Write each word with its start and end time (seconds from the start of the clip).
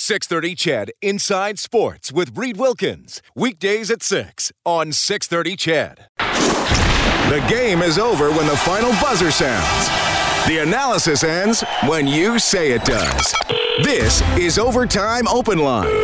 630 0.00 0.54
CHED 0.54 0.92
Inside 1.02 1.58
Sports 1.58 2.10
with 2.10 2.36
Reed 2.36 2.56
Wilkins. 2.56 3.20
Weekdays 3.36 3.90
at 3.90 4.02
6 4.02 4.50
on 4.64 4.92
630 4.92 5.56
CHED. 5.56 6.06
The 7.28 7.44
game 7.48 7.82
is 7.82 7.98
over 7.98 8.30
when 8.30 8.46
the 8.46 8.56
final 8.56 8.92
buzzer 8.92 9.30
sounds. 9.30 9.88
The 10.48 10.62
analysis 10.62 11.22
ends 11.22 11.62
when 11.84 12.06
you 12.06 12.38
say 12.38 12.72
it 12.72 12.84
does. 12.84 13.34
This 13.82 14.22
is 14.38 14.58
Overtime 14.58 15.28
Open 15.28 15.58
Line 15.58 15.94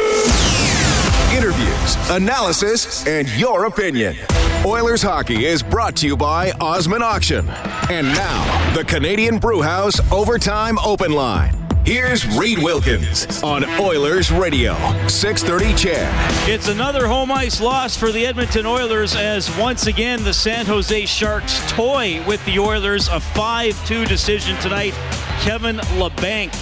interviews, 1.36 1.96
analysis, 2.10 3.06
and 3.06 3.28
your 3.30 3.66
opinion. 3.66 4.16
Oilers 4.64 5.02
hockey 5.02 5.44
is 5.44 5.62
brought 5.62 5.94
to 5.96 6.06
you 6.06 6.16
by 6.16 6.50
Osman 6.52 7.02
Auction. 7.02 7.46
And 7.90 8.06
now, 8.08 8.74
the 8.74 8.84
Canadian 8.84 9.38
Brewhouse 9.38 10.00
Overtime 10.10 10.78
Open 10.78 11.12
Line. 11.12 11.65
Here's 11.86 12.26
Reed 12.36 12.58
Wilkins 12.58 13.44
on 13.44 13.64
Oilers 13.78 14.32
Radio, 14.32 14.74
630 15.06 15.72
CHED. 15.76 16.50
It's 16.50 16.66
another 16.66 17.06
home 17.06 17.30
ice 17.30 17.60
loss 17.60 17.96
for 17.96 18.10
the 18.10 18.26
Edmonton 18.26 18.66
Oilers 18.66 19.14
as 19.14 19.56
once 19.56 19.86
again 19.86 20.24
the 20.24 20.34
San 20.34 20.66
Jose 20.66 21.06
Sharks 21.06 21.60
toy 21.70 22.24
with 22.26 22.44
the 22.44 22.58
Oilers. 22.58 23.06
A 23.06 23.20
5-2 23.20 24.08
decision 24.08 24.56
tonight. 24.56 24.94
Kevin 25.42 25.76
Labanc 25.76 26.52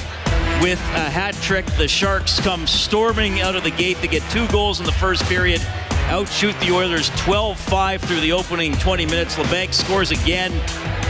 with 0.61 0.79
a 0.79 1.09
hat 1.09 1.35
trick. 1.37 1.65
The 1.79 1.89
Sharks 1.89 2.39
come 2.41 2.67
storming 2.67 3.41
out 3.41 3.57
of 3.57 3.65
the 3.65 3.71
gate. 3.71 3.97
They 4.03 4.09
get 4.09 4.23
two 4.31 4.47
goals 4.49 4.79
in 4.79 4.85
the 4.85 4.93
first 4.93 5.25
period, 5.25 5.67
outshoot 6.09 6.59
the 6.61 6.71
Oilers 6.71 7.11
12 7.17 7.59
5 7.59 8.03
through 8.03 8.21
the 8.21 8.33
opening 8.33 8.73
20 8.75 9.07
minutes. 9.07 9.37
Labanc 9.37 9.73
scores 9.73 10.11
again 10.11 10.53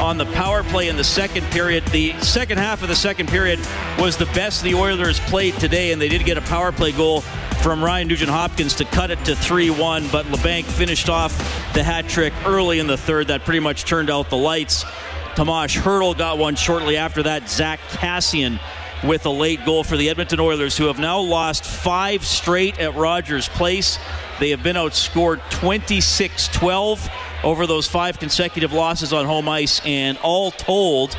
on 0.01 0.19
the 0.19 0.27
power 0.27 0.63
play 0.63 0.89
in 0.89 0.97
the 0.97 1.05
second 1.05 1.45
period. 1.47 1.85
The 1.87 2.19
second 2.21 2.59
half 2.59 2.83
of 2.83 2.89
the 2.89 2.97
second 2.97 3.29
period 3.29 3.59
was 3.99 4.17
the 4.17 4.27
best 4.27 4.63
the 4.63 4.75
Oilers 4.75 5.21
played 5.21 5.55
today, 5.55 5.93
and 5.93 6.01
they 6.01 6.09
did 6.09 6.25
get 6.25 6.39
a 6.39 6.43
power 6.43 6.73
play 6.73 6.93
goal 6.93 7.21
from 7.63 7.83
Ryan 7.83 8.09
Nugent 8.09 8.31
Hopkins 8.31 8.75
to 8.77 8.85
cut 8.85 9.11
it 9.11 9.23
to 9.25 9.35
3 9.35 9.71
1. 9.71 10.09
But 10.09 10.27
Labanc 10.27 10.65
finished 10.65 11.09
off 11.09 11.37
the 11.75 11.83
hat 11.83 12.09
trick 12.09 12.33
early 12.47 12.79
in 12.79 12.87
the 12.87 12.97
third. 12.97 13.29
That 13.29 13.45
pretty 13.45 13.61
much 13.61 13.85
turned 13.85 14.11
out 14.11 14.31
the 14.31 14.37
lights. 14.37 14.85
Tomas 15.35 15.75
Hertl 15.75 16.17
got 16.17 16.39
one 16.39 16.55
shortly 16.55 16.97
after 16.97 17.23
that. 17.25 17.49
Zack 17.49 17.81
Kassian 17.91 18.61
with 19.03 19.27
a 19.27 19.31
late 19.31 19.65
goal 19.65 19.85
for 19.85 19.97
the 19.97 20.09
Edmonton 20.09 20.41
Oilers, 20.41 20.77
who 20.77 20.87
have 20.87 20.99
now 20.99 21.21
lost 21.21 21.65
five 21.65 22.25
straight 22.25 22.79
at 22.79 22.95
Rogers 22.95 23.49
Place. 23.49 23.99
They 24.45 24.51
have 24.51 24.63
been 24.63 24.77
outscored 24.77 25.41
26 25.49 26.49
12 26.49 27.09
over 27.45 27.67
those 27.67 27.89
five 27.89 28.19
consecutive 28.19 28.75
losses 28.75 29.15
on 29.15 29.25
home 29.25 29.49
ice, 29.49 29.81
and 29.87 30.19
all 30.19 30.51
told, 30.51 31.17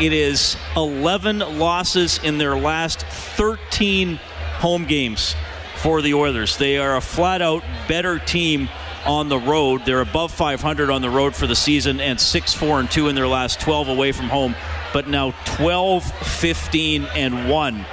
it 0.00 0.12
is 0.12 0.56
11 0.74 1.38
losses 1.38 2.18
in 2.18 2.36
their 2.36 2.56
last 2.56 3.02
13 3.06 4.16
home 4.56 4.86
games 4.86 5.36
for 5.76 6.02
the 6.02 6.14
Oilers. 6.14 6.56
They 6.56 6.78
are 6.78 6.96
a 6.96 7.00
flat 7.00 7.42
out 7.42 7.62
better 7.86 8.18
team 8.18 8.68
on 9.06 9.28
the 9.28 9.38
road. 9.38 9.82
They're 9.84 10.00
above 10.00 10.32
500 10.32 10.90
on 10.90 11.00
the 11.00 11.10
road 11.10 11.36
for 11.36 11.46
the 11.46 11.54
season 11.54 12.00
and 12.00 12.18
6 12.18 12.54
4 12.54 12.80
and 12.80 12.90
2 12.90 13.06
in 13.06 13.14
their 13.14 13.28
last 13.28 13.60
12 13.60 13.86
away 13.86 14.10
from 14.10 14.26
home 14.26 14.56
but 14.92 15.08
now 15.08 15.32
12, 15.44 16.04
15, 16.04 17.04
and 17.14 17.48
1 17.48 17.86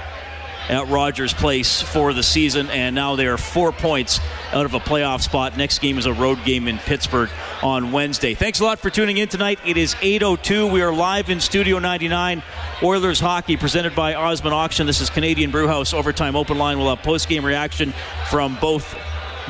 at 0.70 0.88
Rogers 0.88 1.34
Place 1.34 1.82
for 1.82 2.14
the 2.14 2.24
season, 2.24 2.70
and 2.70 2.96
now 2.96 3.16
they 3.16 3.28
are 3.28 3.38
four 3.38 3.72
points 3.72 4.20
out 4.52 4.66
of 4.66 4.74
a 4.74 4.80
playoff 4.80 5.22
spot. 5.22 5.58
Next 5.58 5.80
game 5.80 5.98
is 5.98 6.06
a 6.06 6.14
road 6.14 6.40
game 6.44 6.68
in 6.68 6.78
Pittsburgh 6.80 7.30
on 7.62 7.92
Wednesday. 7.92 8.34
Thanks 8.34 8.60
a 8.60 8.64
lot 8.64 8.80
for 8.80 8.90
tuning 8.90 9.18
in 9.18 9.28
tonight. 9.28 9.60
It 9.66 9.78
is 9.78 9.96
8:02. 10.02 10.68
We 10.72 10.82
are 10.82 10.94
live 10.94 11.30
in 11.30 11.40
Studio 11.40 11.80
99. 11.80 12.44
Oilers 12.84 13.20
hockey 13.20 13.58
presented 13.58 13.96
by 13.96 14.16
Osman 14.16 14.54
Auction. 14.54 14.88
This 14.88 15.02
is 15.02 15.10
Canadian 15.10 15.52
Brewhouse 15.52 15.94
Overtime 15.94 16.36
Open 16.36 16.58
Line. 16.58 16.78
We'll 16.78 16.90
have 16.90 17.04
post-game 17.04 17.46
reaction 17.46 17.94
from 18.30 18.58
both 18.60 18.96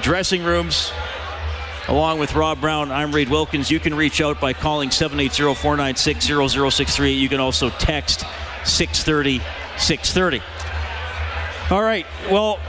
dressing 0.02 0.44
rooms 0.44 0.92
Along 1.88 2.18
with 2.18 2.34
Rob 2.34 2.62
Brown, 2.62 2.92
I'm 2.92 3.12
Reed 3.12 3.30
Wilkins. 3.30 3.70
You 3.70 3.80
can 3.80 3.94
reach 3.94 4.20
out 4.20 4.42
by 4.42 4.54
calling 4.54 4.90
780 4.90 5.54
496 5.54 6.26
0063. 6.76 7.14
You 7.14 7.30
can 7.30 7.40
also 7.40 7.70
text 7.70 8.22
630 8.64 9.40
630. 9.78 10.42
All 11.72 11.82
right. 11.82 12.06
Well, 12.30 12.60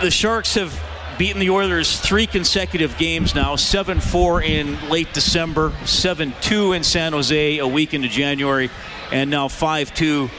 the 0.00 0.10
Sharks 0.10 0.54
have 0.54 0.80
beaten 1.18 1.40
the 1.40 1.50
Oilers 1.50 1.98
three 1.98 2.26
consecutive 2.26 2.96
games 2.96 3.34
now 3.34 3.56
7 3.56 4.00
4 4.00 4.42
in 4.42 4.88
late 4.88 5.12
December, 5.12 5.72
7 5.84 6.32
2 6.40 6.72
in 6.72 6.84
San 6.84 7.12
Jose 7.12 7.58
a 7.58 7.66
week 7.66 7.92
into 7.92 8.08
January, 8.08 8.70
and 9.10 9.30
now 9.30 9.48
5 9.48 9.92
2 9.92 10.30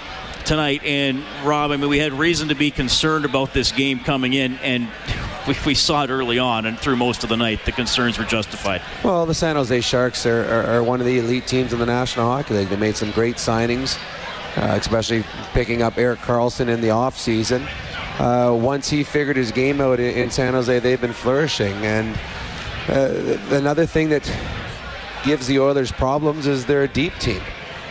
tonight. 0.46 0.84
And 0.86 1.24
Rob, 1.44 1.72
I 1.72 1.78
mean, 1.78 1.90
we 1.90 2.00
had 2.00 2.14
reason 2.14 2.48
to 2.48 2.56
be 2.56 2.72
concerned 2.72 3.26
about 3.26 3.54
this 3.54 3.74
game 3.74 4.00
coming 4.00 4.34
in, 4.34 4.56
and 4.60 4.90
we, 5.48 5.56
we 5.66 5.76
saw 5.76 6.06
it 6.06 6.10
early 6.10 6.40
on 6.40 6.66
and 6.66 6.80
through 6.80 6.96
most 6.96 7.24
of 7.24 7.30
the 7.30 7.38
night. 7.38 7.66
The 7.66 7.74
concerns 7.74 8.18
were 8.18 8.26
justified. 8.26 8.82
Well, 9.04 9.26
the 9.26 9.34
San 9.34 9.58
Jose 9.58 9.82
Sharks 9.82 10.26
are, 10.26 10.46
are, 10.46 10.64
are 10.76 10.84
one 10.84 11.02
of 11.02 11.06
the 11.06 11.20
elite 11.20 11.46
teams 11.46 11.74
in 11.74 11.80
the 11.80 11.86
National 11.86 12.26
Hockey 12.26 12.54
League. 12.54 12.70
They 12.70 12.78
made 12.78 12.96
some 12.96 13.12
great 13.12 13.36
signings, 13.36 13.98
uh, 14.58 14.78
especially 14.80 15.24
picking 15.54 15.82
up 15.82 15.98
Erik 15.98 16.20
Karlsson 16.20 16.68
in 16.70 16.82
the 16.82 16.90
offseason. 16.90 17.68
Uh, 18.20 18.54
once 18.54 18.90
he 18.90 19.04
figured 19.04 19.36
his 19.36 19.52
game 19.52 19.82
out 19.82 20.00
in, 20.00 20.30
San 20.30 20.54
Jose, 20.54 20.80
they've 20.80 21.02
been 21.02 21.14
flourishing. 21.14 21.74
And 21.84 22.18
uh, 22.88 23.38
another 23.56 23.86
thing 23.86 24.10
that 24.10 24.32
gives 25.24 25.48
the 25.48 25.60
Oilers 25.60 25.92
problems 25.92 26.46
is 26.46 26.66
they're 26.66 26.84
a 26.84 26.88
deep 26.88 27.14
team. 27.16 27.42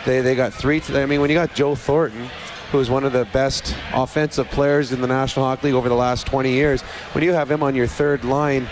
They, 0.05 0.21
they 0.21 0.35
got 0.35 0.53
three. 0.53 0.81
I 0.89 1.05
mean, 1.05 1.19
when 1.21 1.29
you 1.29 1.35
got 1.35 1.53
Joe 1.53 1.75
Thornton, 1.75 2.29
who 2.71 2.79
is 2.79 2.89
one 2.89 3.03
of 3.03 3.13
the 3.13 3.25
best 3.25 3.75
offensive 3.93 4.49
players 4.49 4.91
in 4.91 5.01
the 5.01 5.07
National 5.07 5.45
Hockey 5.45 5.67
League 5.67 5.75
over 5.75 5.89
the 5.89 5.95
last 5.95 6.25
20 6.25 6.51
years, 6.51 6.81
when 7.11 7.23
you 7.23 7.33
have 7.33 7.51
him 7.51 7.61
on 7.61 7.75
your 7.75 7.87
third 7.87 8.23
line, 8.23 8.67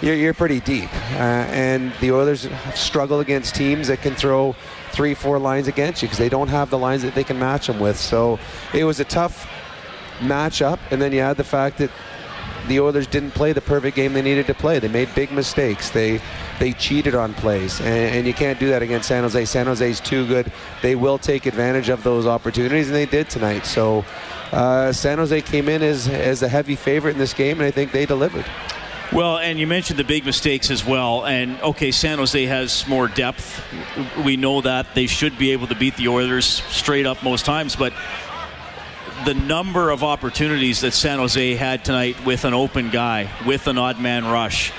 you're, 0.00 0.14
you're 0.14 0.34
pretty 0.34 0.60
deep. 0.60 0.92
Uh, 1.12 1.46
and 1.50 1.92
the 2.00 2.12
Oilers 2.12 2.48
struggle 2.74 3.20
against 3.20 3.54
teams 3.54 3.88
that 3.88 4.02
can 4.02 4.14
throw 4.14 4.54
three, 4.92 5.14
four 5.14 5.38
lines 5.38 5.68
against 5.68 6.02
you 6.02 6.08
because 6.08 6.18
they 6.18 6.28
don't 6.28 6.48
have 6.48 6.70
the 6.70 6.78
lines 6.78 7.02
that 7.02 7.14
they 7.14 7.24
can 7.24 7.38
match 7.38 7.66
them 7.66 7.80
with. 7.80 7.98
So 7.98 8.38
it 8.72 8.84
was 8.84 9.00
a 9.00 9.04
tough 9.04 9.48
matchup. 10.18 10.78
And 10.90 11.00
then 11.00 11.12
you 11.12 11.20
add 11.20 11.36
the 11.36 11.44
fact 11.44 11.78
that 11.78 11.90
the 12.68 12.80
Oilers 12.80 13.06
didn't 13.06 13.32
play 13.32 13.52
the 13.52 13.60
perfect 13.60 13.96
game 13.96 14.12
they 14.12 14.22
needed 14.22 14.46
to 14.46 14.54
play. 14.54 14.78
They 14.78 14.88
made 14.88 15.12
big 15.14 15.32
mistakes. 15.32 15.90
They 15.90 16.20
they 16.58 16.72
cheated 16.72 17.14
on 17.14 17.34
plays, 17.34 17.80
and, 17.80 17.88
and, 17.88 18.26
you 18.26 18.32
can't 18.32 18.60
do 18.60 18.68
that 18.68 18.82
against 18.82 19.08
San 19.08 19.24
Jose. 19.24 19.44
San 19.46 19.66
Jose's 19.66 19.98
too 19.98 20.26
good. 20.28 20.52
They 20.80 20.94
will 20.94 21.18
take 21.18 21.46
advantage 21.46 21.88
of 21.88 22.04
those 22.04 22.24
opportunities, 22.24 22.86
and 22.86 22.94
they 22.94 23.06
did 23.06 23.28
tonight. 23.28 23.66
So 23.66 24.04
uh, 24.52 24.92
San 24.92 25.18
Jose 25.18 25.40
came 25.42 25.68
in 25.68 25.82
as 25.82 26.08
as 26.08 26.42
a 26.42 26.48
heavy 26.48 26.76
favorite 26.76 27.12
in 27.12 27.18
this 27.18 27.34
game, 27.34 27.58
and 27.58 27.66
I 27.66 27.72
think 27.72 27.90
they 27.90 28.06
delivered. 28.06 28.44
Well, 29.12 29.36
and 29.36 29.58
you 29.58 29.66
mentioned 29.66 29.98
the 29.98 30.04
big 30.04 30.24
mistakes 30.24 30.70
as 30.70 30.86
well. 30.86 31.26
And 31.26 31.60
okay, 31.60 31.90
San 31.90 32.16
Jose 32.16 32.46
has 32.46 32.86
more 32.88 33.08
depth. 33.08 33.62
We 34.24 34.38
know 34.38 34.62
that 34.62 34.94
they 34.94 35.06
should 35.06 35.36
be 35.36 35.50
able 35.52 35.66
to 35.66 35.74
beat 35.74 35.96
the 35.96 36.08
Oilers 36.08 36.46
straight 36.46 37.04
up 37.04 37.22
most 37.22 37.44
times, 37.44 37.76
but 37.76 37.92
the 39.26 39.34
number 39.34 39.90
of 39.90 40.02
opportunities 40.02 40.80
that 40.80 40.94
San 40.94 41.18
Jose 41.18 41.54
had 41.56 41.84
tonight 41.84 42.24
with 42.24 42.46
an 42.46 42.54
open 42.54 42.88
guy, 42.88 43.28
with 43.46 43.66
an 43.66 43.76
odd 43.76 44.00
man 44.00 44.24
rush. 44.24 44.72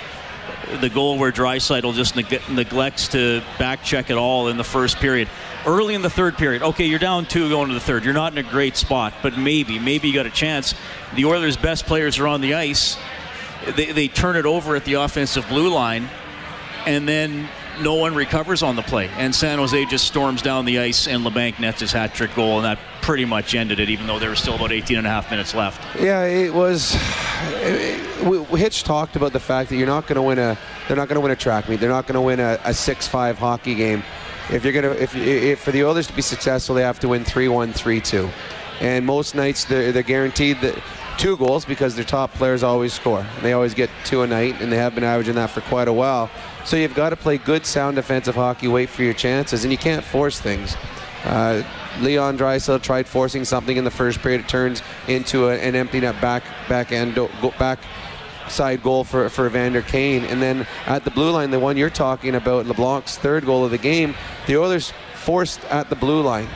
The 0.81 0.89
goal 0.89 1.19
where 1.19 1.31
Draisaitl 1.31 1.93
just 1.93 2.15
neg- 2.15 2.41
neglects 2.49 3.09
to 3.09 3.43
back 3.59 3.83
check 3.83 4.09
it 4.09 4.17
all 4.17 4.47
in 4.47 4.57
the 4.57 4.63
first 4.63 4.97
period. 4.97 5.29
Early 5.67 5.93
in 5.93 6.01
the 6.01 6.09
third 6.09 6.37
period, 6.37 6.63
okay, 6.63 6.85
you're 6.85 6.97
down 6.97 7.25
two 7.27 7.49
going 7.49 7.67
to 7.67 7.75
the 7.75 7.79
third. 7.79 8.03
You're 8.03 8.15
not 8.15 8.31
in 8.31 8.43
a 8.43 8.49
great 8.49 8.77
spot, 8.77 9.13
but 9.21 9.37
maybe, 9.37 9.77
maybe 9.77 10.07
you 10.07 10.13
got 10.15 10.25
a 10.25 10.31
chance. 10.31 10.73
The 11.13 11.25
Oilers' 11.25 11.55
best 11.55 11.85
players 11.85 12.17
are 12.17 12.25
on 12.25 12.41
the 12.41 12.55
ice. 12.55 12.97
They, 13.71 13.91
they 13.91 14.07
turn 14.07 14.35
it 14.35 14.45
over 14.45 14.75
at 14.75 14.85
the 14.85 14.95
offensive 14.95 15.47
blue 15.47 15.69
line, 15.69 16.09
and 16.85 17.07
then 17.07 17.47
no 17.81 17.95
one 17.95 18.13
recovers 18.15 18.61
on 18.61 18.75
the 18.75 18.81
play. 18.81 19.09
And 19.17 19.33
San 19.33 19.57
Jose 19.57 19.85
just 19.85 20.05
storms 20.05 20.41
down 20.41 20.65
the 20.65 20.79
ice, 20.79 21.07
and 21.07 21.25
Labanc 21.25 21.59
nets 21.59 21.81
his 21.81 21.91
hat 21.91 22.13
trick 22.13 22.33
goal, 22.35 22.57
and 22.57 22.65
that 22.65 22.79
pretty 23.01 23.25
much 23.25 23.55
ended 23.55 23.79
it, 23.79 23.89
even 23.89 24.07
though 24.07 24.19
there 24.19 24.29
was 24.29 24.39
still 24.39 24.55
about 24.55 24.71
18 24.71 24.97
and 24.97 25.07
a 25.07 25.09
half 25.09 25.29
minutes 25.31 25.53
left. 25.53 25.99
Yeah, 25.99 26.23
it 26.23 26.53
was. 26.53 26.95
It, 27.55 27.99
Hitch 28.57 28.83
talked 28.85 29.17
about 29.17 29.33
the 29.33 29.39
fact 29.39 29.69
that 29.69 29.75
you're 29.75 29.85
not 29.85 30.07
going 30.07 30.15
to 30.15 30.21
win 30.21 30.39
a. 30.39 30.57
They're 30.87 30.95
not 30.95 31.09
going 31.09 31.15
to 31.15 31.21
win 31.21 31.31
a 31.31 31.35
track 31.35 31.67
meet. 31.67 31.81
They're 31.81 31.89
not 31.89 32.07
going 32.07 32.15
to 32.15 32.21
win 32.21 32.39
a, 32.39 32.57
a 32.63 32.73
six-five 32.73 33.37
hockey 33.37 33.75
game. 33.75 34.01
If 34.49 34.63
you're 34.63 34.81
to, 34.81 35.03
if, 35.03 35.13
if 35.13 35.59
for 35.59 35.71
the 35.71 35.83
Oilers 35.83 36.07
to 36.07 36.13
be 36.13 36.21
successful, 36.21 36.73
they 36.73 36.83
have 36.83 36.99
to 37.01 37.09
win 37.09 37.25
three-one, 37.25 37.73
three-two. 37.73 38.29
And 38.79 39.05
most 39.05 39.35
nights 39.35 39.65
they're, 39.65 39.91
they're 39.91 40.03
guaranteed 40.03 40.61
that 40.61 40.81
two 41.17 41.37
goals 41.37 41.65
because 41.65 41.95
their 41.95 42.05
top 42.05 42.31
players 42.33 42.63
always 42.63 42.93
score. 42.93 43.25
They 43.41 43.53
always 43.53 43.73
get 43.73 43.89
two 44.05 44.21
a 44.21 44.27
night, 44.27 44.61
and 44.61 44.71
they 44.71 44.77
have 44.77 44.95
been 44.95 45.03
averaging 45.03 45.35
that 45.35 45.49
for 45.49 45.61
quite 45.61 45.87
a 45.87 45.93
while. 45.93 46.29
So 46.65 46.77
you've 46.77 46.95
got 46.95 47.09
to 47.09 47.15
play 47.15 47.37
good, 47.37 47.65
sound 47.65 47.95
defensive 47.95 48.35
hockey, 48.35 48.67
wait 48.67 48.89
for 48.89 49.03
your 49.03 49.13
chances, 49.13 49.63
and 49.63 49.71
you 49.71 49.77
can't 49.77 50.03
force 50.03 50.39
things. 50.39 50.75
Uh, 51.25 51.63
Leon 52.01 52.37
Draisaitl 52.37 52.81
tried 52.81 53.07
forcing 53.07 53.45
something 53.45 53.77
in 53.77 53.83
the 53.83 53.91
first 53.91 54.21
period. 54.21 54.41
It 54.41 54.47
turns 54.47 54.81
into 55.07 55.49
a, 55.49 55.55
an 55.55 55.75
empty 55.75 55.99
net 55.99 56.19
back 56.19 56.43
back 56.67 56.91
end 56.91 57.15
go, 57.15 57.29
back 57.59 57.79
side 58.49 58.83
goal 58.83 59.03
for, 59.03 59.29
for 59.29 59.47
Evander 59.47 59.81
Kane. 59.81 60.25
And 60.25 60.41
then 60.41 60.67
at 60.85 61.03
the 61.05 61.11
blue 61.11 61.31
line, 61.31 61.51
the 61.51 61.59
one 61.59 61.77
you're 61.77 61.89
talking 61.89 62.35
about, 62.35 62.65
Labanc's 62.65 63.17
third 63.17 63.45
goal 63.45 63.63
of 63.63 63.71
the 63.71 63.77
game, 63.77 64.15
the 64.47 64.57
Oilers 64.57 64.91
forced 65.15 65.63
at 65.65 65.89
the 65.89 65.95
blue 65.95 66.21
line, 66.21 66.47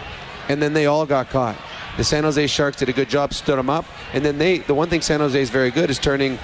and 0.50 0.62
then 0.62 0.74
they 0.74 0.86
all 0.86 1.06
got 1.06 1.30
caught. 1.30 1.56
The 1.98 2.04
San 2.04 2.24
Jose 2.24 2.46
Sharks 2.46 2.78
did 2.78 2.90
a 2.90 2.94
good 2.94 3.10
job, 3.10 3.34
stood 3.34 3.58
them 3.58 3.72
up, 3.72 3.86
and 4.14 4.24
then 4.24 4.38
they. 4.38 4.60
The 4.60 4.76
one 4.76 4.88
thing 4.88 5.02
San 5.02 5.20
Jose 5.20 5.42
is 5.42 5.50
very 5.50 5.72
good 5.72 5.90
is 5.90 5.98
turning 5.98 6.38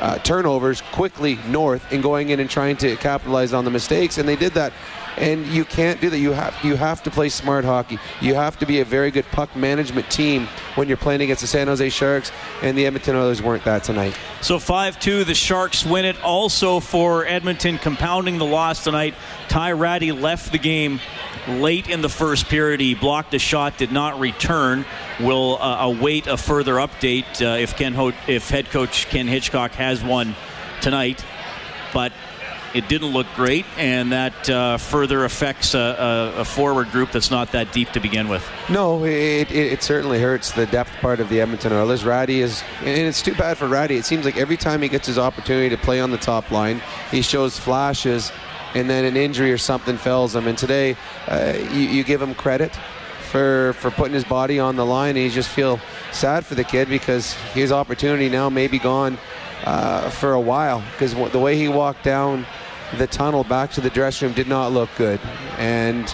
uh, 0.00 0.18
turnovers 0.18 0.80
quickly 0.80 1.38
north 1.46 1.92
and 1.92 2.02
going 2.02 2.30
in 2.30 2.40
and 2.40 2.50
trying 2.50 2.76
to 2.78 2.96
capitalize 2.96 3.52
on 3.52 3.64
the 3.64 3.70
mistakes, 3.70 4.18
and 4.18 4.28
they 4.28 4.34
did 4.34 4.54
that. 4.54 4.72
And 5.16 5.46
you 5.46 5.64
can't 5.64 6.00
do 6.00 6.10
that. 6.10 6.18
You 6.18 6.32
have 6.32 6.56
you 6.62 6.76
have 6.76 7.02
to 7.02 7.10
play 7.10 7.28
smart 7.28 7.64
hockey. 7.64 7.98
You 8.20 8.34
have 8.34 8.58
to 8.58 8.66
be 8.66 8.80
a 8.80 8.84
very 8.84 9.10
good 9.10 9.26
puck 9.32 9.54
management 9.56 10.08
team 10.10 10.46
when 10.74 10.86
you're 10.86 10.96
playing 10.96 11.22
against 11.22 11.40
the 11.40 11.48
San 11.48 11.66
Jose 11.66 11.88
Sharks, 11.90 12.30
and 12.62 12.78
the 12.78 12.86
Edmonton 12.86 13.16
Oilers 13.16 13.42
weren't 13.42 13.64
that 13.64 13.82
tonight. 13.82 14.16
So 14.40 14.58
5-2, 14.58 15.26
the 15.26 15.34
Sharks 15.34 15.84
win 15.84 16.04
it. 16.04 16.22
Also 16.22 16.78
for 16.78 17.26
Edmonton, 17.26 17.78
compounding 17.78 18.38
the 18.38 18.44
loss 18.44 18.84
tonight, 18.84 19.14
Ty 19.48 19.72
Rattie 19.72 20.12
left 20.12 20.52
the 20.52 20.58
game 20.58 21.00
late 21.48 21.88
in 21.88 22.00
the 22.02 22.08
first 22.08 22.46
period. 22.46 22.80
He 22.80 22.94
blocked 22.94 23.34
a 23.34 23.38
shot, 23.38 23.78
did 23.78 23.90
not 23.90 24.20
return. 24.20 24.84
Will 25.20 25.58
uh, 25.60 25.86
await 25.86 26.26
a 26.26 26.36
further 26.36 26.74
update 26.74 27.42
uh, 27.42 27.58
if 27.58 27.76
Ken 27.76 27.94
Ho- 27.94 28.12
if 28.26 28.48
head 28.50 28.70
coach 28.70 29.08
Ken 29.08 29.26
Hitchcock 29.26 29.72
has 29.72 30.02
one 30.02 30.36
tonight. 30.80 31.24
But 31.92 32.12
it 32.74 32.88
didn't 32.88 33.08
look 33.08 33.26
great, 33.34 33.64
and 33.76 34.12
that 34.12 34.50
uh, 34.50 34.76
further 34.76 35.24
affects 35.24 35.74
a, 35.74 35.78
a, 35.78 36.40
a, 36.40 36.44
forward 36.44 36.90
group 36.90 37.12
that's 37.12 37.30
not 37.30 37.52
that 37.52 37.72
deep 37.72 37.90
to 37.90 38.00
begin 38.00 38.28
with. 38.28 38.46
No, 38.68 39.04
it, 39.04 39.50
it, 39.50 39.72
it, 39.72 39.82
certainly 39.82 40.20
hurts 40.20 40.52
the 40.52 40.66
depth 40.66 40.92
part 41.00 41.20
of 41.20 41.28
the 41.28 41.40
Edmonton 41.40 41.72
Oilers. 41.72 42.04
Rattie 42.04 42.40
is, 42.40 42.62
and 42.80 42.88
it's 42.88 43.22
too 43.22 43.34
bad 43.34 43.56
for 43.56 43.68
Rattie. 43.68 43.96
It 43.96 44.04
seems 44.04 44.24
like 44.24 44.36
every 44.36 44.56
time 44.56 44.82
he 44.82 44.88
gets 44.88 45.06
his 45.06 45.18
opportunity 45.18 45.68
to 45.70 45.78
play 45.78 46.00
on 46.00 46.10
the 46.10 46.18
top 46.18 46.50
line, 46.50 46.82
he 47.10 47.22
shows 47.22 47.58
flashes, 47.58 48.32
and 48.74 48.88
then 48.88 49.04
an 49.04 49.16
injury 49.16 49.50
or 49.50 49.58
something 49.58 49.96
fells 49.96 50.34
him. 50.34 50.46
And 50.46 50.58
today, 50.58 50.96
uh, 51.26 51.54
you, 51.72 51.80
you 51.80 52.04
give 52.04 52.20
him 52.20 52.34
credit 52.34 52.76
for 53.30 53.74
for 53.74 53.90
putting 53.90 54.14
his 54.14 54.24
body 54.24 54.58
on 54.58 54.76
the 54.76 54.84
line. 54.84 55.16
And 55.16 55.24
you 55.24 55.30
just 55.30 55.48
feel 55.48 55.80
sad 56.12 56.44
for 56.44 56.54
the 56.54 56.64
kid 56.64 56.88
because 56.88 57.32
his 57.54 57.72
opportunity 57.72 58.28
now 58.28 58.48
may 58.48 58.66
be 58.66 58.78
gone 58.78 59.18
uh, 59.64 60.10
for 60.10 60.32
a 60.32 60.40
while 60.40 60.82
because 60.92 61.14
the 61.32 61.38
way 61.38 61.56
he 61.56 61.68
walked 61.68 62.04
down 62.04 62.46
the 62.96 63.06
tunnel 63.06 63.44
back 63.44 63.70
to 63.72 63.80
the 63.80 63.90
dressing 63.90 64.28
room 64.28 64.34
did 64.34 64.48
not 64.48 64.72
look 64.72 64.88
good. 64.96 65.20
And 65.58 66.08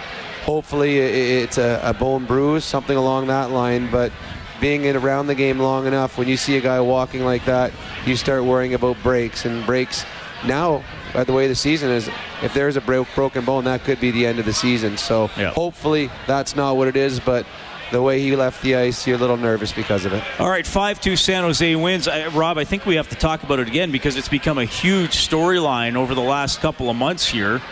hopefully 0.45 0.99
it's 0.99 1.59
a, 1.59 1.81
a 1.83 1.95
bone 1.95 2.27
bruise, 2.27 2.65
something 2.65 2.97
along 2.97 3.29
that 3.29 3.51
line. 3.51 3.91
But 3.91 4.13
being 4.61 4.85
in 4.85 4.97
around 4.97 5.27
the 5.27 5.35
game 5.35 5.59
long 5.59 5.87
enough, 5.87 6.19
when 6.19 6.29
you 6.29 6.37
see 6.37 6.57
a 6.57 6.61
guy 6.61 6.81
walking 6.81 7.25
like 7.25 7.45
that, 7.45 7.73
you 8.07 8.17
start 8.17 8.45
worrying 8.45 8.75
about 8.75 8.97
breaks. 9.03 9.45
And 9.45 9.65
breaks 9.67 10.05
now, 10.45 10.83
by 11.13 11.25
the 11.25 11.33
way 11.33 11.49
the 11.49 11.55
season 11.55 11.91
is, 11.91 12.09
if 12.43 12.53
there's 12.55 12.77
a 12.77 12.81
broken 12.81 13.45
bone, 13.45 13.65
that 13.65 13.85
could 13.85 14.01
be 14.01 14.11
the 14.11 14.27
end 14.27 14.39
of 14.39 14.45
the 14.45 14.53
season. 14.53 14.97
So 14.97 15.31
yeah. 15.37 15.51
hopefully 15.51 16.11
that's 16.27 16.57
not 16.57 16.77
what 16.77 16.89
it 16.89 16.97
is. 16.97 17.21
But 17.21 17.47
the 17.95 18.03
way 18.03 18.21
he 18.21 18.35
left 18.35 18.61
the 18.63 18.75
ice, 18.75 19.07
you're 19.07 19.17
a 19.17 19.21
little 19.21 19.37
nervous 19.37 19.73
because 19.73 20.05
of 20.05 20.13
it. 20.13 20.23
All 20.41 20.51
right, 20.51 20.67
5 20.67 21.01
2 21.01 21.15
San 21.15 21.45
Jose 21.45 21.77
wins. 21.77 22.09
Uh, 22.09 22.29
Rob, 22.35 22.59
I 22.59 22.65
think 22.65 22.87
we 22.87 22.97
have 22.97 23.09
to 23.11 23.15
talk 23.15 23.45
about 23.45 23.61
it 23.61 23.69
again 23.69 23.93
because 23.93 24.17
it's 24.17 24.29
become 24.29 24.59
a 24.59 24.65
huge 24.65 25.13
storyline 25.13 25.95
over 25.95 26.13
the 26.13 26.21
last 26.21 26.61
couple 26.61 26.91
of 26.91 26.97
months 26.97 27.25
here. 27.29 27.63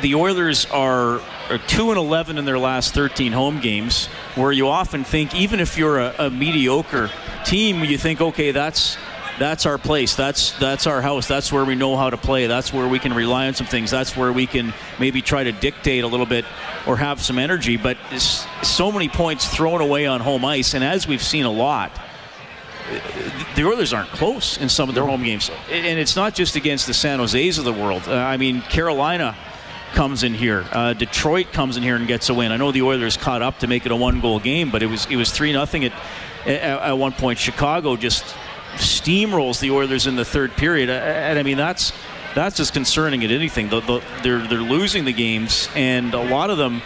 The 0.00 0.16
Oilers 0.16 0.66
are 0.66 1.20
2 1.68 1.90
and 1.90 1.98
11 1.98 2.36
in 2.36 2.46
their 2.46 2.58
last 2.58 2.94
13 2.94 3.30
home 3.30 3.60
games, 3.60 4.06
where 4.34 4.50
you 4.50 4.66
often 4.66 5.04
think, 5.04 5.36
even 5.36 5.60
if 5.60 5.78
you're 5.78 6.00
a, 6.00 6.14
a 6.18 6.30
mediocre 6.30 7.08
team, 7.44 7.84
you 7.84 7.96
think, 7.96 8.20
okay, 8.20 8.50
that's 8.50 8.96
that's 9.38 9.66
our 9.66 9.78
place. 9.78 10.14
That's 10.14 10.52
that's 10.58 10.86
our 10.86 11.00
house. 11.00 11.26
That's 11.26 11.52
where 11.52 11.64
we 11.64 11.74
know 11.74 11.96
how 11.96 12.10
to 12.10 12.16
play. 12.16 12.46
That's 12.46 12.72
where 12.72 12.88
we 12.88 12.98
can 12.98 13.12
rely 13.12 13.46
on 13.46 13.54
some 13.54 13.66
things. 13.66 13.90
That's 13.90 14.16
where 14.16 14.32
we 14.32 14.46
can 14.46 14.74
maybe 14.98 15.22
try 15.22 15.44
to 15.44 15.52
dictate 15.52 16.04
a 16.04 16.06
little 16.06 16.26
bit 16.26 16.44
or 16.86 16.96
have 16.96 17.20
some 17.20 17.38
energy. 17.38 17.76
But 17.76 17.96
so 18.62 18.92
many 18.92 19.08
points 19.08 19.46
thrown 19.48 19.80
away 19.80 20.06
on 20.06 20.20
home 20.20 20.44
ice, 20.44 20.74
and 20.74 20.84
as 20.84 21.06
we've 21.06 21.22
seen 21.22 21.44
a 21.44 21.52
lot, 21.52 21.92
the 23.54 23.64
Oilers 23.64 23.92
aren't 23.92 24.10
close 24.10 24.56
in 24.56 24.68
some 24.68 24.88
of 24.88 24.94
their 24.94 25.04
home 25.04 25.22
games. 25.22 25.50
And 25.70 25.98
it's 25.98 26.16
not 26.16 26.34
just 26.34 26.56
against 26.56 26.86
the 26.86 26.94
San 26.94 27.18
Jose's 27.18 27.58
of 27.58 27.64
the 27.64 27.72
world. 27.72 28.02
Uh, 28.06 28.14
I 28.14 28.36
mean, 28.36 28.62
Carolina 28.62 29.36
comes 29.92 30.22
in 30.22 30.34
here. 30.34 30.66
Uh, 30.72 30.92
Detroit 30.92 31.52
comes 31.52 31.76
in 31.76 31.82
here 31.82 31.96
and 31.96 32.06
gets 32.06 32.28
a 32.28 32.34
win. 32.34 32.52
I 32.52 32.56
know 32.56 32.72
the 32.72 32.82
Oilers 32.82 33.16
caught 33.16 33.42
up 33.42 33.58
to 33.60 33.66
make 33.66 33.86
it 33.86 33.92
a 33.92 33.96
one-goal 33.96 34.40
game, 34.40 34.70
but 34.70 34.82
it 34.82 34.86
was 34.86 35.06
it 35.06 35.16
was 35.16 35.30
three 35.30 35.52
nothing 35.52 35.84
at, 35.84 35.92
at 36.46 36.62
at 36.62 36.98
one 36.98 37.12
point. 37.12 37.38
Chicago 37.38 37.96
just 37.96 38.34
steamrolls 38.78 39.60
the 39.60 39.70
Oilers 39.70 40.06
in 40.06 40.16
the 40.16 40.24
third 40.24 40.56
period, 40.56 40.90
and 40.90 41.38
I 41.38 41.42
mean 41.42 41.56
that's 41.56 41.92
that's 42.34 42.56
just 42.56 42.72
concerning 42.72 43.24
at 43.24 43.30
anything. 43.30 43.68
The, 43.68 43.80
the, 43.80 44.02
they're 44.22 44.46
they're 44.46 44.58
losing 44.58 45.04
the 45.04 45.12
games, 45.12 45.68
and 45.74 46.14
a 46.14 46.22
lot 46.22 46.50
of 46.50 46.58
them. 46.58 46.82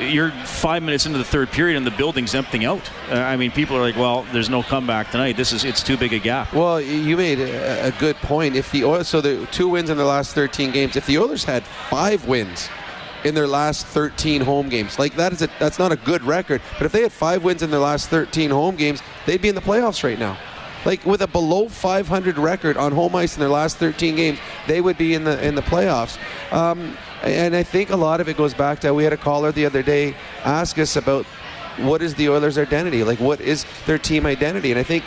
You're 0.00 0.30
five 0.30 0.82
minutes 0.82 1.06
into 1.06 1.18
the 1.18 1.24
third 1.24 1.50
period, 1.50 1.76
and 1.76 1.86
the 1.86 1.92
building's 1.92 2.34
emptying 2.34 2.64
out. 2.64 2.90
Uh, 3.08 3.14
I 3.14 3.36
mean, 3.36 3.52
people 3.52 3.76
are 3.76 3.80
like, 3.80 3.94
"Well, 3.94 4.26
there's 4.32 4.50
no 4.50 4.62
comeback 4.62 5.12
tonight. 5.12 5.36
This 5.36 5.52
is 5.52 5.64
it's 5.64 5.82
too 5.82 5.96
big 5.96 6.12
a 6.12 6.18
gap." 6.18 6.52
Well, 6.52 6.80
you 6.80 7.16
made 7.16 7.38
a, 7.38 7.86
a 7.86 7.92
good 7.92 8.16
point. 8.16 8.56
If 8.56 8.72
the 8.72 8.84
Oilers, 8.84 9.06
so 9.06 9.20
the 9.20 9.46
two 9.52 9.68
wins 9.68 9.90
in 9.90 9.96
the 9.96 10.04
last 10.04 10.34
13 10.34 10.72
games. 10.72 10.96
If 10.96 11.06
the 11.06 11.18
Oilers 11.18 11.44
had 11.44 11.62
five 11.62 12.26
wins 12.26 12.68
in 13.24 13.34
their 13.34 13.46
last 13.46 13.86
13 13.86 14.40
home 14.40 14.68
games. 14.68 14.98
Like 14.98 15.14
that 15.16 15.32
is 15.32 15.42
a, 15.42 15.48
that's 15.58 15.78
not 15.78 15.92
a 15.92 15.96
good 15.96 16.22
record, 16.22 16.60
but 16.78 16.86
if 16.86 16.92
they 16.92 17.02
had 17.02 17.12
5 17.12 17.44
wins 17.44 17.62
in 17.62 17.70
their 17.70 17.80
last 17.80 18.08
13 18.08 18.50
home 18.50 18.76
games, 18.76 19.00
they'd 19.26 19.40
be 19.40 19.48
in 19.48 19.54
the 19.54 19.60
playoffs 19.60 20.02
right 20.02 20.18
now. 20.18 20.36
Like 20.84 21.04
with 21.06 21.22
a 21.22 21.26
below 21.26 21.68
500 21.68 22.38
record 22.38 22.76
on 22.76 22.92
home 22.92 23.14
ice 23.14 23.36
in 23.36 23.40
their 23.40 23.48
last 23.48 23.76
13 23.76 24.16
games, 24.16 24.38
they 24.66 24.80
would 24.80 24.98
be 24.98 25.14
in 25.14 25.24
the 25.24 25.44
in 25.46 25.54
the 25.54 25.62
playoffs. 25.62 26.18
Um, 26.52 26.96
and 27.22 27.54
I 27.54 27.62
think 27.62 27.90
a 27.90 27.96
lot 27.96 28.20
of 28.20 28.28
it 28.28 28.36
goes 28.36 28.54
back 28.54 28.80
to 28.80 28.92
we 28.92 29.04
had 29.04 29.12
a 29.12 29.16
caller 29.16 29.52
the 29.52 29.66
other 29.66 29.82
day 29.82 30.14
ask 30.44 30.78
us 30.78 30.96
about 30.96 31.24
what 31.78 32.02
is 32.02 32.14
the 32.16 32.28
Oilers' 32.28 32.58
identity, 32.58 33.04
like 33.04 33.20
what 33.20 33.40
is 33.40 33.64
their 33.86 33.98
team 33.98 34.26
identity, 34.26 34.70
and 34.70 34.78
I 34.78 34.82
think 34.82 35.04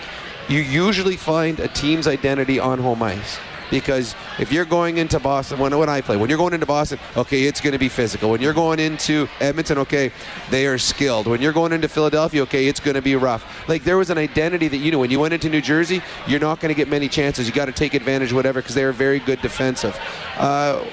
you 0.48 0.60
usually 0.60 1.18
find 1.18 1.60
a 1.60 1.68
team's 1.68 2.08
identity 2.08 2.60
on 2.60 2.80
home 2.80 3.04
ice 3.04 3.38
because 3.72 4.16
if 4.40 4.52
you're 4.52 4.66
going 4.66 4.98
into 4.98 5.20
Boston, 5.20 5.60
when, 5.60 5.78
when 5.78 5.90
I 5.90 6.02
play, 6.02 6.18
when 6.18 6.30
you're 6.30 6.38
going 6.38 6.54
into 6.54 6.66
Boston, 6.66 7.00
okay, 7.18 7.44
it's 7.44 7.62
going 7.62 7.74
to 7.74 7.80
be 7.80 7.90
physical. 7.90 8.30
When 8.30 8.42
you're 8.42 8.54
going 8.54 8.80
into 8.80 9.28
Edmonton, 9.40 9.78
okay, 9.80 10.12
they 10.50 10.68
are 10.68 10.78
skilled. 10.78 11.28
When 11.28 11.42
you're 11.42 11.54
going 11.54 11.72
into 11.72 11.88
Philadelphia, 11.88 12.44
okay, 12.44 12.68
it's 12.68 12.80
going 12.80 12.96
to 12.96 13.02
be 13.02 13.16
rough. 13.16 13.68
Like 13.68 13.84
there 13.84 13.98
was 13.98 14.10
an 14.10 14.18
identity 14.18 14.68
that 14.68 14.78
you 14.78 14.92
knew 14.92 15.00
when 15.00 15.12
you 15.12 15.20
went 15.20 15.34
into 15.34 15.50
New 15.50 15.62
Jersey, 15.62 16.02
you're 16.28 16.40
not 16.40 16.60
going 16.60 16.74
to 16.74 16.78
get 16.78 16.88
many 16.88 17.08
chances. 17.08 17.48
You 17.48 17.54
got 17.54 17.66
to 17.66 17.72
take 17.72 17.94
advantage, 17.94 18.34
whatever, 18.34 18.62
because 18.62 18.76
they 18.76 18.84
are 18.84 18.92
very 18.92 19.20
good 19.20 19.42
defensive. 19.42 19.98
Uh, 20.38 20.86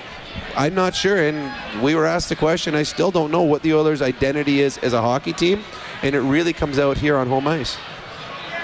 I'm 0.57 0.75
not 0.75 0.95
sure, 0.95 1.17
and 1.17 1.83
we 1.83 1.95
were 1.95 2.07
asked 2.07 2.29
the 2.29 2.37
question. 2.37 2.75
I 2.75 2.83
still 2.83 3.11
don't 3.11 3.31
know 3.31 3.43
what 3.43 3.63
the 3.63 3.75
Oilers' 3.75 4.03
identity 4.03 4.61
is 4.61 4.79
as 4.79 4.93
a 4.93 5.01
hockey 5.01 5.33
team, 5.33 5.63
and 6.03 6.15
it 6.15 6.21
really 6.21 6.53
comes 6.53 6.79
out 6.79 6.99
here 6.99 7.17
on 7.17 7.29
home 7.29 7.47
ice. 7.47 7.77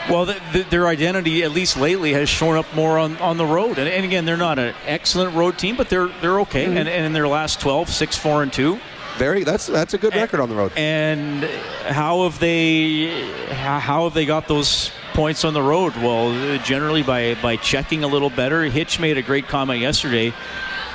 Well, 0.08 0.24
the, 0.24 0.40
the, 0.52 0.62
their 0.70 0.86
identity, 0.86 1.42
at 1.42 1.52
least 1.52 1.76
lately, 1.76 2.14
has 2.14 2.28
shown 2.28 2.56
up 2.56 2.66
more 2.74 2.98
on, 2.98 3.16
on 3.18 3.36
the 3.36 3.44
road. 3.44 3.78
And, 3.78 3.88
and 3.88 4.04
again, 4.04 4.24
they're 4.24 4.36
not 4.38 4.58
an 4.58 4.74
excellent 4.86 5.34
road 5.34 5.58
team, 5.58 5.76
but 5.76 5.90
they're 5.90 6.08
they're 6.20 6.40
okay. 6.40 6.64
Mm-hmm. 6.64 6.76
And, 6.78 6.88
and 6.88 7.06
in 7.06 7.12
their 7.12 7.28
last 7.28 7.60
12, 7.60 7.90
6 7.90 8.16
4 8.16 8.42
and 8.42 8.52
2. 8.52 8.80
Very. 9.18 9.42
That's 9.42 9.66
that's 9.66 9.94
a 9.94 9.98
good 9.98 10.12
and, 10.12 10.22
record 10.22 10.40
on 10.40 10.48
the 10.48 10.54
road. 10.54 10.72
And 10.76 11.44
how 11.44 12.22
have 12.22 12.38
they 12.38 13.28
how 13.50 14.04
have 14.04 14.14
they 14.14 14.24
got 14.24 14.46
those 14.46 14.92
points 15.12 15.44
on 15.44 15.54
the 15.54 15.62
road? 15.62 15.96
Well, 15.96 16.58
generally 16.58 17.02
by 17.02 17.34
by 17.42 17.56
checking 17.56 18.04
a 18.04 18.06
little 18.06 18.30
better. 18.30 18.62
Hitch 18.64 19.00
made 19.00 19.18
a 19.18 19.22
great 19.22 19.48
comment 19.48 19.80
yesterday. 19.80 20.32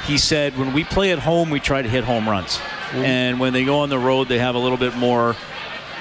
He 0.06 0.18
said, 0.18 0.58
"When 0.58 0.74
we 0.74 0.86
play 0.86 1.12
at 1.12 1.20
home, 1.20 1.50
we 1.50 1.60
try 1.60 1.82
to 1.82 1.90
hit 1.90 2.06
home 2.06 2.28
runs, 2.28 2.58
mm-hmm. 2.58 3.00
and 3.00 3.40
when 3.42 3.52
they 3.52 3.66
go 3.66 3.80
on 3.80 3.90
the 3.90 4.00
road, 4.00 4.30
they 4.30 4.40
have 4.40 4.56
a 4.56 4.60
little 4.60 4.78
bit 4.78 4.96
more." 4.96 5.36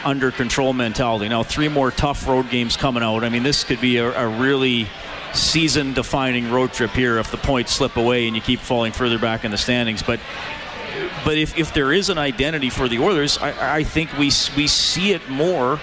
Under 0.04 0.30
control 0.30 0.73
mentality. 0.73 1.28
Now, 1.28 1.42
three 1.42 1.68
more 1.68 1.90
tough 1.90 2.26
road 2.26 2.50
games 2.50 2.76
coming 2.76 3.02
out. 3.02 3.25
I 3.25 3.28
mean, 3.28 3.42
this 3.42 3.64
could 3.64 3.80
be 3.80 3.99
a, 3.99 4.11
a 4.12 4.28
really 4.28 4.87
season 5.35 5.94
defining 5.94 6.50
road 6.50 6.73
trip 6.73 6.90
here 6.90 7.18
if 7.18 7.30
the 7.30 7.37
points 7.38 7.73
slip 7.73 7.97
away 7.97 8.26
and 8.26 8.37
you 8.37 8.42
keep 8.42 8.61
falling 8.61 8.92
further 8.92 9.18
back 9.18 9.44
in 9.44 9.50
the 9.50 9.59
standings. 9.59 10.02
But 10.02 10.21
but 11.25 11.38
if, 11.38 11.56
if 11.56 11.73
there 11.73 11.92
is 11.92 12.11
an 12.11 12.18
identity 12.18 12.68
for 12.68 12.88
the 12.88 12.99
Oilers, 12.99 13.38
I, 13.38 13.76
I 13.76 13.85
think 13.85 14.12
we, 14.18 14.30
we 14.56 14.66
see 14.66 15.12
it 15.12 15.28
more 15.28 15.80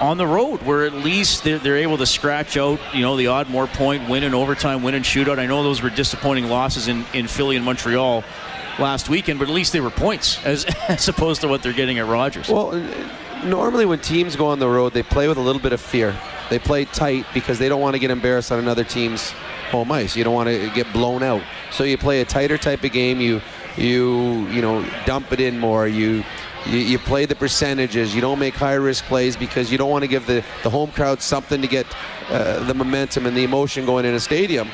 on 0.00 0.16
the 0.16 0.26
road, 0.26 0.62
where 0.62 0.84
at 0.84 0.92
least 0.92 1.44
they're, 1.44 1.58
they're, 1.58 1.76
able 1.76 1.98
to 1.98 2.06
scratch 2.06 2.56
out, 2.56 2.80
you 2.92 3.02
know, 3.02 3.16
the 3.16 3.28
odd 3.28 3.48
more 3.48 3.66
point, 3.66 4.08
win 4.08 4.24
in 4.24 4.34
overtime, 4.34 4.82
win 4.82 4.94
in 4.94 5.02
shootout. 5.02 5.38
I 5.38 5.46
know 5.46 5.62
those 5.62 5.82
were 5.82 5.90
disappointing 5.90 6.46
losses 6.46 6.88
in, 6.88 7.04
in 7.12 7.28
Philly 7.28 7.56
and 7.56 7.64
Montreal 7.64 8.24
last 8.78 9.08
weekend, 9.08 9.38
but 9.38 9.48
at 9.48 9.54
least 9.54 9.72
they 9.72 9.80
were 9.80 9.90
points 9.90 10.44
as, 10.44 10.64
as 10.88 11.08
opposed 11.08 11.40
to 11.42 11.48
what 11.48 11.62
they're 11.62 11.72
getting 11.72 11.98
at 11.98 12.06
Rogers. 12.06 12.48
Well, 12.48 12.72
normally 13.44 13.86
when 13.86 14.00
teams 14.00 14.36
go 14.36 14.46
on 14.46 14.58
the 14.58 14.68
road, 14.68 14.92
they 14.92 15.02
play 15.02 15.28
with 15.28 15.38
a 15.38 15.42
little 15.42 15.62
bit 15.62 15.72
of 15.72 15.80
fear. 15.80 16.16
They 16.50 16.58
play 16.58 16.84
tight 16.84 17.26
because 17.32 17.58
they 17.58 17.68
don't 17.68 17.80
want 17.80 17.94
to 17.94 17.98
get 17.98 18.10
embarrassed 18.10 18.52
on 18.52 18.58
another 18.58 18.84
team's 18.84 19.30
home 19.70 19.90
ice. 19.90 20.16
You 20.16 20.24
don't 20.24 20.34
want 20.34 20.48
to 20.48 20.70
get 20.74 20.92
blown 20.92 21.22
out. 21.22 21.42
So 21.70 21.84
you 21.84 21.96
play 21.96 22.20
a 22.20 22.24
tighter 22.24 22.58
type 22.58 22.84
of 22.84 22.92
game. 22.92 23.20
You 23.20 23.40
you 23.76 24.46
you 24.48 24.62
know 24.62 24.86
dump 25.06 25.32
it 25.32 25.40
in 25.40 25.58
more. 25.58 25.88
You 25.88 26.22
you, 26.66 26.78
you, 26.78 26.98
play 26.98 27.26
the 27.26 27.34
percentages. 27.34 28.14
You 28.14 28.22
don't 28.22 28.38
make 28.38 28.54
high 28.54 28.74
risk 28.74 29.04
plays 29.04 29.36
because 29.36 29.70
you 29.70 29.76
don't 29.76 29.90
want 29.90 30.02
to 30.02 30.08
give 30.08 30.26
the, 30.26 30.42
the 30.62 30.70
home 30.70 30.90
crowd 30.92 31.20
something 31.20 31.60
to 31.60 31.68
get 31.68 31.86
uh, 32.30 32.64
the 32.64 32.72
momentum 32.72 33.26
and 33.26 33.36
the 33.36 33.44
emotion 33.44 33.84
going 33.84 34.06
in 34.06 34.14
a 34.14 34.20
stadium. 34.20 34.70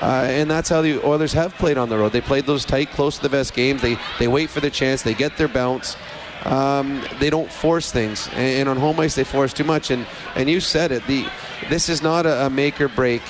Uh, 0.00 0.26
and 0.28 0.50
that's 0.50 0.68
how 0.68 0.80
the 0.80 1.04
Oilers 1.04 1.32
have 1.32 1.54
played 1.54 1.76
on 1.76 1.88
the 1.88 1.98
road. 1.98 2.12
They 2.12 2.20
played 2.20 2.46
those 2.46 2.64
tight, 2.64 2.90
close 2.90 3.16
to 3.16 3.22
the 3.22 3.28
vest 3.28 3.54
games. 3.54 3.82
They 3.82 3.98
they 4.18 4.28
wait 4.28 4.48
for 4.50 4.60
the 4.60 4.70
chance. 4.70 5.02
They 5.02 5.14
get 5.14 5.36
their 5.36 5.48
bounce. 5.48 5.96
Um, 6.44 7.02
they 7.18 7.30
don't 7.30 7.50
force 7.50 7.90
things, 7.90 8.28
and, 8.28 8.60
and, 8.60 8.68
on 8.68 8.76
home 8.76 9.00
ice 9.00 9.16
they 9.16 9.24
force 9.24 9.52
too 9.52 9.64
much. 9.64 9.90
And 9.90 10.06
and 10.36 10.48
you 10.48 10.60
said 10.60 10.92
it. 10.92 11.04
The 11.06 11.26
this 11.68 11.88
is 11.88 12.00
not 12.00 12.26
a, 12.26 12.46
a 12.46 12.50
make 12.50 12.80
or 12.80 12.88
break 12.88 13.22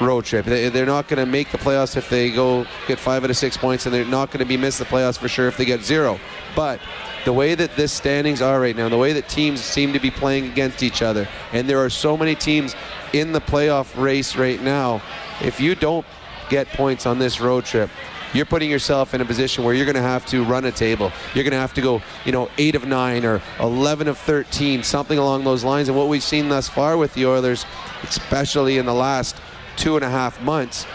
road 0.00 0.24
trip. 0.24 0.46
They, 0.46 0.68
they're 0.68 0.86
not 0.86 1.08
going 1.08 1.18
to 1.18 1.30
make 1.30 1.50
the 1.50 1.58
playoffs 1.58 1.96
if 1.96 2.08
they 2.08 2.30
go 2.30 2.66
get 2.86 2.98
five 2.98 3.24
out 3.24 3.30
of 3.30 3.36
six 3.36 3.56
points, 3.56 3.84
and 3.84 3.94
they're 3.94 4.04
not 4.04 4.30
going 4.30 4.38
to 4.38 4.46
be 4.46 4.56
miss 4.56 4.78
the 4.78 4.84
playoffs 4.84 5.18
for 5.18 5.28
sure 5.28 5.48
if 5.48 5.56
they 5.56 5.64
get 5.64 5.82
zero. 5.82 6.20
But 6.54 6.80
the 7.24 7.32
way 7.32 7.54
that 7.56 7.74
this 7.76 7.92
standings 7.92 8.40
are 8.40 8.60
right 8.60 8.76
now, 8.76 8.88
the 8.88 8.96
way 8.96 9.12
that 9.12 9.28
teams 9.28 9.60
seem 9.60 9.92
to 9.92 9.98
be 9.98 10.10
playing 10.10 10.46
against 10.46 10.84
each 10.84 11.02
other, 11.02 11.28
and 11.52 11.68
there 11.68 11.78
are 11.78 11.90
so 11.90 12.16
many 12.16 12.36
teams 12.36 12.76
in 13.12 13.32
the 13.32 13.40
playoff 13.40 14.00
race 14.00 14.36
right 14.36 14.62
now 14.62 15.02
if 15.42 15.60
you 15.60 15.74
don't 15.74 16.06
get 16.48 16.68
points 16.68 17.06
on 17.06 17.18
this 17.18 17.40
road 17.40 17.64
trip, 17.64 17.90
you're 18.32 18.46
putting 18.46 18.70
yourself 18.70 19.12
in 19.12 19.20
a 19.20 19.24
position 19.24 19.64
where 19.64 19.74
you're 19.74 19.86
going 19.86 19.96
to 19.96 20.02
have 20.02 20.24
to 20.26 20.44
run 20.44 20.64
a 20.64 20.72
table. 20.72 21.10
You're 21.34 21.44
going 21.44 21.52
to 21.52 21.58
have 21.58 21.74
to 21.74 21.80
go, 21.80 22.00
you 22.24 22.32
know, 22.32 22.48
eight 22.58 22.74
of 22.74 22.86
nine 22.86 23.24
or 23.24 23.42
11 23.58 24.06
of 24.06 24.18
13, 24.18 24.82
something 24.82 25.18
along 25.18 25.44
those 25.44 25.64
lines. 25.64 25.88
And 25.88 25.96
what 25.96 26.08
we've 26.08 26.22
seen 26.22 26.48
thus 26.48 26.68
far 26.68 26.96
with 26.96 27.12
the 27.14 27.26
Oilers, 27.26 27.64
especially 28.04 28.78
in 28.78 28.86
the 28.86 28.94
last 28.94 29.36
two 29.76 29.96
and 29.96 30.04
a 30.04 30.10
half 30.10 30.40
months, 30.42 30.86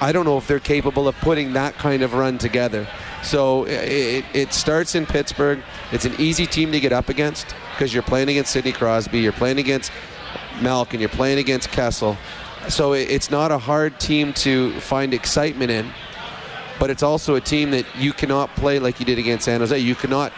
I 0.00 0.12
don't 0.12 0.26
know 0.26 0.36
if 0.36 0.46
they're 0.46 0.60
capable 0.60 1.08
of 1.08 1.16
putting 1.16 1.54
that 1.54 1.74
kind 1.74 2.02
of 2.02 2.12
run 2.12 2.38
together. 2.38 2.86
So 3.22 3.64
it, 3.64 4.24
it 4.34 4.52
starts 4.52 4.94
in 4.94 5.06
Pittsburgh. 5.06 5.62
It's 5.90 6.04
an 6.04 6.14
easy 6.20 6.46
team 6.46 6.70
to 6.72 6.80
get 6.80 6.92
up 6.92 7.08
against 7.08 7.54
because 7.72 7.92
you're 7.92 8.02
playing 8.02 8.28
against 8.28 8.52
Sidney 8.52 8.72
Crosby, 8.72 9.20
you're 9.20 9.32
playing 9.32 9.58
against 9.58 9.90
Malkin, 10.60 11.00
you're 11.00 11.08
playing 11.08 11.38
against 11.38 11.70
Kessel. 11.70 12.16
So 12.68 12.94
it's 12.94 13.30
not 13.30 13.52
a 13.52 13.58
hard 13.58 14.00
team 14.00 14.32
to 14.34 14.72
find 14.80 15.14
excitement 15.14 15.70
in, 15.70 15.90
but 16.80 16.90
it's 16.90 17.02
also 17.02 17.36
a 17.36 17.40
team 17.40 17.70
that 17.70 17.86
you 17.96 18.12
cannot 18.12 18.54
play 18.56 18.78
like 18.78 18.98
you 18.98 19.06
did 19.06 19.18
against 19.18 19.44
San 19.44 19.60
Jose. 19.60 19.78
You 19.78 19.94
cannot 19.94 20.32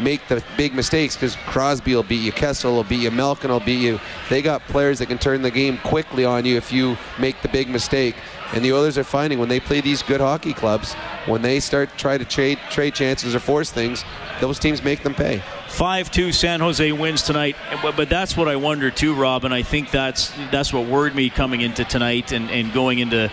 make 0.00 0.26
the 0.28 0.42
big 0.56 0.74
mistakes 0.74 1.14
because 1.14 1.36
Crosby 1.46 1.94
will 1.94 2.02
beat 2.02 2.22
you, 2.22 2.32
Kessel 2.32 2.74
will 2.74 2.84
beat 2.84 3.00
you, 3.00 3.10
Malkin 3.10 3.50
will 3.50 3.60
beat 3.60 3.80
you. 3.80 4.00
They 4.28 4.42
got 4.42 4.62
players 4.62 4.98
that 4.98 5.06
can 5.06 5.18
turn 5.18 5.42
the 5.42 5.50
game 5.50 5.78
quickly 5.78 6.24
on 6.24 6.44
you 6.44 6.56
if 6.56 6.72
you 6.72 6.96
make 7.18 7.40
the 7.42 7.48
big 7.48 7.68
mistake. 7.68 8.16
And 8.52 8.64
the 8.64 8.72
Oilers 8.72 8.98
are 8.98 9.04
finding 9.04 9.38
when 9.38 9.48
they 9.48 9.60
play 9.60 9.80
these 9.80 10.02
good 10.02 10.20
hockey 10.20 10.52
clubs, 10.52 10.94
when 11.26 11.42
they 11.42 11.60
start 11.60 11.90
try 11.96 12.18
to 12.18 12.24
trade 12.24 12.58
trade 12.70 12.94
chances 12.94 13.34
or 13.34 13.40
force 13.40 13.70
things, 13.70 14.04
those 14.40 14.58
teams 14.58 14.82
make 14.82 15.02
them 15.02 15.14
pay. 15.14 15.42
5-2 15.74 16.32
San 16.32 16.60
Jose 16.60 16.92
wins 16.92 17.22
tonight. 17.22 17.56
But, 17.82 17.96
but, 17.96 18.08
that's 18.08 18.36
what 18.36 18.46
I 18.46 18.54
wonder 18.54 18.92
too, 18.92 19.12
Rob, 19.12 19.44
and 19.44 19.52
I 19.52 19.62
think 19.62 19.90
that's 19.90 20.32
that's 20.52 20.72
what 20.72 20.86
worried 20.86 21.16
me 21.16 21.30
coming 21.30 21.62
into 21.62 21.84
tonight 21.84 22.30
and, 22.30 22.48
and 22.48 22.72
going 22.72 23.00
into 23.00 23.30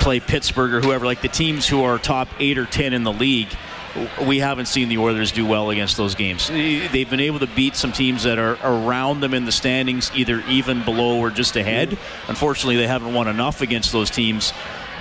play 0.00 0.20
Pittsburgh 0.20 0.72
or 0.72 0.80
whoever, 0.80 1.04
like 1.04 1.20
the 1.20 1.28
teams 1.28 1.68
who 1.68 1.82
are 1.82 1.98
top 1.98 2.28
eight 2.40 2.56
or 2.56 2.64
ten 2.64 2.94
in 2.94 3.02
the 3.02 3.12
league. 3.12 3.48
We 4.26 4.38
haven't 4.38 4.66
seen 4.66 4.88
the 4.88 4.98
Oilers 4.98 5.32
do 5.32 5.44
well 5.44 5.70
against 5.70 5.96
those 5.96 6.14
games. 6.14 6.48
They've 6.48 7.08
been 7.10 7.20
able 7.20 7.40
to 7.40 7.46
beat 7.48 7.74
some 7.76 7.92
teams 7.92 8.22
that 8.22 8.38
are 8.38 8.56
around 8.62 9.20
them 9.20 9.34
in 9.34 9.44
the 9.44 9.52
standings, 9.52 10.10
either 10.14 10.42
even 10.48 10.84
below 10.84 11.18
or 11.18 11.30
just 11.30 11.56
ahead. 11.56 11.98
Unfortunately, 12.28 12.76
they 12.76 12.86
haven't 12.86 13.12
won 13.12 13.28
enough 13.28 13.60
against 13.60 13.92
those 13.92 14.08
teams. 14.08 14.52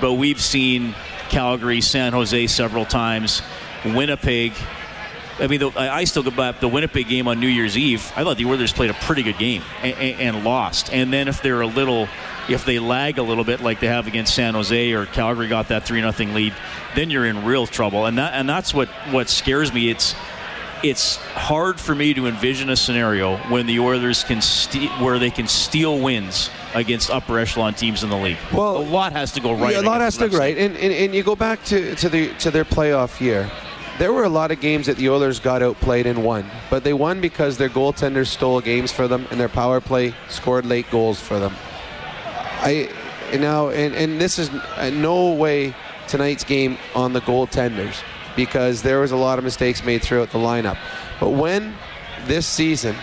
But 0.01 0.13
we've 0.13 0.41
seen 0.41 0.93
Calgary, 1.29 1.79
San 1.79 2.13
Jose 2.13 2.47
several 2.47 2.85
times, 2.85 3.41
Winnipeg, 3.85 4.53
I 5.39 5.47
mean, 5.47 5.59
the, 5.59 5.71
I 5.75 6.03
still 6.05 6.23
go 6.23 6.31
back 6.31 6.59
the 6.59 6.67
Winnipeg 6.67 7.07
game 7.07 7.27
on 7.27 7.39
New 7.39 7.47
Year's 7.47 7.77
Eve. 7.77 8.11
I 8.15 8.23
thought 8.23 8.37
the 8.37 8.45
Oilers 8.45 8.73
played 8.73 8.89
a 8.89 8.95
pretty 8.95 9.23
good 9.23 9.37
game 9.37 9.61
and, 9.83 10.19
and, 10.19 10.43
lost. 10.43 10.91
And 10.91 11.13
then 11.13 11.27
if 11.27 11.41
they're 11.41 11.61
a 11.61 11.67
little, 11.67 12.07
if 12.49 12.65
they 12.65 12.79
lag 12.79 13.17
a 13.19 13.23
little 13.23 13.43
bit 13.43 13.61
like 13.61 13.79
they 13.79 13.87
have 13.87 14.07
against 14.07 14.33
San 14.33 14.55
Jose 14.55 14.91
or 14.93 15.05
Calgary 15.05 15.47
got 15.47 15.67
that 15.67 15.83
three 15.83 16.01
nothing 16.01 16.33
lead, 16.33 16.53
then 16.95 17.09
you're 17.09 17.25
in 17.25 17.45
real 17.45 17.67
trouble. 17.67 18.05
And 18.05 18.17
that 18.17 18.33
and 18.33 18.49
that's 18.49 18.73
what 18.73 18.89
what 19.11 19.29
scares 19.29 19.71
me. 19.71 19.89
It's 19.89 20.15
it's 20.83 21.17
hard 21.17 21.79
for 21.79 21.95
me 21.95 22.13
to 22.13 22.27
envision 22.27 22.69
a 22.69 22.75
scenario 22.75 23.37
when 23.49 23.65
the 23.65 23.79
Oilers 23.79 24.23
can 24.23 24.41
ste- 24.41 24.91
where 25.01 25.19
they 25.19 25.31
can 25.31 25.47
steal 25.47 25.99
wins 25.99 26.49
against 26.73 27.09
upper 27.09 27.39
echelon 27.39 27.73
teams 27.73 28.03
in 28.03 28.09
the 28.09 28.17
league. 28.17 28.37
Well, 28.53 28.77
a 28.77 28.79
lot 28.79 29.11
has 29.13 29.31
to 29.33 29.39
go 29.39 29.53
right. 29.53 29.73
Yeah, 29.73 29.81
a 29.81 29.83
lot 29.83 30.01
has 30.01 30.17
to 30.17 30.29
go 30.29 30.37
right, 30.37 30.57
and, 30.57 30.75
and 30.77 30.93
and 30.93 31.15
you 31.15 31.23
go 31.23 31.35
back 31.35 31.63
to 31.65 31.95
to 31.95 32.09
the 32.09 32.33
to 32.35 32.51
their 32.51 32.65
playoff 32.65 33.19
year 33.19 33.49
there 33.99 34.13
were 34.13 34.23
a 34.23 34.29
lot 34.29 34.51
of 34.51 34.59
games 34.59 34.85
that 34.85 34.97
the 34.97 35.09
Oilers 35.09 35.39
got 35.39 35.61
outplayed 35.63 36.05
and 36.05 36.23
won, 36.23 36.49
but 36.69 36.83
they 36.83 36.93
won 36.93 37.19
because 37.19 37.57
their 37.57 37.69
goaltenders 37.69 38.27
stole 38.27 38.61
games 38.61 38.91
for 38.91 39.07
them 39.07 39.27
and 39.31 39.39
their 39.39 39.49
power 39.49 39.81
play 39.81 40.13
scored 40.29 40.65
late 40.65 40.89
goals 40.91 41.19
for 41.19 41.39
them. 41.39 41.55
I 42.61 42.89
now 43.33 43.69
and, 43.69 43.95
and 43.95 44.21
this 44.21 44.39
is 44.39 44.49
uh, 44.49 44.89
no 44.93 45.33
way 45.33 45.75
tonight's 46.07 46.43
game 46.43 46.77
on 46.95 47.13
the 47.13 47.21
goaltenders 47.21 48.01
because 48.35 48.81
there 48.81 48.99
was 48.99 49.11
a 49.11 49.17
lot 49.17 49.37
of 49.37 49.43
mistakes 49.43 49.83
made 49.83 50.01
throughout 50.01 50.29
the 50.29 50.37
lineup. 50.37 50.77
But 51.19 51.31
when 51.31 51.75
this 52.25 52.45
season 52.45 52.95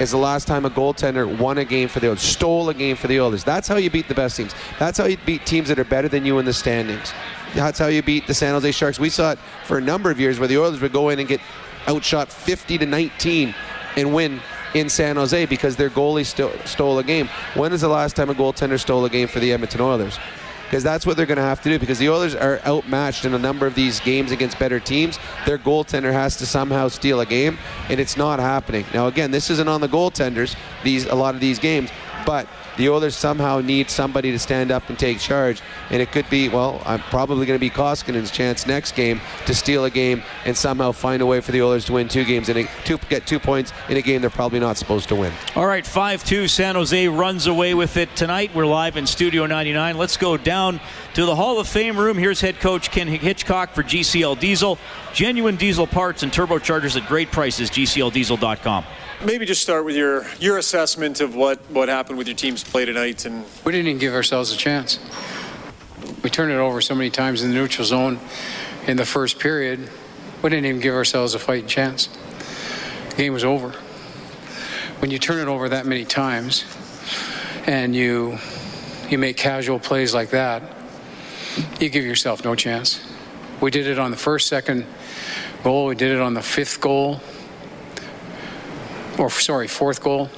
is 0.00 0.10
the 0.10 0.16
last 0.16 0.48
time 0.48 0.64
a 0.64 0.70
goaltender 0.70 1.38
won 1.38 1.58
a 1.58 1.64
game 1.64 1.88
for 1.88 2.00
the 2.00 2.08
Oilers, 2.08 2.22
stole 2.22 2.68
a 2.70 2.74
game 2.74 2.96
for 2.96 3.08
the 3.08 3.20
Oilers. 3.20 3.44
That's 3.44 3.68
how 3.68 3.76
you 3.76 3.90
beat 3.90 4.08
the 4.08 4.14
best 4.14 4.36
teams. 4.36 4.54
That's 4.78 4.96
how 4.98 5.04
you 5.04 5.18
beat 5.26 5.44
teams 5.44 5.68
that 5.68 5.78
are 5.78 5.84
better 5.84 6.08
than 6.08 6.24
you 6.24 6.38
in 6.38 6.46
the 6.46 6.52
standings. 6.52 7.12
That's 7.54 7.78
how 7.78 7.88
you 7.88 8.02
beat 8.02 8.26
the 8.26 8.34
San 8.34 8.54
Jose 8.54 8.70
Sharks. 8.72 8.98
We 8.98 9.10
saw 9.10 9.32
it 9.32 9.38
for 9.66 9.78
a 9.78 9.80
number 9.80 10.10
of 10.10 10.18
years 10.18 10.38
where 10.38 10.48
the 10.48 10.58
Oilers 10.58 10.80
would 10.80 10.92
go 10.92 11.10
in 11.10 11.18
and 11.18 11.28
get 11.28 11.40
outshot 11.86 12.30
50 12.30 12.78
to 12.78 12.86
19 12.86 13.54
and 13.96 14.14
win 14.14 14.40
in 14.74 14.88
San 14.88 15.16
Jose 15.16 15.46
because 15.46 15.76
their 15.76 15.90
goalie 15.90 16.24
st- 16.24 16.66
stole 16.66 16.98
a 16.98 17.04
game. 17.04 17.28
When 17.54 17.72
is 17.72 17.82
the 17.82 17.88
last 17.88 18.16
time 18.16 18.30
a 18.30 18.34
goaltender 18.34 18.80
stole 18.80 19.04
a 19.04 19.10
game 19.10 19.28
for 19.28 19.40
the 19.40 19.52
Edmonton 19.52 19.80
Oilers? 19.80 20.18
Because 20.64 20.82
that's 20.82 21.04
what 21.04 21.18
they're 21.18 21.26
going 21.26 21.36
to 21.36 21.42
have 21.42 21.60
to 21.64 21.68
do 21.68 21.78
because 21.78 21.98
the 21.98 22.08
Oilers 22.08 22.34
are 22.34 22.58
outmatched 22.60 23.26
in 23.26 23.34
a 23.34 23.38
number 23.38 23.66
of 23.66 23.74
these 23.74 24.00
games 24.00 24.32
against 24.32 24.58
better 24.58 24.80
teams. 24.80 25.18
Their 25.44 25.58
goaltender 25.58 26.10
has 26.10 26.36
to 26.36 26.46
somehow 26.46 26.88
steal 26.88 27.20
a 27.20 27.26
game, 27.26 27.58
and 27.90 28.00
it's 28.00 28.16
not 28.16 28.40
happening. 28.40 28.86
Now, 28.94 29.06
again, 29.06 29.30
this 29.30 29.50
isn't 29.50 29.68
on 29.68 29.82
the 29.82 29.88
goaltenders, 29.88 30.56
these 30.82 31.04
a 31.04 31.14
lot 31.14 31.34
of 31.34 31.42
these 31.42 31.58
games, 31.58 31.90
but 32.24 32.46
the 32.76 32.88
Oilers 32.88 33.16
somehow 33.16 33.60
need 33.60 33.90
somebody 33.90 34.30
to 34.32 34.38
stand 34.38 34.70
up 34.70 34.88
and 34.88 34.98
take 34.98 35.18
charge. 35.18 35.60
And 35.90 36.00
it 36.00 36.10
could 36.12 36.28
be, 36.30 36.48
well, 36.48 36.80
I'm 36.84 37.00
probably 37.00 37.46
going 37.46 37.58
to 37.58 37.60
be 37.60 37.70
Koskinen's 37.70 38.30
chance 38.30 38.66
next 38.66 38.94
game 38.94 39.20
to 39.46 39.54
steal 39.54 39.84
a 39.84 39.90
game 39.90 40.22
and 40.44 40.56
somehow 40.56 40.92
find 40.92 41.22
a 41.22 41.26
way 41.26 41.40
for 41.40 41.52
the 41.52 41.62
Oilers 41.62 41.84
to 41.86 41.92
win 41.92 42.08
two 42.08 42.24
games 42.24 42.48
and 42.48 42.68
to 42.84 42.98
get 43.08 43.26
two 43.26 43.38
points 43.38 43.72
in 43.88 43.96
a 43.96 44.02
game 44.02 44.20
they're 44.20 44.30
probably 44.30 44.60
not 44.60 44.76
supposed 44.76 45.08
to 45.08 45.16
win. 45.16 45.32
All 45.54 45.66
right, 45.66 45.86
5 45.86 46.24
2. 46.24 46.48
San 46.48 46.74
Jose 46.74 47.08
runs 47.08 47.46
away 47.46 47.74
with 47.74 47.96
it 47.96 48.14
tonight. 48.16 48.54
We're 48.54 48.66
live 48.66 48.96
in 48.96 49.06
Studio 49.06 49.46
99. 49.46 49.98
Let's 49.98 50.16
go 50.16 50.36
down 50.36 50.80
to 51.14 51.26
the 51.26 51.34
Hall 51.34 51.58
of 51.60 51.68
Fame 51.68 51.96
room. 51.96 52.16
Here's 52.16 52.40
head 52.40 52.58
coach 52.60 52.90
Ken 52.90 53.06
Hitchcock 53.08 53.72
for 53.72 53.82
GCL 53.82 54.40
Diesel. 54.40 54.78
Genuine 55.12 55.56
diesel 55.56 55.86
parts 55.86 56.22
and 56.22 56.32
turbochargers 56.32 57.00
at 57.00 57.06
great 57.06 57.30
prices. 57.30 57.70
GCLDiesel.com. 57.70 58.84
Maybe 59.24 59.46
just 59.46 59.62
start 59.62 59.84
with 59.84 59.94
your 59.94 60.26
your 60.40 60.58
assessment 60.58 61.20
of 61.20 61.36
what 61.36 61.60
what 61.70 61.88
happened 61.88 62.18
with 62.18 62.26
your 62.26 62.34
team's 62.34 62.64
play 62.64 62.84
tonight, 62.84 63.24
and 63.24 63.44
we 63.64 63.70
didn't 63.70 63.86
even 63.86 64.00
give 64.00 64.14
ourselves 64.14 64.52
a 64.52 64.56
chance. 64.56 64.98
We 66.24 66.30
turned 66.30 66.50
it 66.50 66.56
over 66.56 66.80
so 66.80 66.96
many 66.96 67.08
times 67.08 67.40
in 67.40 67.50
the 67.50 67.54
neutral 67.54 67.84
zone 67.84 68.18
in 68.88 68.96
the 68.96 69.06
first 69.06 69.38
period. 69.38 69.88
We 70.42 70.50
didn't 70.50 70.66
even 70.66 70.80
give 70.80 70.94
ourselves 70.94 71.34
a 71.36 71.38
fighting 71.38 71.68
chance. 71.68 72.08
The 73.10 73.16
game 73.16 73.32
was 73.32 73.44
over. 73.44 73.70
When 74.98 75.12
you 75.12 75.20
turn 75.20 75.38
it 75.38 75.46
over 75.46 75.68
that 75.68 75.86
many 75.86 76.04
times, 76.04 76.64
and 77.64 77.94
you 77.94 78.38
you 79.08 79.18
make 79.18 79.36
casual 79.36 79.78
plays 79.78 80.12
like 80.12 80.30
that, 80.30 80.64
you 81.78 81.90
give 81.90 82.04
yourself 82.04 82.44
no 82.44 82.56
chance. 82.56 83.00
We 83.60 83.70
did 83.70 83.86
it 83.86 84.00
on 84.00 84.10
the 84.10 84.16
first, 84.16 84.48
second 84.48 84.84
goal. 85.62 85.86
We 85.86 85.94
did 85.94 86.10
it 86.10 86.20
on 86.20 86.34
the 86.34 86.42
fifth 86.42 86.80
goal 86.80 87.20
or 89.18 89.30
sorry, 89.30 89.68
fourth 89.68 90.02
goal. 90.02 90.30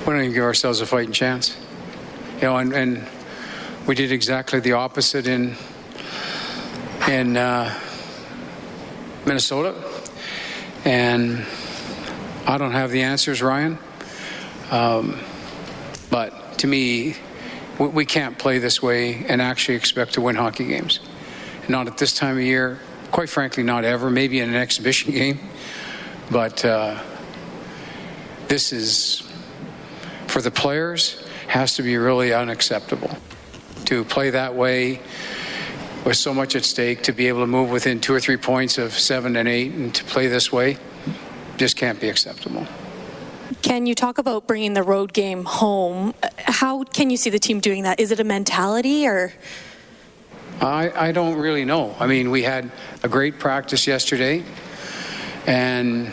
We 0.00 0.04
don't 0.06 0.20
even 0.22 0.32
give 0.32 0.44
ourselves 0.44 0.80
a 0.80 0.86
fighting 0.86 1.12
chance. 1.12 1.56
You 2.36 2.42
know, 2.42 2.56
and, 2.56 2.72
and 2.72 3.06
we 3.86 3.94
did 3.94 4.12
exactly 4.12 4.60
the 4.60 4.72
opposite 4.72 5.26
in 5.26 5.56
in 7.08 7.36
uh, 7.36 7.78
Minnesota. 9.26 9.74
And 10.84 11.44
I 12.46 12.58
don't 12.58 12.72
have 12.72 12.90
the 12.90 13.02
answers, 13.02 13.42
Ryan. 13.42 13.78
Um, 14.70 15.18
but 16.10 16.58
to 16.58 16.66
me, 16.66 17.16
we, 17.78 17.88
we 17.88 18.04
can't 18.04 18.38
play 18.38 18.58
this 18.58 18.82
way 18.82 19.24
and 19.26 19.40
actually 19.40 19.76
expect 19.76 20.14
to 20.14 20.20
win 20.20 20.36
hockey 20.36 20.66
games. 20.66 21.00
Not 21.68 21.86
at 21.86 21.98
this 21.98 22.14
time 22.14 22.36
of 22.36 22.42
year. 22.42 22.78
Quite 23.10 23.28
frankly, 23.28 23.62
not 23.62 23.84
ever. 23.84 24.10
Maybe 24.10 24.40
in 24.40 24.48
an 24.48 24.56
exhibition 24.56 25.12
game 25.14 25.40
But 26.30 26.64
uh, 26.64 27.02
this 28.48 28.72
is, 28.72 29.22
for 30.26 30.40
the 30.40 30.50
players, 30.50 31.24
has 31.46 31.76
to 31.76 31.82
be 31.82 31.96
really 31.96 32.32
unacceptable 32.32 33.16
to 33.86 34.04
play 34.04 34.30
that 34.30 34.54
way 34.54 35.00
with 36.04 36.16
so 36.16 36.34
much 36.34 36.56
at 36.56 36.64
stake 36.64 37.02
to 37.02 37.12
be 37.12 37.28
able 37.28 37.40
to 37.40 37.46
move 37.46 37.70
within 37.70 38.00
two 38.00 38.14
or 38.14 38.20
three 38.20 38.36
points 38.36 38.78
of 38.78 38.92
seven 38.92 39.36
and 39.36 39.48
eight 39.48 39.72
and 39.72 39.94
to 39.94 40.04
play 40.04 40.26
this 40.26 40.52
way 40.52 40.76
just 41.56 41.76
can't 41.76 42.00
be 42.00 42.08
acceptable. 42.08 42.66
Can 43.62 43.86
you 43.86 43.94
talk 43.94 44.18
about 44.18 44.46
bringing 44.46 44.74
the 44.74 44.82
road 44.82 45.12
game 45.12 45.44
home? 45.44 46.14
How 46.38 46.84
can 46.84 47.10
you 47.10 47.16
see 47.16 47.30
the 47.30 47.38
team 47.38 47.60
doing 47.60 47.82
that? 47.82 47.98
Is 47.98 48.12
it 48.12 48.20
a 48.20 48.24
mentality 48.24 49.06
or? 49.06 49.32
I, 50.60 51.08
I 51.08 51.12
don't 51.12 51.36
really 51.36 51.64
know. 51.64 51.96
I 51.98 52.06
mean, 52.06 52.30
we 52.30 52.42
had 52.42 52.70
a 53.02 53.08
great 53.08 53.38
practice 53.38 53.86
yesterday, 53.86 54.44
and 55.46 56.12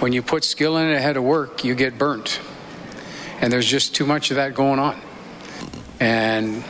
when 0.00 0.14
you 0.14 0.22
put 0.22 0.44
skill 0.44 0.78
in 0.78 0.88
it 0.88 0.94
ahead 0.94 1.16
of 1.16 1.22
work, 1.22 1.62
you 1.62 1.74
get 1.74 1.98
burnt. 1.98 2.40
And 3.40 3.52
there's 3.52 3.66
just 3.66 3.94
too 3.94 4.06
much 4.06 4.30
of 4.30 4.36
that 4.36 4.54
going 4.54 4.78
on. 4.78 5.00
And 6.00 6.64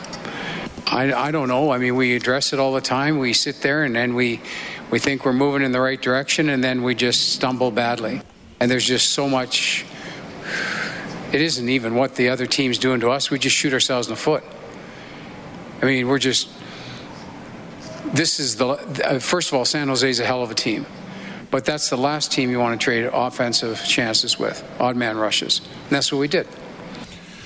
I, 0.87 1.13
I 1.13 1.31
don't 1.31 1.47
know. 1.47 1.71
I 1.71 1.77
mean, 1.77 1.95
we 1.95 2.15
address 2.15 2.51
it 2.51 2.59
all 2.59 2.73
the 2.73 2.81
time. 2.81 3.17
We 3.19 3.31
sit 3.31 3.61
there 3.61 3.83
and 3.83 3.95
then 3.95 4.15
we, 4.15 4.41
we 4.89 4.99
think 4.99 5.23
we're 5.23 5.31
moving 5.31 5.61
in 5.61 5.71
the 5.71 5.79
right 5.79 6.01
direction, 6.01 6.49
and 6.49 6.61
then 6.61 6.83
we 6.83 6.93
just 6.93 7.33
stumble 7.33 7.71
badly. 7.71 8.21
And 8.59 8.69
there's 8.69 8.85
just 8.85 9.11
so 9.11 9.29
much. 9.29 9.85
It 11.31 11.41
isn't 11.41 11.69
even 11.69 11.95
what 11.95 12.15
the 12.15 12.29
other 12.29 12.45
team's 12.45 12.77
doing 12.77 12.99
to 12.99 13.09
us. 13.09 13.31
We 13.31 13.39
just 13.39 13.55
shoot 13.55 13.73
ourselves 13.73 14.07
in 14.07 14.13
the 14.13 14.19
foot. 14.19 14.43
I 15.81 15.85
mean, 15.85 16.07
we're 16.09 16.19
just. 16.19 16.49
This 18.13 18.41
is 18.41 18.57
the. 18.57 18.67
Uh, 18.67 19.19
first 19.19 19.47
of 19.47 19.53
all, 19.53 19.63
San 19.63 19.87
Jose 19.87 20.07
is 20.07 20.19
a 20.19 20.25
hell 20.25 20.43
of 20.43 20.51
a 20.51 20.55
team. 20.55 20.85
But 21.51 21.65
that's 21.65 21.89
the 21.89 21.97
last 21.97 22.31
team 22.31 22.49
you 22.49 22.59
want 22.59 22.79
to 22.79 22.83
trade 22.83 23.09
offensive 23.11 23.83
chances 23.85 24.39
with, 24.39 24.63
odd 24.79 24.95
man 24.95 25.17
rushes. 25.17 25.59
And 25.59 25.89
that's 25.89 26.11
what 26.11 26.19
we 26.19 26.29
did. 26.29 26.47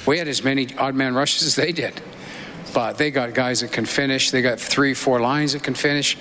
We 0.06 0.20
had 0.20 0.28
as 0.28 0.44
many 0.44 0.74
odd 0.78 0.94
man 0.94 1.16
rushes 1.16 1.44
as 1.44 1.56
they 1.56 1.72
did. 1.72 2.00
But 2.74 2.98
they 2.98 3.10
got 3.10 3.34
guys 3.34 3.62
that 3.62 3.72
can 3.72 3.86
finish. 3.86 4.30
They 4.30 4.42
got 4.42 4.60
three, 4.60 4.94
four 4.94 5.20
lines 5.20 5.54
that 5.54 5.64
can 5.64 5.74
finish. 5.74 6.18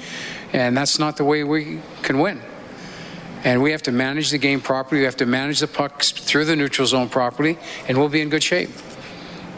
And 0.53 0.77
that's 0.77 0.99
not 0.99 1.19
the 1.19 1.25
way 1.25 1.45
we 1.45 1.81
can 2.03 2.21
win. 2.21 2.41
And 3.43 3.63
we 3.63 3.73
have 3.73 3.83
to 3.83 3.93
manage 3.93 4.31
the 4.31 4.39
game 4.39 4.63
properly. 4.63 5.03
We 5.03 5.05
have 5.05 5.17
to 5.19 5.27
manage 5.27 5.61
the 5.61 5.67
pucks 5.69 6.13
through 6.13 6.47
the 6.47 6.57
neutral 6.57 6.87
zone 6.87 7.11
properly, 7.11 7.59
and 7.87 7.99
we'll 7.99 8.09
be 8.09 8.23
in 8.23 8.31
good 8.31 8.43
shape. 8.43 8.71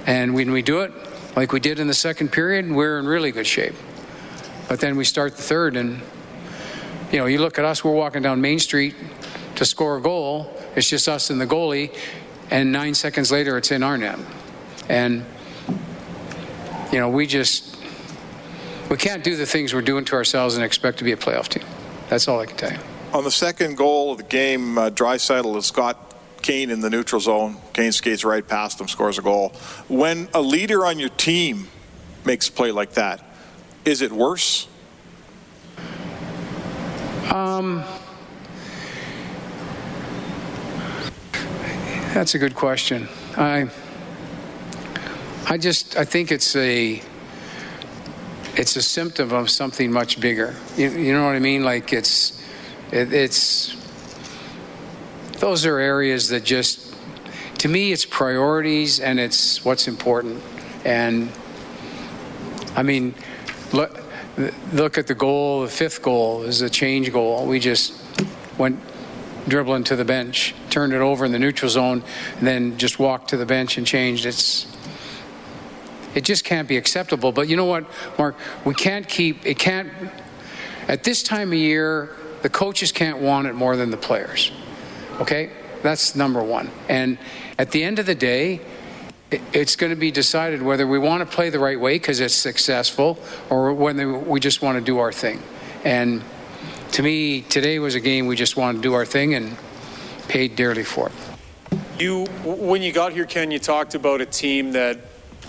And 0.06 0.34
when 0.34 0.50
we 0.50 0.62
do 0.62 0.80
it, 0.80 0.92
like 1.36 1.52
we 1.52 1.60
did 1.60 1.78
in 1.78 1.86
the 1.86 1.94
second 1.94 2.32
period, 2.32 2.68
we're 2.68 2.98
in 2.98 3.06
really 3.06 3.30
good 3.30 3.46
shape. 3.46 3.74
But 4.68 4.80
then 4.80 4.96
we 4.96 5.04
start 5.04 5.36
the 5.36 5.42
third, 5.42 5.76
and 5.76 6.02
you 7.12 7.18
know, 7.18 7.26
you 7.26 7.38
look 7.38 7.58
at 7.58 7.64
us, 7.64 7.84
we're 7.84 7.92
walking 7.92 8.22
down 8.22 8.40
Main 8.40 8.58
Street 8.58 8.94
to 9.56 9.64
score 9.64 9.96
a 9.96 10.00
goal. 10.00 10.52
It's 10.74 10.88
just 10.88 11.08
us 11.08 11.30
and 11.30 11.40
the 11.40 11.46
goalie, 11.46 11.96
and 12.50 12.72
nine 12.72 12.94
seconds 12.94 13.32
later, 13.32 13.56
it's 13.56 13.70
in 13.70 13.82
our 13.82 13.96
net. 13.96 14.18
And, 14.88 15.24
you 16.92 16.98
know, 16.98 17.08
we 17.08 17.26
just, 17.26 17.76
we 18.90 18.96
can't 18.96 19.24
do 19.24 19.36
the 19.36 19.46
things 19.46 19.72
we're 19.74 19.82
doing 19.82 20.04
to 20.06 20.14
ourselves 20.16 20.56
and 20.56 20.64
expect 20.64 20.98
to 20.98 21.04
be 21.04 21.12
a 21.12 21.16
playoff 21.16 21.48
team. 21.48 21.64
That's 22.08 22.28
all 22.28 22.40
I 22.40 22.46
can 22.46 22.56
tell 22.56 22.72
you. 22.72 22.78
On 23.12 23.24
the 23.24 23.30
second 23.30 23.76
goal 23.76 24.12
of 24.12 24.18
the 24.18 24.24
game, 24.24 24.76
uh, 24.76 24.90
Draisaitl 24.90 25.54
has 25.54 25.70
got 25.70 26.14
Kane 26.42 26.70
in 26.70 26.80
the 26.80 26.90
neutral 26.90 27.20
zone. 27.20 27.56
Kane 27.72 27.92
skates 27.92 28.24
right 28.24 28.46
past 28.46 28.80
him, 28.80 28.88
scores 28.88 29.18
a 29.18 29.22
goal. 29.22 29.50
When 29.88 30.28
a 30.34 30.40
leader 30.40 30.84
on 30.84 30.98
your 30.98 31.08
team 31.08 31.68
makes 32.24 32.48
a 32.48 32.52
play 32.52 32.72
like 32.72 32.92
that, 32.92 33.24
is 33.84 34.02
it 34.02 34.12
worse 34.12 34.68
um, 37.32 37.84
that's 42.14 42.34
a 42.34 42.38
good 42.38 42.54
question. 42.54 43.08
I, 43.36 43.68
I 45.48 45.58
just, 45.58 45.96
I 45.96 46.04
think 46.04 46.32
it's 46.32 46.56
a, 46.56 47.02
it's 48.54 48.76
a 48.76 48.82
symptom 48.82 49.32
of 49.32 49.50
something 49.50 49.92
much 49.92 50.20
bigger. 50.20 50.54
You, 50.76 50.90
you 50.90 51.12
know 51.12 51.24
what 51.24 51.36
I 51.36 51.40
mean? 51.40 51.64
Like 51.64 51.92
it's, 51.92 52.42
it, 52.90 53.12
it's, 53.12 53.76
those 55.38 55.66
are 55.66 55.78
areas 55.78 56.30
that 56.30 56.44
just, 56.44 56.94
to 57.58 57.68
me, 57.68 57.92
it's 57.92 58.04
priorities 58.04 59.00
and 59.00 59.20
it's 59.20 59.64
what's 59.64 59.88
important. 59.88 60.42
And 60.84 61.30
I 62.74 62.82
mean, 62.82 63.14
look, 63.72 64.05
look 64.72 64.98
at 64.98 65.06
the 65.06 65.14
goal, 65.14 65.62
the 65.62 65.68
fifth 65.68 66.02
goal 66.02 66.42
is 66.42 66.62
a 66.62 66.70
change 66.70 67.12
goal. 67.12 67.46
We 67.46 67.58
just 67.58 68.02
went 68.58 68.80
dribbling 69.48 69.84
to 69.84 69.96
the 69.96 70.04
bench, 70.04 70.54
turned 70.70 70.92
it 70.92 71.00
over 71.00 71.24
in 71.24 71.32
the 71.32 71.38
neutral 71.38 71.70
zone, 71.70 72.02
and 72.38 72.46
then 72.46 72.78
just 72.78 72.98
walked 72.98 73.30
to 73.30 73.36
the 73.36 73.46
bench 73.46 73.78
and 73.78 73.86
changed. 73.86 74.26
It's 74.26 74.66
it 76.14 76.24
just 76.24 76.44
can't 76.44 76.66
be 76.66 76.78
acceptable. 76.78 77.30
But 77.30 77.48
you 77.48 77.56
know 77.56 77.66
what, 77.66 77.86
Mark? 78.18 78.36
We 78.64 78.74
can't 78.74 79.06
keep 79.08 79.44
it 79.46 79.58
can't 79.58 79.92
at 80.88 81.02
this 81.02 81.22
time 81.22 81.48
of 81.48 81.58
year, 81.58 82.10
the 82.42 82.48
coaches 82.48 82.92
can't 82.92 83.18
want 83.18 83.48
it 83.48 83.54
more 83.54 83.76
than 83.76 83.90
the 83.90 83.96
players. 83.96 84.52
Okay? 85.20 85.50
That's 85.82 86.14
number 86.14 86.42
one. 86.42 86.70
And 86.88 87.18
at 87.58 87.72
the 87.72 87.82
end 87.82 87.98
of 87.98 88.06
the 88.06 88.14
day, 88.14 88.60
it's 89.30 89.76
going 89.76 89.90
to 89.90 89.96
be 89.96 90.10
decided 90.10 90.62
whether 90.62 90.86
we 90.86 90.98
want 90.98 91.28
to 91.28 91.34
play 91.34 91.50
the 91.50 91.58
right 91.58 91.78
way 91.78 91.94
because 91.94 92.20
it's 92.20 92.34
successful 92.34 93.18
or 93.50 93.72
whether 93.74 94.16
we 94.16 94.38
just 94.40 94.62
want 94.62 94.78
to 94.78 94.84
do 94.84 94.98
our 94.98 95.12
thing. 95.12 95.42
And 95.84 96.22
to 96.92 97.02
me, 97.02 97.42
today 97.42 97.78
was 97.78 97.94
a 97.94 98.00
game 98.00 98.26
we 98.26 98.36
just 98.36 98.56
wanted 98.56 98.78
to 98.78 98.82
do 98.82 98.94
our 98.94 99.04
thing 99.04 99.34
and 99.34 99.56
paid 100.28 100.56
dearly 100.56 100.84
for 100.84 101.08
it. 101.08 101.14
You, 101.98 102.26
when 102.44 102.82
you 102.82 102.92
got 102.92 103.12
here, 103.12 103.24
Ken, 103.24 103.50
you 103.50 103.58
talked 103.58 103.94
about 103.94 104.20
a 104.20 104.26
team 104.26 104.72
that 104.72 104.98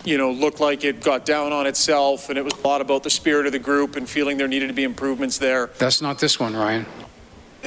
you 0.07 0.17
know, 0.17 0.31
looked 0.31 0.61
like 0.61 0.85
it 0.85 1.01
got 1.01 1.25
down 1.25 1.51
on 1.51 1.67
itself, 1.67 2.29
and 2.29 2.37
it 2.37 2.41
was 2.43 2.53
a 2.53 2.67
lot 2.67 2.79
about 2.79 3.03
the 3.03 3.09
spirit 3.09 3.45
of 3.45 3.51
the 3.51 3.59
group 3.59 3.97
and 3.97 4.07
feeling 4.07 4.37
there 4.37 4.47
needed 4.47 4.67
to 4.67 4.73
be 4.73 4.85
improvements 4.85 5.37
there. 5.37 5.67
That's 5.79 6.01
not 6.01 6.19
this 6.19 6.39
one, 6.39 6.55
Ryan. 6.55 6.85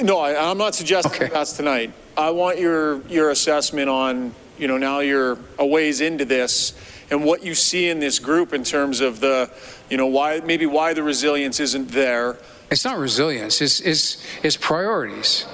No, 0.01 0.17
I, 0.17 0.49
am 0.49 0.57
not 0.57 0.73
suggesting 0.73 1.13
okay. 1.13 1.27
that's 1.31 1.53
tonight. 1.53 1.93
I 2.17 2.31
want 2.31 2.57
your 2.57 3.01
your 3.07 3.29
assessment 3.29 3.89
on 3.89 4.33
you 4.61 4.67
know, 4.67 4.77
now 4.77 4.99
you're 4.99 5.39
a 5.57 5.65
ways 5.65 6.01
into 6.01 6.23
this 6.23 6.73
and 7.09 7.25
what 7.25 7.43
you 7.43 7.55
see 7.55 7.89
in 7.89 7.99
this 7.99 8.19
group 8.19 8.53
in 8.53 8.63
terms 8.63 9.01
of 9.01 9.19
the, 9.19 9.49
you 9.89 9.97
know, 9.97 10.05
why 10.05 10.39
maybe 10.39 10.67
why 10.67 10.93
the 10.93 11.01
resilience 11.01 11.59
isn't 11.59 11.89
there. 11.89 12.37
It's 12.69 12.85
not 12.85 12.99
resilience. 12.99 13.59
It's 13.59 13.79
it's, 13.81 14.23
it's 14.43 14.55
priorities. 14.55 15.47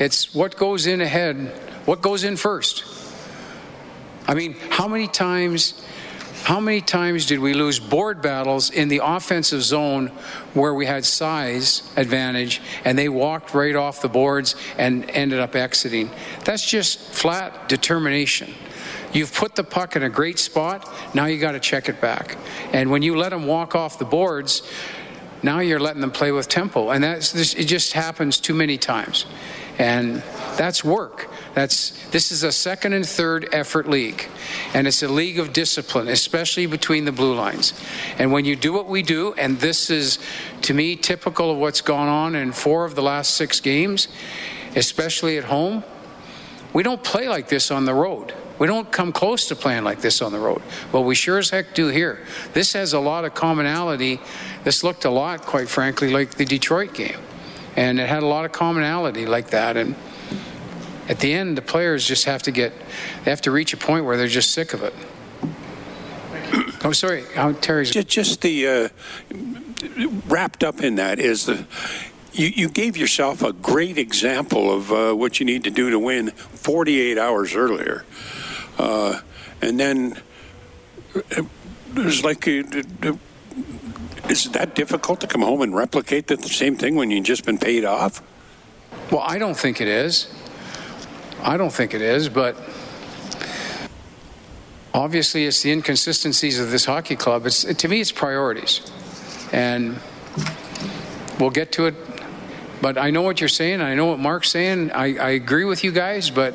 It's 0.00 0.34
what 0.34 0.56
goes 0.56 0.86
in 0.86 1.00
ahead. 1.00 1.36
What 1.86 2.02
goes 2.02 2.24
in 2.24 2.36
first. 2.36 2.84
I 4.26 4.34
mean, 4.34 4.56
how 4.70 4.88
many 4.88 5.06
times 5.06 5.80
how 6.44 6.60
many 6.60 6.80
times 6.80 7.26
did 7.26 7.40
we 7.40 7.52
lose 7.52 7.78
board 7.78 8.22
battles 8.22 8.70
in 8.70 8.88
the 8.88 9.00
offensive 9.04 9.62
zone 9.62 10.08
where 10.54 10.72
we 10.72 10.86
had 10.86 11.04
size 11.04 11.82
advantage 11.96 12.62
and 12.84 12.98
they 12.98 13.08
walked 13.08 13.54
right 13.54 13.76
off 13.76 14.00
the 14.00 14.08
boards 14.08 14.54
and 14.78 15.08
ended 15.10 15.40
up 15.40 15.54
exiting? 15.54 16.10
That's 16.44 16.64
just 16.64 16.98
flat 16.98 17.68
determination. 17.68 18.54
You've 19.12 19.34
put 19.34 19.56
the 19.56 19.64
puck 19.64 19.96
in 19.96 20.02
a 20.02 20.08
great 20.08 20.38
spot, 20.38 20.88
now 21.14 21.26
you 21.26 21.38
got 21.38 21.52
to 21.52 21.60
check 21.60 21.88
it 21.88 22.00
back. 22.00 22.36
And 22.72 22.90
when 22.90 23.02
you 23.02 23.16
let 23.16 23.30
them 23.30 23.46
walk 23.46 23.74
off 23.74 23.98
the 23.98 24.04
boards, 24.04 24.62
now 25.42 25.60
you're 25.60 25.80
letting 25.80 26.00
them 26.00 26.10
play 26.10 26.32
with 26.32 26.48
tempo. 26.48 26.90
And 26.90 27.04
that's 27.04 27.54
it 27.54 27.64
just 27.64 27.92
happens 27.92 28.38
too 28.38 28.54
many 28.54 28.76
times. 28.76 29.26
And 29.78 30.22
that's 30.56 30.82
work. 30.82 31.30
That's 31.58 31.90
this 32.12 32.30
is 32.30 32.44
a 32.44 32.52
second 32.52 32.92
and 32.92 33.04
third 33.04 33.48
effort 33.50 33.88
league, 33.88 34.28
and 34.74 34.86
it's 34.86 35.02
a 35.02 35.08
league 35.08 35.40
of 35.40 35.52
discipline, 35.52 36.06
especially 36.06 36.66
between 36.66 37.04
the 37.04 37.10
blue 37.10 37.34
lines. 37.34 37.72
And 38.16 38.30
when 38.30 38.44
you 38.44 38.54
do 38.54 38.72
what 38.72 38.86
we 38.86 39.02
do, 39.02 39.34
and 39.36 39.58
this 39.58 39.90
is 39.90 40.20
to 40.62 40.72
me 40.72 40.94
typical 40.94 41.50
of 41.50 41.58
what's 41.58 41.80
gone 41.80 42.06
on 42.06 42.36
in 42.36 42.52
four 42.52 42.84
of 42.84 42.94
the 42.94 43.02
last 43.02 43.34
six 43.34 43.58
games, 43.58 44.06
especially 44.76 45.36
at 45.36 45.42
home, 45.42 45.82
we 46.72 46.84
don't 46.84 47.02
play 47.02 47.28
like 47.28 47.48
this 47.48 47.72
on 47.72 47.86
the 47.86 47.94
road. 47.94 48.32
We 48.60 48.68
don't 48.68 48.92
come 48.92 49.10
close 49.10 49.48
to 49.48 49.56
playing 49.56 49.82
like 49.82 50.00
this 50.00 50.22
on 50.22 50.30
the 50.30 50.38
road, 50.38 50.62
but 50.92 51.00
we 51.00 51.16
sure 51.16 51.38
as 51.38 51.50
heck 51.50 51.74
do 51.74 51.88
here. 51.88 52.24
This 52.52 52.74
has 52.74 52.92
a 52.92 53.00
lot 53.00 53.24
of 53.24 53.34
commonality. 53.34 54.20
This 54.62 54.84
looked 54.84 55.06
a 55.06 55.10
lot, 55.10 55.42
quite 55.42 55.68
frankly, 55.68 56.12
like 56.12 56.36
the 56.36 56.44
Detroit 56.44 56.94
game, 56.94 57.18
and 57.74 57.98
it 57.98 58.08
had 58.08 58.22
a 58.22 58.26
lot 58.26 58.44
of 58.44 58.52
commonality 58.52 59.26
like 59.26 59.50
that. 59.50 59.76
And 59.76 59.96
at 61.08 61.20
the 61.20 61.32
end, 61.32 61.56
the 61.56 61.62
players 61.62 62.06
just 62.06 62.26
have 62.26 62.42
to 62.44 62.50
get, 62.50 62.72
they 63.24 63.30
have 63.30 63.40
to 63.42 63.50
reach 63.50 63.72
a 63.72 63.76
point 63.76 64.04
where 64.04 64.16
they're 64.16 64.28
just 64.28 64.52
sick 64.52 64.74
of 64.74 64.82
it. 64.82 64.94
Oh, 66.84 66.92
sorry, 66.92 67.24
oh, 67.36 67.52
Terry's. 67.54 67.90
Just, 67.90 68.08
just 68.08 68.40
the 68.42 68.68
uh, 68.68 68.88
wrapped 70.28 70.62
up 70.62 70.80
in 70.80 70.94
that 70.96 71.18
is 71.18 71.46
the. 71.46 71.66
You, 72.32 72.46
you 72.46 72.68
gave 72.68 72.96
yourself 72.96 73.42
a 73.42 73.52
great 73.52 73.98
example 73.98 74.72
of 74.72 74.92
uh, 74.92 75.12
what 75.12 75.40
you 75.40 75.46
need 75.46 75.64
to 75.64 75.70
do 75.70 75.90
to 75.90 75.98
win 75.98 76.30
48 76.30 77.18
hours 77.18 77.56
earlier. 77.56 78.04
Uh, 78.78 79.20
and 79.60 79.80
then 79.80 80.22
uh, 81.36 81.42
there's 81.88 82.22
like 82.22 82.46
a, 82.46 82.62
Is 84.28 84.46
it 84.46 84.52
that 84.52 84.76
difficult 84.76 85.20
to 85.22 85.26
come 85.26 85.42
home 85.42 85.62
and 85.62 85.74
replicate 85.74 86.28
the 86.28 86.36
same 86.36 86.76
thing 86.76 86.94
when 86.94 87.10
you've 87.10 87.24
just 87.24 87.44
been 87.44 87.58
paid 87.58 87.84
off? 87.84 88.22
Well, 89.10 89.22
I 89.26 89.38
don't 89.38 89.56
think 89.56 89.80
it 89.80 89.88
is. 89.88 90.28
I 91.42 91.56
don't 91.56 91.72
think 91.72 91.94
it 91.94 92.02
is, 92.02 92.28
but 92.28 92.56
obviously 94.92 95.46
it's 95.46 95.62
the 95.62 95.70
inconsistencies 95.70 96.58
of 96.58 96.70
this 96.70 96.84
hockey 96.84 97.16
club. 97.16 97.46
It's 97.46 97.62
to 97.64 97.88
me, 97.88 98.00
it's 98.00 98.12
priorities, 98.12 98.80
and 99.52 99.98
we'll 101.38 101.50
get 101.50 101.72
to 101.72 101.86
it. 101.86 101.94
But 102.80 102.98
I 102.98 103.10
know 103.10 103.22
what 103.22 103.40
you're 103.40 103.48
saying. 103.48 103.80
I 103.80 103.94
know 103.94 104.06
what 104.06 104.18
Mark's 104.18 104.50
saying. 104.50 104.92
I, 104.92 105.16
I 105.16 105.30
agree 105.30 105.64
with 105.64 105.84
you 105.84 105.92
guys, 105.92 106.30
but 106.30 106.54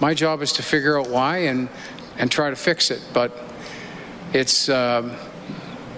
my 0.00 0.14
job 0.14 0.42
is 0.42 0.52
to 0.54 0.62
figure 0.62 0.98
out 0.98 1.08
why 1.08 1.38
and 1.38 1.68
and 2.16 2.30
try 2.30 2.50
to 2.50 2.56
fix 2.56 2.90
it. 2.90 3.02
But 3.12 3.32
it's. 4.32 4.68
Um, 4.68 5.16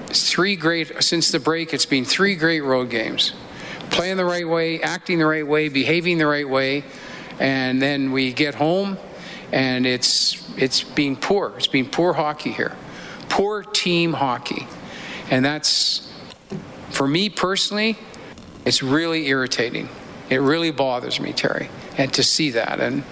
three 0.08 0.56
great 0.56 1.02
since 1.02 1.30
the 1.30 1.40
break 1.40 1.74
it's 1.74 1.86
been 1.86 2.04
three 2.04 2.36
great 2.36 2.60
road 2.60 2.90
games 2.90 3.32
playing 3.90 4.16
the 4.16 4.24
right 4.24 4.48
way 4.48 4.80
acting 4.80 5.18
the 5.18 5.26
right 5.26 5.46
way 5.46 5.68
behaving 5.68 6.18
the 6.18 6.26
right 6.26 6.48
way 6.48 6.84
and 7.38 7.81
then 7.81 8.12
we 8.12 8.33
get 8.33 8.55
home 8.55 8.99
and 9.53 9.87
it's 9.87 10.42
it's 10.59 10.83
been 10.83 11.16
poor. 11.16 11.55
It's 11.57 11.66
being 11.66 11.88
poor 11.88 12.12
hockey 12.12 12.53
here. 12.53 12.75
Poor 13.29 13.62
team 13.62 14.12
hockey. 14.12 14.66
And 15.31 15.44
that's 15.44 16.12
for 16.90 17.07
me 17.07 17.29
personally 17.29 17.99
it's 18.64 18.83
really 18.83 19.29
irritating. 19.29 19.88
It 20.29 20.38
really 20.38 20.72
bothers 20.72 21.20
me 21.20 21.33
terry 21.33 21.68
and 21.96 22.12
to 22.14 22.22
see 22.25 22.51
that. 22.51 22.81
And 22.81 23.05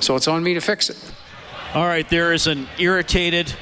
so 0.00 0.16
it's 0.16 0.26
on 0.26 0.42
me 0.42 0.54
to 0.54 0.60
fix 0.60 0.90
it. 0.90 0.96
All 1.74 1.86
right 1.86 2.08
there 2.08 2.32
is 2.32 2.46
an 2.46 2.68
irritated 2.78 3.54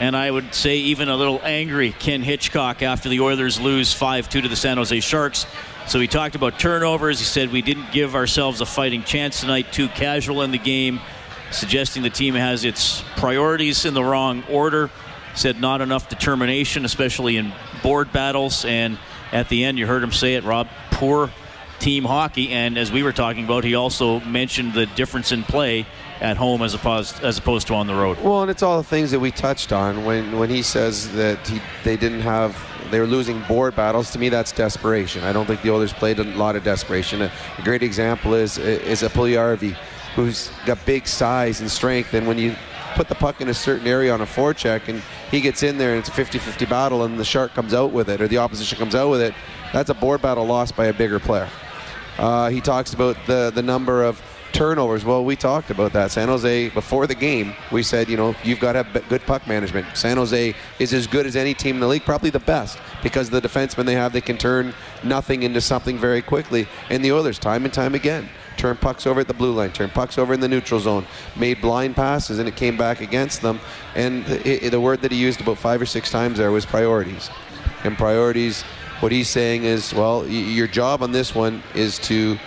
and 0.00 0.16
I 0.16 0.30
would 0.30 0.54
say 0.54 0.76
even 0.76 1.08
a 1.08 1.16
little 1.16 1.40
angry 1.44 1.92
Ken 1.92 2.20
Hitchcock 2.20 2.82
after 2.82 3.08
the 3.08 3.20
Oilers 3.20 3.60
lose 3.60 3.92
5 3.92 4.28
2 4.28 4.40
to 4.42 4.48
the 4.48 4.56
San 4.56 4.76
Jose 4.76 4.98
Sharks. 5.00 5.46
So 5.86 6.00
he 6.00 6.06
talked 6.06 6.34
about 6.34 6.58
turnovers. 6.58 7.18
He 7.18 7.24
said 7.24 7.52
we 7.52 7.62
didn't 7.62 7.92
give 7.92 8.14
ourselves 8.14 8.60
a 8.60 8.66
fighting 8.66 9.02
chance 9.02 9.40
tonight, 9.40 9.72
too 9.72 9.88
casual 9.88 10.42
in 10.42 10.50
the 10.50 10.58
game, 10.58 11.00
suggesting 11.50 12.02
the 12.02 12.10
team 12.10 12.34
has 12.34 12.64
its 12.64 13.02
priorities 13.16 13.84
in 13.84 13.94
the 13.94 14.02
wrong 14.02 14.42
order. 14.48 14.90
Said 15.34 15.60
not 15.60 15.80
enough 15.80 16.08
determination, 16.08 16.84
especially 16.84 17.36
in 17.36 17.52
board 17.82 18.12
battles. 18.12 18.64
And 18.64 18.98
at 19.32 19.48
the 19.48 19.64
end, 19.64 19.78
you 19.78 19.86
heard 19.86 20.02
him 20.02 20.12
say 20.12 20.34
it, 20.34 20.44
Rob, 20.44 20.68
poor 20.92 21.30
team 21.80 22.04
hockey. 22.04 22.50
And 22.50 22.78
as 22.78 22.92
we 22.92 23.02
were 23.02 23.12
talking 23.12 23.44
about, 23.44 23.64
he 23.64 23.74
also 23.74 24.20
mentioned 24.20 24.74
the 24.74 24.86
difference 24.86 25.32
in 25.32 25.42
play 25.42 25.86
at 26.20 26.36
home 26.36 26.62
as 26.62 26.72
opposed 26.72 27.22
as 27.22 27.36
opposed 27.36 27.66
to 27.66 27.74
on 27.74 27.86
the 27.86 27.94
road. 27.94 28.18
Well, 28.20 28.42
and 28.42 28.50
it's 28.50 28.62
all 28.62 28.78
the 28.78 28.88
things 28.88 29.10
that 29.10 29.20
we 29.20 29.30
touched 29.30 29.72
on 29.72 30.04
when 30.04 30.38
when 30.38 30.50
he 30.50 30.62
says 30.62 31.12
that 31.14 31.46
he, 31.46 31.60
they 31.82 31.96
didn't 31.96 32.20
have 32.20 32.56
they 32.90 33.00
were 33.00 33.06
losing 33.06 33.40
board 33.42 33.74
battles. 33.76 34.10
To 34.12 34.18
me, 34.18 34.28
that's 34.28 34.52
desperation. 34.52 35.24
I 35.24 35.32
don't 35.32 35.46
think 35.46 35.62
the 35.62 35.70
Oilers 35.70 35.92
played 35.92 36.18
a 36.18 36.24
lot 36.24 36.56
of 36.56 36.64
desperation. 36.64 37.22
A, 37.22 37.32
a 37.58 37.62
great 37.62 37.82
example 37.82 38.34
is 38.34 38.58
is 38.58 39.02
a 39.02 39.08
Puljujarvi, 39.08 39.72
who's 40.14 40.50
got 40.66 40.84
big 40.86 41.06
size 41.06 41.60
and 41.60 41.70
strength, 41.70 42.14
and 42.14 42.26
when 42.26 42.38
you 42.38 42.54
put 42.94 43.08
the 43.08 43.14
puck 43.14 43.40
in 43.40 43.48
a 43.48 43.54
certain 43.54 43.86
area 43.86 44.12
on 44.12 44.20
a 44.20 44.26
forecheck 44.26 44.88
and 44.88 45.02
he 45.30 45.40
gets 45.40 45.64
in 45.64 45.78
there 45.78 45.90
and 45.90 45.98
it's 45.98 46.08
a 46.08 46.12
50-50 46.12 46.68
battle 46.68 47.02
and 47.02 47.18
the 47.18 47.24
shark 47.24 47.52
comes 47.52 47.74
out 47.74 47.90
with 47.90 48.08
it 48.08 48.20
or 48.20 48.28
the 48.28 48.38
opposition 48.38 48.78
comes 48.78 48.94
out 48.94 49.10
with 49.10 49.20
it 49.20 49.34
that's 49.72 49.90
a 49.90 49.94
board 49.94 50.22
battle 50.22 50.44
lost 50.46 50.76
by 50.76 50.86
a 50.86 50.92
bigger 50.92 51.18
player 51.18 51.48
uh, 52.18 52.48
he 52.48 52.60
talks 52.60 52.94
about 52.94 53.16
the 53.26 53.50
the 53.52 53.62
number 53.62 54.04
of 54.04 54.22
turnovers. 54.54 55.04
Well, 55.04 55.24
we 55.24 55.36
talked 55.36 55.70
about 55.70 55.92
that. 55.92 56.12
San 56.12 56.28
Jose, 56.28 56.70
before 56.70 57.06
the 57.06 57.14
game, 57.14 57.54
we 57.72 57.82
said, 57.82 58.08
you 58.08 58.16
know, 58.16 58.34
you've 58.44 58.60
got 58.60 58.72
to 58.72 58.84
have 58.84 59.08
good 59.08 59.22
puck 59.22 59.46
management. 59.46 59.96
San 59.96 60.16
Jose 60.16 60.54
is 60.78 60.94
as 60.94 61.06
good 61.06 61.26
as 61.26 61.34
any 61.36 61.52
team 61.52 61.74
in 61.74 61.80
the 61.80 61.88
league, 61.88 62.04
probably 62.04 62.30
the 62.30 62.38
best, 62.38 62.78
because 63.02 63.28
the 63.28 63.40
defensemen 63.40 63.84
they 63.84 63.94
have, 63.94 64.12
they 64.12 64.20
can 64.20 64.38
turn 64.38 64.72
nothing 65.02 65.42
into 65.42 65.60
something 65.60 65.98
very 65.98 66.22
quickly. 66.22 66.68
And 66.88 67.04
the 67.04 67.12
Oilers, 67.12 67.38
time 67.38 67.64
and 67.64 67.74
time 67.74 67.94
again, 67.94 68.28
turn 68.56 68.76
pucks 68.76 69.06
over 69.06 69.20
at 69.20 69.28
the 69.28 69.34
blue 69.34 69.52
line, 69.52 69.72
turn 69.72 69.90
pucks 69.90 70.18
over 70.18 70.32
in 70.32 70.40
the 70.40 70.48
neutral 70.48 70.78
zone, 70.78 71.04
made 71.36 71.60
blind 71.60 71.96
passes, 71.96 72.38
and 72.38 72.48
it 72.48 72.54
came 72.54 72.76
back 72.76 73.00
against 73.00 73.42
them. 73.42 73.58
And 73.96 74.24
the, 74.26 74.68
the 74.68 74.80
word 74.80 75.02
that 75.02 75.10
he 75.10 75.18
used 75.18 75.40
about 75.40 75.58
five 75.58 75.82
or 75.82 75.86
six 75.86 76.10
times 76.10 76.38
there 76.38 76.52
was 76.52 76.64
priorities. 76.64 77.28
And 77.82 77.98
priorities, 77.98 78.62
what 79.00 79.10
he's 79.10 79.28
saying 79.28 79.64
is, 79.64 79.92
well, 79.92 80.26
your 80.26 80.68
job 80.68 81.02
on 81.02 81.10
this 81.10 81.34
one 81.34 81.62
is 81.74 81.98
to 81.98 82.38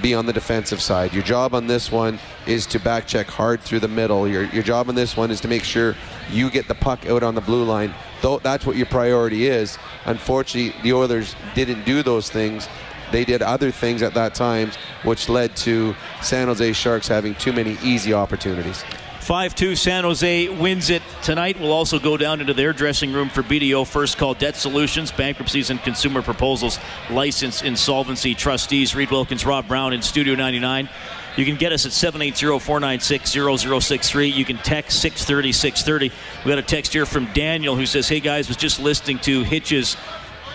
be 0.00 0.14
on 0.14 0.26
the 0.26 0.32
defensive 0.32 0.80
side. 0.80 1.12
Your 1.12 1.22
job 1.22 1.54
on 1.54 1.66
this 1.66 1.90
one 1.90 2.18
is 2.46 2.66
to 2.66 2.78
back 2.78 3.06
check 3.06 3.26
hard 3.26 3.60
through 3.60 3.80
the 3.80 3.88
middle. 3.88 4.26
Your, 4.26 4.44
your 4.44 4.62
job 4.62 4.88
on 4.88 4.94
this 4.94 5.16
one 5.16 5.30
is 5.30 5.40
to 5.42 5.48
make 5.48 5.64
sure 5.64 5.94
you 6.30 6.50
get 6.50 6.68
the 6.68 6.74
puck 6.74 7.06
out 7.06 7.22
on 7.22 7.34
the 7.34 7.40
blue 7.40 7.64
line. 7.64 7.94
Though 8.20 8.38
that's 8.38 8.64
what 8.64 8.76
your 8.76 8.86
priority 8.86 9.46
is. 9.46 9.78
Unfortunately, 10.04 10.80
the 10.82 10.92
Oilers 10.92 11.34
didn't 11.54 11.84
do 11.84 12.02
those 12.02 12.30
things. 12.30 12.68
They 13.10 13.24
did 13.24 13.42
other 13.42 13.70
things 13.70 14.02
at 14.02 14.14
that 14.14 14.34
time, 14.34 14.72
which 15.04 15.28
led 15.28 15.54
to 15.56 15.94
San 16.22 16.48
Jose 16.48 16.72
Sharks 16.72 17.08
having 17.08 17.34
too 17.34 17.52
many 17.52 17.76
easy 17.82 18.14
opportunities. 18.14 18.84
5 19.22 19.54
2 19.54 19.76
San 19.76 20.02
Jose 20.02 20.48
wins 20.48 20.90
it 20.90 21.00
tonight. 21.22 21.60
We'll 21.60 21.70
also 21.70 22.00
go 22.00 22.16
down 22.16 22.40
into 22.40 22.54
their 22.54 22.72
dressing 22.72 23.12
room 23.12 23.28
for 23.28 23.44
BDO 23.44 23.86
First 23.86 24.18
Call 24.18 24.34
Debt 24.34 24.56
Solutions, 24.56 25.12
bankruptcies 25.12 25.70
and 25.70 25.80
consumer 25.80 26.22
proposals, 26.22 26.80
License 27.08 27.62
insolvency 27.62 28.34
trustees. 28.34 28.96
Reed 28.96 29.12
Wilkins, 29.12 29.46
Rob 29.46 29.68
Brown 29.68 29.92
in 29.92 30.02
Studio 30.02 30.34
99. 30.34 30.88
You 31.36 31.44
can 31.44 31.54
get 31.54 31.70
us 31.70 31.86
at 31.86 31.92
780-496-0063. 31.92 34.34
You 34.34 34.44
can 34.44 34.58
text 34.58 35.00
630 35.00 35.52
630. 35.52 36.12
We 36.44 36.48
got 36.48 36.58
a 36.58 36.62
text 36.62 36.92
here 36.92 37.06
from 37.06 37.32
Daniel 37.32 37.76
who 37.76 37.86
says, 37.86 38.08
Hey 38.08 38.18
guys, 38.18 38.48
was 38.48 38.56
just 38.56 38.80
listening 38.80 39.20
to 39.20 39.44
Hitch's 39.44 39.96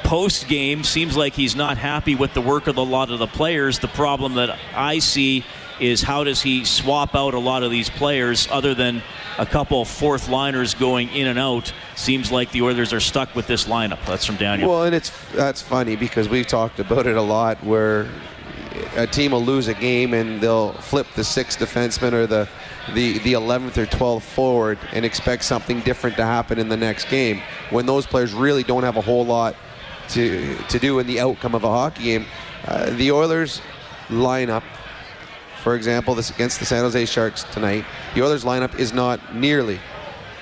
post 0.04 0.50
game. 0.50 0.84
Seems 0.84 1.16
like 1.16 1.34
he's 1.34 1.56
not 1.56 1.78
happy 1.78 2.16
with 2.16 2.34
the 2.34 2.42
work 2.42 2.68
of 2.68 2.76
a 2.76 2.82
lot 2.82 3.12
of 3.12 3.20
the 3.20 3.28
players. 3.28 3.80
The 3.80 3.88
problem 3.88 4.34
that 4.34 4.60
I 4.76 5.00
see 5.00 5.46
is 5.80 6.02
how 6.02 6.24
does 6.24 6.42
he 6.42 6.66
swap 6.66 7.16
out 7.16 7.34
a 7.34 7.40
lot 7.40 7.64
of 7.64 7.72
these 7.72 7.90
players 7.90 8.48
other 8.52 8.74
than 8.74 9.02
a 9.38 9.46
couple 9.46 9.84
fourth 9.86 10.30
liners 10.30 10.74
going 10.74 11.10
in 11.10 11.28
and 11.28 11.40
out? 11.40 11.74
Seems 11.96 12.32
like 12.32 12.52
the 12.52 12.62
Oilers 12.62 12.94
are 12.94 13.00
stuck 13.00 13.36
with 13.36 13.48
this 13.48 13.66
lineup. 13.66 14.04
That's 14.06 14.26
from 14.26 14.38
Daniel. 14.38 14.70
Well, 14.70 14.84
and 14.84 14.96
it's 14.96 15.12
that's 15.34 15.62
funny 15.62 15.96
because 15.96 16.30
we've 16.30 16.48
talked 16.48 16.80
about 16.80 17.08
it 17.08 17.16
a 17.16 17.22
lot 17.22 17.64
where 17.64 18.08
a 18.96 19.08
team 19.08 19.32
will 19.32 19.44
lose 19.44 19.68
a 19.68 19.74
game 19.74 20.14
and 20.14 20.42
they'll 20.42 20.74
flip 20.74 21.08
the 21.16 21.24
sixth 21.24 21.60
defenseman 21.60 22.14
or 22.14 22.28
the 22.28 22.48
the 22.94 23.20
the 23.20 23.34
11th 23.34 23.78
or 23.78 23.86
12th 23.86 24.22
forward 24.22 24.78
and 24.94 25.04
expect 25.06 25.44
something 25.44 25.82
different 25.82 26.16
to 26.16 26.24
happen 26.24 26.60
in 26.60 26.70
the 26.70 26.78
next 26.78 27.10
game 27.10 27.42
when 27.70 27.86
those 27.86 28.06
players 28.06 28.34
really 28.34 28.64
don't 28.64 28.84
have 28.84 28.98
a 28.98 29.02
whole 29.02 29.26
lot 29.26 29.56
to 30.10 30.56
to 30.70 30.80
do 30.80 31.00
in 31.00 31.08
the 31.08 31.20
outcome 31.20 31.56
of 31.56 31.64
a 31.64 31.70
hockey 31.70 32.04
game. 32.04 32.26
Uh, 32.66 32.90
the 32.92 33.12
Oilers 33.12 33.62
lineup 34.10 34.64
for 35.64 35.76
example, 35.76 36.16
this 36.16 36.30
against 36.30 36.60
the 36.60 36.66
San 36.66 36.84
Jose 36.84 37.06
Sharks 37.06 37.44
tonight, 37.44 37.86
the 38.16 38.24
Oilers 38.24 38.44
lineup 38.44 38.78
is 38.78 38.94
not 38.94 39.36
nearly 39.36 39.80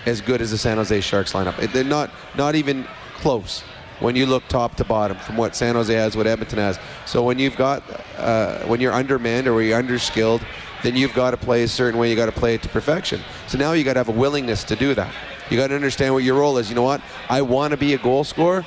as 0.06 0.22
good 0.22 0.42
as 0.42 0.52
the 0.52 0.58
San 0.58 0.78
Jose 0.78 1.02
Sharks 1.02 1.34
lineup. 1.34 1.72
They're 1.72 1.84
not 1.84 2.12
not 2.36 2.56
even 2.56 2.88
close 3.16 3.64
when 4.00 4.16
you 4.16 4.26
look 4.26 4.48
top 4.48 4.76
to 4.76 4.84
bottom 4.84 5.18
from 5.18 5.38
what 5.38 5.56
San 5.56 5.76
Jose 5.76 5.94
has, 5.94 6.18
what 6.18 6.28
Edmonton 6.28 6.60
has. 6.60 6.80
So 7.06 7.24
when 7.24 7.40
you've 7.40 7.56
got 7.56 7.84
uh, 8.18 8.60
when 8.66 8.82
you're 8.82 8.94
undermanned 8.94 9.48
or 9.48 9.62
you're 9.62 9.82
underskilled, 9.82 10.44
then 10.84 10.96
you've 10.96 11.14
got 11.14 11.32
to 11.32 11.38
play 11.38 11.64
a 11.64 11.68
certain 11.68 12.00
way. 12.00 12.10
You 12.10 12.16
got 12.16 12.28
to 12.28 12.32
play 12.32 12.56
it 12.56 12.62
to 12.64 12.70
perfection. 12.70 13.22
So 13.48 13.58
now 13.58 13.72
you 13.74 13.84
got 13.84 13.94
to 13.94 14.00
have 14.00 14.10
a 14.10 14.20
willingness 14.20 14.64
to 14.66 14.76
do 14.76 14.94
that. 14.96 15.14
You 15.50 15.58
got 15.58 15.68
to 15.68 15.76
understand 15.76 16.14
what 16.14 16.24
your 16.24 16.40
role 16.40 16.58
is. 16.58 16.70
You 16.70 16.76
know 16.76 16.84
what? 16.84 17.02
I 17.30 17.42
want 17.42 17.72
to 17.72 17.78
be 17.78 17.94
a 17.94 17.98
goal 17.98 18.24
scorer, 18.24 18.66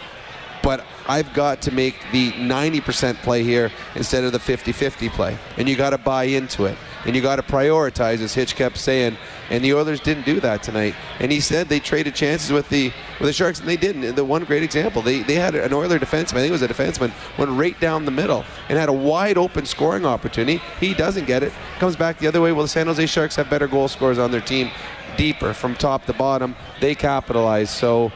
but 0.63 0.85
I've 1.07 1.33
got 1.33 1.63
to 1.63 1.71
make 1.71 1.97
the 2.13 2.33
90% 2.33 3.17
play 3.17 3.43
here 3.43 3.71
instead 3.95 4.25
of 4.25 4.33
the 4.33 4.39
50-50 4.39 5.11
play. 5.11 5.39
And 5.57 5.69
you 5.69 5.77
got 5.77 5.91
to 5.91 5.99
buy 5.99 6.25
into 6.25 6.67
it. 6.67 6.77
And 7.07 7.17
you 7.17 7.23
got 7.23 7.37
to 7.37 7.43
prioritize, 7.43 8.21
as 8.21 8.35
Hitch 8.35 8.57
kept 8.57 8.77
saying. 8.77 9.17
And 9.51 9.65
the 9.65 9.73
Oilers 9.73 10.01
didn't 10.01 10.27
do 10.27 10.41
that 10.41 10.63
tonight. 10.63 10.95
And 11.21 11.33
he 11.33 11.41
said 11.41 11.69
they 11.69 11.81
traded 11.81 12.15
chances 12.15 12.53
with 12.53 12.69
the 12.69 12.93
with 13.19 13.29
the 13.29 13.33
Sharks, 13.33 13.61
and 13.61 13.69
they 13.69 13.77
didn't. 13.77 14.05
And 14.05 14.17
the 14.17 14.25
one 14.25 14.45
great 14.45 14.63
example, 14.63 15.01
they, 15.01 15.23
they 15.23 15.37
had 15.37 15.55
an 15.55 15.73
Oiler 15.73 15.99
defenseman, 15.99 16.37
I 16.37 16.41
think 16.41 16.49
it 16.49 16.53
was 16.53 16.63
a 16.63 16.69
defenseman, 16.69 17.13
went 17.39 17.51
right 17.53 17.79
down 17.81 18.05
the 18.05 18.11
middle 18.11 18.45
and 18.69 18.79
had 18.79 18.89
a 18.89 18.93
wide 18.93 19.39
open 19.39 19.65
scoring 19.65 20.05
opportunity. 20.05 20.61
He 20.81 20.93
doesn't 20.93 21.27
get 21.27 21.43
it. 21.43 21.53
Comes 21.79 21.97
back 21.97 22.19
the 22.19 22.27
other 22.27 22.41
way. 22.41 22.53
Well, 22.53 22.63
the 22.63 22.69
San 22.69 22.87
Jose 22.87 23.07
Sharks 23.07 23.37
have 23.37 23.49
better 23.49 23.69
goal 23.69 23.89
scorers 23.89 24.19
on 24.19 24.31
their 24.31 24.41
team, 24.41 24.71
deeper 25.17 25.55
from 25.55 25.75
top 25.77 26.05
to 26.07 26.13
bottom. 26.13 26.55
They 26.81 26.95
capitalize. 26.95 27.71
So 27.71 28.13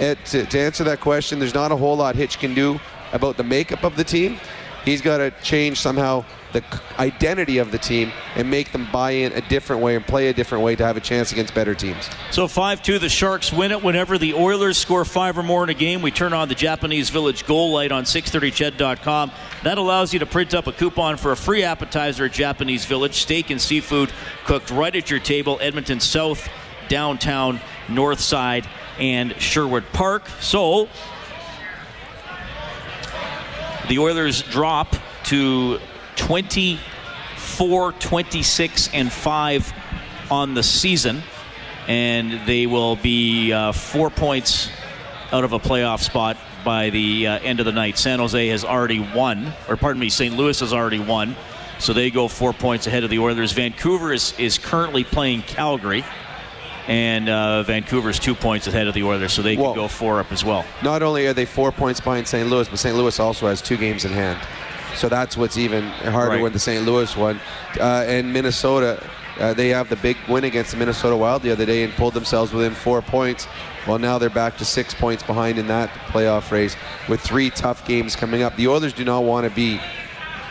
it, 0.00 0.24
to, 0.26 0.46
to 0.46 0.58
answer 0.58 0.82
that 0.84 1.00
question, 1.00 1.38
there's 1.38 1.54
not 1.54 1.72
a 1.72 1.76
whole 1.76 1.96
lot 1.96 2.16
Hitch 2.16 2.38
can 2.38 2.54
do 2.54 2.80
about 3.12 3.36
the 3.36 3.44
makeup 3.44 3.84
of 3.84 3.96
the 3.96 4.04
team. 4.04 4.38
He's 4.84 5.02
got 5.02 5.18
to 5.18 5.30
change 5.42 5.78
somehow 5.78 6.24
the 6.52 6.64
identity 6.98 7.58
of 7.58 7.70
the 7.70 7.78
team 7.78 8.10
and 8.34 8.50
make 8.50 8.72
them 8.72 8.88
buy 8.90 9.10
in 9.10 9.32
a 9.32 9.40
different 9.42 9.82
way 9.82 9.94
and 9.94 10.04
play 10.04 10.28
a 10.28 10.32
different 10.32 10.64
way 10.64 10.74
to 10.74 10.84
have 10.84 10.96
a 10.96 11.00
chance 11.00 11.32
against 11.32 11.54
better 11.54 11.74
teams. 11.74 12.08
So 12.30 12.48
5 12.48 12.82
2, 12.82 12.98
the 12.98 13.08
Sharks 13.08 13.52
win 13.52 13.72
it. 13.72 13.82
Whenever 13.82 14.18
the 14.18 14.34
Oilers 14.34 14.78
score 14.78 15.04
five 15.04 15.38
or 15.38 15.42
more 15.42 15.62
in 15.62 15.70
a 15.70 15.74
game, 15.74 16.02
we 16.02 16.10
turn 16.10 16.32
on 16.32 16.48
the 16.48 16.54
Japanese 16.54 17.10
Village 17.10 17.46
goal 17.46 17.72
light 17.72 17.92
on 17.92 18.04
630ched.com. 18.04 19.30
That 19.64 19.78
allows 19.78 20.12
you 20.12 20.18
to 20.20 20.26
print 20.26 20.54
up 20.54 20.66
a 20.66 20.72
coupon 20.72 21.18
for 21.18 21.32
a 21.32 21.36
free 21.36 21.62
appetizer 21.62 22.24
at 22.24 22.32
Japanese 22.32 22.86
Village. 22.86 23.14
Steak 23.14 23.50
and 23.50 23.60
seafood 23.60 24.10
cooked 24.44 24.70
right 24.70 24.96
at 24.96 25.10
your 25.10 25.20
table, 25.20 25.58
Edmonton 25.60 26.00
South, 26.00 26.48
downtown, 26.88 27.60
north 27.88 28.20
side 28.20 28.66
and 29.00 29.34
Sherwood 29.40 29.84
Park. 29.92 30.28
So 30.40 30.88
the 33.88 33.98
Oilers 33.98 34.42
drop 34.42 34.94
to 35.24 35.80
24, 36.16 37.92
26, 37.92 38.90
and 38.92 39.10
5 39.10 39.72
on 40.30 40.54
the 40.54 40.62
season, 40.62 41.22
and 41.88 42.46
they 42.46 42.66
will 42.66 42.94
be 42.96 43.52
uh, 43.52 43.72
four 43.72 44.10
points 44.10 44.70
out 45.32 45.44
of 45.44 45.52
a 45.52 45.58
playoff 45.58 46.00
spot 46.00 46.36
by 46.64 46.90
the 46.90 47.26
uh, 47.26 47.38
end 47.40 47.58
of 47.58 47.66
the 47.66 47.72
night. 47.72 47.98
San 47.98 48.18
Jose 48.18 48.48
has 48.48 48.64
already 48.64 49.00
won, 49.00 49.52
or 49.68 49.76
pardon 49.76 49.98
me, 49.98 50.10
St. 50.10 50.36
Louis 50.36 50.60
has 50.60 50.72
already 50.72 50.98
won, 50.98 51.34
so 51.78 51.92
they 51.92 52.10
go 52.10 52.28
four 52.28 52.52
points 52.52 52.86
ahead 52.86 53.02
of 53.02 53.10
the 53.10 53.18
Oilers. 53.18 53.52
Vancouver 53.52 54.12
is, 54.12 54.38
is 54.38 54.58
currently 54.58 55.02
playing 55.02 55.42
Calgary. 55.42 56.04
And 56.90 57.28
uh, 57.28 57.62
Vancouver's 57.62 58.18
two 58.18 58.34
points 58.34 58.66
ahead 58.66 58.88
of 58.88 58.94
the 58.94 59.04
Oilers, 59.04 59.32
so 59.32 59.42
they 59.42 59.54
can 59.54 59.74
go 59.76 59.86
four 59.86 60.18
up 60.18 60.32
as 60.32 60.44
well. 60.44 60.64
Not 60.82 61.04
only 61.04 61.24
are 61.28 61.32
they 61.32 61.44
four 61.44 61.70
points 61.70 62.00
behind 62.00 62.26
St. 62.26 62.50
Louis, 62.50 62.68
but 62.68 62.80
St. 62.80 62.96
Louis 62.96 63.20
also 63.20 63.46
has 63.46 63.62
two 63.62 63.76
games 63.76 64.04
in 64.04 64.10
hand. 64.10 64.40
So 64.96 65.08
that's 65.08 65.36
what's 65.36 65.56
even 65.56 65.84
harder 65.84 66.32
Right. 66.32 66.42
with 66.42 66.52
the 66.52 66.58
St. 66.58 66.84
Louis 66.84 67.16
one. 67.16 67.40
Uh, 67.78 68.04
and 68.08 68.32
Minnesota, 68.32 69.00
uh, 69.38 69.54
they 69.54 69.68
have 69.68 69.88
the 69.88 69.94
big 69.94 70.16
win 70.28 70.42
against 70.42 70.72
the 70.72 70.78
Minnesota 70.78 71.16
Wild 71.16 71.42
the 71.42 71.52
other 71.52 71.64
day 71.64 71.84
and 71.84 71.94
pulled 71.94 72.12
themselves 72.14 72.52
within 72.52 72.74
four 72.74 73.00
points. 73.02 73.46
Well, 73.86 74.00
now 74.00 74.18
they're 74.18 74.28
back 74.28 74.56
to 74.58 74.64
six 74.64 74.92
points 74.92 75.22
behind 75.22 75.58
in 75.60 75.68
that 75.68 75.90
playoff 76.08 76.50
race 76.50 76.74
with 77.08 77.20
three 77.20 77.50
tough 77.50 77.86
games 77.86 78.16
coming 78.16 78.42
up. 78.42 78.56
The 78.56 78.66
Oilers 78.66 78.92
do 78.92 79.04
not 79.04 79.22
want 79.22 79.44
to 79.48 79.50
be 79.54 79.80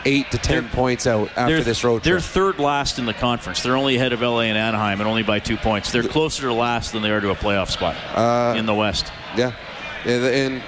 eight 0.04 0.30
to 0.30 0.38
10 0.38 0.68
points 0.70 1.06
out 1.06 1.30
after 1.36 1.62
this 1.62 1.84
road 1.84 2.02
trip. 2.02 2.04
They're 2.04 2.20
third 2.20 2.58
last 2.58 2.98
in 2.98 3.06
the 3.06 3.14
conference. 3.14 3.62
They're 3.62 3.76
only 3.76 3.96
ahead 3.96 4.12
of 4.12 4.20
LA 4.22 4.40
and 4.42 4.58
Anaheim, 4.58 5.00
and 5.00 5.08
only 5.08 5.22
by 5.22 5.38
two 5.38 5.56
points. 5.56 5.92
They're 5.92 6.02
closer 6.02 6.42
to 6.42 6.52
last 6.52 6.92
than 6.92 7.02
they 7.02 7.10
are 7.10 7.20
to 7.20 7.30
a 7.30 7.36
playoff 7.36 7.70
spot 7.70 7.96
Uh, 8.14 8.54
in 8.58 8.66
the 8.66 8.74
West. 8.74 9.12
Yeah, 9.36 9.52
and, 10.04 10.24
and 10.24 10.62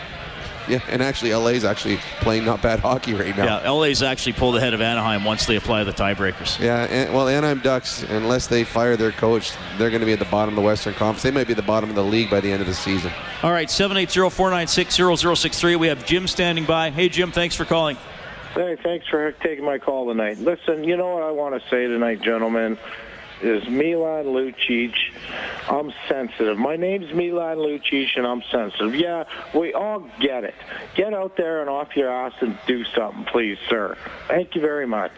yeah, 0.69 0.79
and 0.89 1.03
actually, 1.03 1.35
LA's 1.35 1.65
actually 1.65 1.99
playing 2.21 2.45
not 2.45 2.63
bad 2.63 2.79
hockey 2.81 3.15
right 3.15 3.37
now. 3.37 3.61
Yeah, 3.61 3.69
LA's 3.71 4.01
actually 4.01 4.35
pulled 4.35 4.57
ahead 4.57 4.75
of 4.75 4.81
Anaheim 4.81 5.25
once 5.25 5.45
they 5.47 5.57
apply 5.57 5.83
the 5.83 5.93
tiebreakers. 5.93 6.61
Yeah, 6.61 6.85
and, 6.85 7.13
well, 7.13 7.27
Anaheim 7.27 7.59
Ducks, 7.59 8.05
unless 8.05 8.47
they 8.47 8.63
fire 8.63 8.97
their 8.97 9.11
coach, 9.11 9.51
they're 9.77 9.91
going 9.91 9.99
to 10.01 10.07
be 10.07 10.13
at 10.13 10.21
the 10.21 10.25
bottom 10.27 10.55
of 10.55 10.57
the 10.57 10.63
Western 10.67 10.95
Conference. 10.95 11.25
They 11.25 11.33
might 11.33 11.49
be 11.49 11.55
at 11.55 11.57
the 11.57 11.63
bottom 11.63 11.91
of 11.91 11.97
the 11.97 12.05
league 12.05 12.31
by 12.31 12.39
the 12.41 12.53
end 12.53 12.61
of 12.61 12.69
the 12.69 12.75
season. 12.75 13.11
All 13.43 13.51
right, 13.51 13.67
780-496-0063. 13.69 15.77
We 15.79 15.89
have 15.89 16.07
Jim 16.07 16.29
standing 16.29 16.65
by. 16.65 16.91
Hey, 16.91 17.09
Jim, 17.09 17.33
thanks 17.33 17.57
for 17.57 17.65
calling. 17.65 17.97
Hey, 18.55 18.77
thanks 18.83 19.09
for 19.09 19.33
taking 19.33 19.65
my 19.65 19.79
call 19.79 20.09
tonight. 20.09 20.39
Listen, 20.39 20.85
you 20.85 20.95
know 20.99 21.15
what 21.15 21.23
I 21.23 21.31
want 21.31 21.55
to 21.55 21.69
say 21.71 21.87
tonight, 21.87 22.21
gentlemen, 22.21 22.77
is 23.41 23.67
Milan 23.67 24.27
Lucic. 24.27 24.95
I'm 25.71 25.91
sensitive. 26.07 26.59
My 26.59 26.77
name's 26.77 27.15
Milan 27.15 27.57
Lucic, 27.57 28.09
and 28.15 28.27
I'm 28.27 28.43
sensitive. 28.51 28.95
Yeah, 28.95 29.25
we 29.55 29.73
all 29.73 30.07
get 30.21 30.45
it. 30.45 30.55
Get 30.95 31.15
out 31.15 31.39
there 31.39 31.63
and 31.63 31.71
off 31.71 31.97
your 31.97 32.11
ass 32.11 32.35
and 32.41 32.59
do 32.67 32.85
something, 32.95 33.25
please, 33.25 33.57
sir. 33.71 33.97
Thank 34.29 34.55
you 34.55 34.61
very 34.61 34.87
much. 34.87 35.13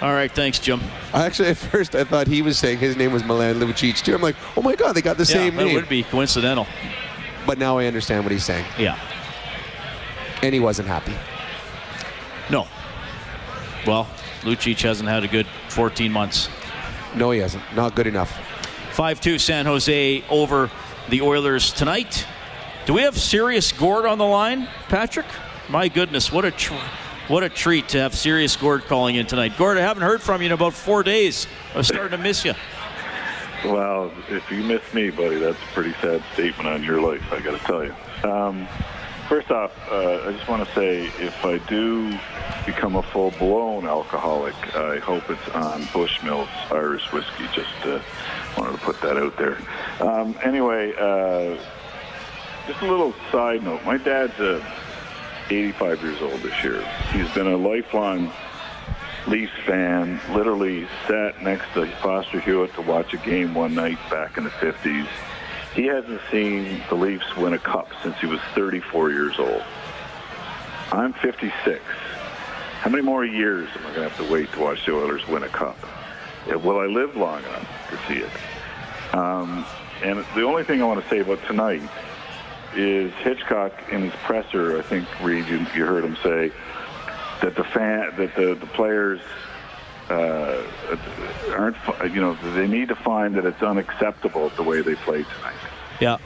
All 0.00 0.12
right, 0.12 0.32
thanks, 0.32 0.58
Jim. 0.58 0.80
Actually, 1.14 1.50
at 1.50 1.58
first, 1.58 1.94
I 1.94 2.02
thought 2.02 2.26
he 2.26 2.42
was 2.42 2.58
saying 2.58 2.78
his 2.78 2.96
name 2.96 3.12
was 3.12 3.22
Milan 3.22 3.60
Lucic, 3.60 4.02
too. 4.02 4.16
I'm 4.16 4.22
like, 4.22 4.36
oh 4.56 4.62
my 4.62 4.74
God, 4.74 4.96
they 4.96 5.02
got 5.02 5.16
the 5.16 5.22
yeah, 5.22 5.32
same 5.32 5.54
that 5.54 5.68
It 5.68 5.74
would 5.74 5.88
be 5.88 6.02
coincidental. 6.02 6.66
But 7.46 7.58
now 7.58 7.78
I 7.78 7.86
understand 7.86 8.24
what 8.24 8.32
he's 8.32 8.44
saying. 8.44 8.66
Yeah. 8.76 8.98
And 10.42 10.52
he 10.52 10.58
wasn't 10.58 10.88
happy. 10.88 11.14
No. 12.50 12.66
Well, 13.86 14.08
Lucic 14.42 14.80
hasn't 14.82 15.08
had 15.08 15.24
a 15.24 15.28
good 15.28 15.46
14 15.68 16.10
months. 16.10 16.48
No, 17.14 17.30
he 17.30 17.40
hasn't. 17.40 17.62
Not 17.74 17.94
good 17.94 18.06
enough. 18.06 18.32
5-2 18.92 19.40
San 19.40 19.66
Jose 19.66 20.24
over 20.28 20.70
the 21.08 21.22
Oilers 21.22 21.72
tonight. 21.72 22.26
Do 22.86 22.94
we 22.94 23.02
have 23.02 23.18
Sirius 23.18 23.72
Gord 23.72 24.06
on 24.06 24.18
the 24.18 24.26
line, 24.26 24.68
Patrick? 24.88 25.26
My 25.68 25.88
goodness, 25.88 26.32
what 26.32 26.44
a 26.44 26.50
tr- 26.50 26.74
what 27.28 27.44
a 27.44 27.50
treat 27.50 27.90
to 27.90 27.98
have 28.00 28.14
Sirius 28.14 28.56
Gord 28.56 28.84
calling 28.86 29.16
in 29.16 29.26
tonight. 29.26 29.58
Gord, 29.58 29.76
I 29.76 29.82
haven't 29.82 30.02
heard 30.02 30.22
from 30.22 30.40
you 30.40 30.46
in 30.46 30.52
about 30.52 30.72
four 30.72 31.02
days. 31.02 31.46
I 31.74 31.78
was 31.78 31.86
starting 31.86 32.12
to 32.12 32.18
miss 32.18 32.42
you. 32.44 32.54
Well, 33.64 34.10
if 34.30 34.50
you 34.50 34.62
miss 34.62 34.82
me, 34.94 35.10
buddy, 35.10 35.36
that's 35.36 35.58
a 35.58 35.74
pretty 35.74 35.92
sad 36.00 36.22
statement 36.32 36.68
on 36.68 36.82
your 36.82 37.00
life, 37.00 37.22
I 37.30 37.40
got 37.40 37.58
to 37.58 37.66
tell 37.66 37.84
you. 37.84 37.94
Um, 38.28 38.66
first 39.28 39.50
off, 39.50 39.72
uh, 39.90 40.22
I 40.26 40.32
just 40.32 40.48
want 40.48 40.66
to 40.66 40.74
say 40.74 41.04
if 41.18 41.44
I 41.44 41.58
do 41.68 42.18
become 42.64 42.96
a 42.96 43.02
full 43.02 43.30
blown 43.32 43.86
alcoholic, 43.86 44.54
I 44.74 44.98
hope 44.98 45.28
it's 45.30 45.48
on 45.50 45.82
Bushmills 45.84 46.48
Irish 46.72 47.12
whiskey. 47.12 47.44
Just 47.52 47.74
uh, 47.84 48.00
wanted 48.56 48.72
to 48.72 48.78
put 48.78 49.00
that 49.02 49.16
out 49.18 49.36
there. 49.36 49.58
Um, 50.00 50.36
anyway, 50.42 50.94
uh, 50.94 51.62
just 52.66 52.80
a 52.80 52.86
little 52.90 53.14
side 53.30 53.62
note. 53.62 53.84
My 53.84 53.98
dad's 53.98 54.38
uh, 54.40 54.64
85 55.50 56.02
years 56.02 56.22
old 56.22 56.40
this 56.40 56.64
year. 56.64 56.82
He's 57.12 57.30
been 57.34 57.46
a 57.46 57.56
lifelong 57.56 58.32
Leafs 59.26 59.52
fan, 59.66 60.20
literally 60.32 60.88
sat 61.06 61.42
next 61.42 61.72
to 61.74 61.86
Foster 61.96 62.40
Hewitt 62.40 62.72
to 62.74 62.82
watch 62.82 63.12
a 63.12 63.18
game 63.18 63.54
one 63.54 63.74
night 63.74 63.98
back 64.10 64.38
in 64.38 64.44
the 64.44 64.50
50s. 64.50 65.06
He 65.74 65.86
hasn't 65.86 66.20
seen 66.30 66.82
the 66.88 66.94
Leafs 66.94 67.36
win 67.36 67.52
a 67.52 67.58
cup 67.58 67.88
since 68.02 68.18
he 68.18 68.26
was 68.26 68.40
34 68.54 69.10
years 69.10 69.38
old. 69.38 69.62
I'm 70.92 71.12
56. 71.12 71.82
How 72.80 72.90
many 72.90 73.02
more 73.02 73.24
years 73.24 73.68
am 73.76 73.86
I 73.86 73.94
going 73.94 74.08
to 74.08 74.14
have 74.14 74.16
to 74.26 74.32
wait 74.32 74.50
to 74.52 74.60
watch 74.60 74.86
the 74.86 74.92
Oilers 74.92 75.26
win 75.28 75.42
a 75.42 75.48
cup? 75.48 75.76
Uh, 76.50 76.58
Will 76.58 76.78
I 76.78 76.86
live 76.86 77.16
long 77.16 77.40
enough 77.40 77.90
to 77.90 77.98
see 78.08 78.20
it? 78.20 78.30
Um, 79.14 79.66
and 80.02 80.24
the 80.34 80.42
only 80.42 80.64
thing 80.64 80.80
I 80.80 80.84
want 80.84 81.02
to 81.02 81.08
say 81.10 81.18
about 81.18 81.42
tonight 81.46 81.82
is 82.74 83.12
Hitchcock 83.14 83.72
in 83.90 84.02
his 84.02 84.12
presser. 84.24 84.78
I 84.78 84.82
think 84.82 85.06
Reed, 85.20 85.46
you, 85.48 85.58
you 85.74 85.84
heard 85.84 86.04
him 86.04 86.16
say 86.22 86.52
that 87.42 87.54
the 87.56 87.64
fan, 87.64 88.14
that 88.16 88.34
the 88.36 88.54
the 88.54 88.66
players 88.66 89.20
uh, 90.10 90.62
aren't, 91.50 91.76
you 92.12 92.20
know, 92.20 92.36
they 92.54 92.66
need 92.66 92.88
to 92.88 92.96
find 92.96 93.34
that 93.36 93.44
it's 93.44 93.62
unacceptable 93.62 94.50
the 94.50 94.62
way 94.62 94.80
they 94.80 94.94
played 94.94 95.26
tonight. 95.36 95.56
Yeah. 96.00 96.18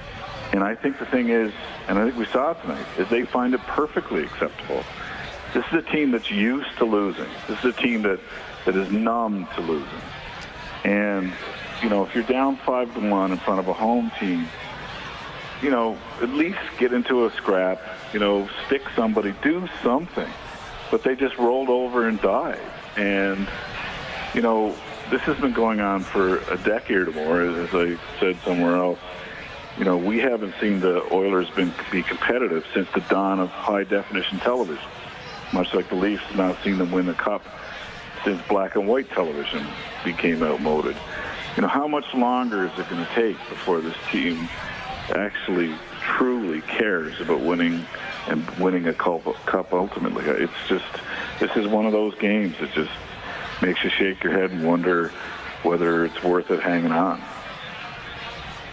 And 0.52 0.62
I 0.62 0.74
think 0.74 0.98
the 0.98 1.06
thing 1.06 1.30
is, 1.30 1.52
and 1.88 1.98
I 1.98 2.04
think 2.04 2.16
we 2.16 2.26
saw 2.26 2.52
it 2.52 2.60
tonight, 2.60 2.86
is 2.98 3.08
they 3.08 3.24
find 3.24 3.54
it 3.54 3.60
perfectly 3.60 4.22
acceptable. 4.22 4.84
This 5.54 5.64
is 5.66 5.72
a 5.74 5.82
team 5.82 6.10
that's 6.10 6.30
used 6.30 6.76
to 6.78 6.84
losing. 6.84 7.28
This 7.48 7.58
is 7.60 7.76
a 7.76 7.80
team 7.80 8.02
that, 8.02 8.20
that 8.64 8.76
is 8.76 8.90
numb 8.90 9.48
to 9.54 9.60
losing. 9.62 9.88
And, 10.84 11.32
you 11.82 11.88
know, 11.88 12.04
if 12.04 12.14
you're 12.14 12.24
down 12.24 12.56
five 12.58 12.92
to 12.94 13.10
one 13.10 13.32
in 13.32 13.38
front 13.38 13.60
of 13.60 13.68
a 13.68 13.72
home 13.72 14.12
team, 14.20 14.46
you 15.62 15.70
know, 15.70 15.96
at 16.20 16.28
least 16.30 16.58
get 16.78 16.92
into 16.92 17.24
a 17.26 17.30
scrap, 17.32 17.80
you 18.12 18.18
know, 18.18 18.48
stick 18.66 18.82
somebody, 18.94 19.34
do 19.42 19.68
something. 19.82 20.28
But 20.90 21.02
they 21.02 21.16
just 21.16 21.38
rolled 21.38 21.68
over 21.70 22.08
and 22.08 22.20
died. 22.20 22.60
And, 22.96 23.48
you 24.34 24.40
know, 24.40 24.74
this 25.10 25.20
has 25.22 25.38
been 25.38 25.52
going 25.52 25.80
on 25.80 26.04
for 26.04 26.38
a 26.50 26.56
decade 26.58 26.96
or 27.08 27.12
more, 27.12 27.42
as 27.42 27.74
I 27.74 27.98
said 28.18 28.38
somewhere 28.44 28.76
else. 28.76 28.98
You 29.78 29.84
know, 29.84 29.96
we 29.96 30.18
haven't 30.18 30.54
seen 30.60 30.80
the 30.80 31.02
Oilers 31.12 31.50
been, 31.50 31.72
be 31.90 32.02
competitive 32.02 32.64
since 32.74 32.88
the 32.94 33.00
dawn 33.00 33.40
of 33.40 33.50
high 33.50 33.84
definition 33.84 34.38
television, 34.38 34.84
much 35.52 35.72
like 35.74 35.88
the 35.88 35.96
Leafs 35.96 36.22
have 36.24 36.36
not 36.36 36.62
seen 36.62 36.78
them 36.78 36.90
win 36.92 37.06
the 37.06 37.14
cup 37.14 37.42
since 38.24 38.40
black 38.48 38.76
and 38.76 38.86
white 38.86 39.10
television 39.10 39.66
became 40.04 40.42
outmoded. 40.42 40.96
You 41.56 41.62
know, 41.62 41.68
how 41.68 41.86
much 41.88 42.14
longer 42.14 42.66
is 42.66 42.72
it 42.78 42.88
going 42.88 43.04
to 43.04 43.14
take 43.14 43.36
before 43.48 43.80
this 43.80 43.96
team 44.10 44.48
actually 45.14 45.74
truly 46.00 46.60
cares 46.62 47.20
about 47.20 47.40
winning 47.40 47.84
and 48.28 48.48
winning 48.58 48.86
a 48.86 48.94
cup, 48.94 49.24
cup 49.46 49.72
ultimately? 49.72 50.24
It's 50.24 50.52
just, 50.68 50.84
this 51.40 51.50
is 51.56 51.66
one 51.66 51.86
of 51.86 51.92
those 51.92 52.14
games 52.16 52.56
that 52.60 52.72
just 52.72 52.92
makes 53.62 53.82
you 53.82 53.90
shake 53.90 54.22
your 54.22 54.32
head 54.32 54.50
and 54.50 54.66
wonder 54.66 55.08
whether 55.62 56.04
it's 56.04 56.22
worth 56.22 56.50
it 56.50 56.60
hanging 56.60 56.92
on. 56.92 57.22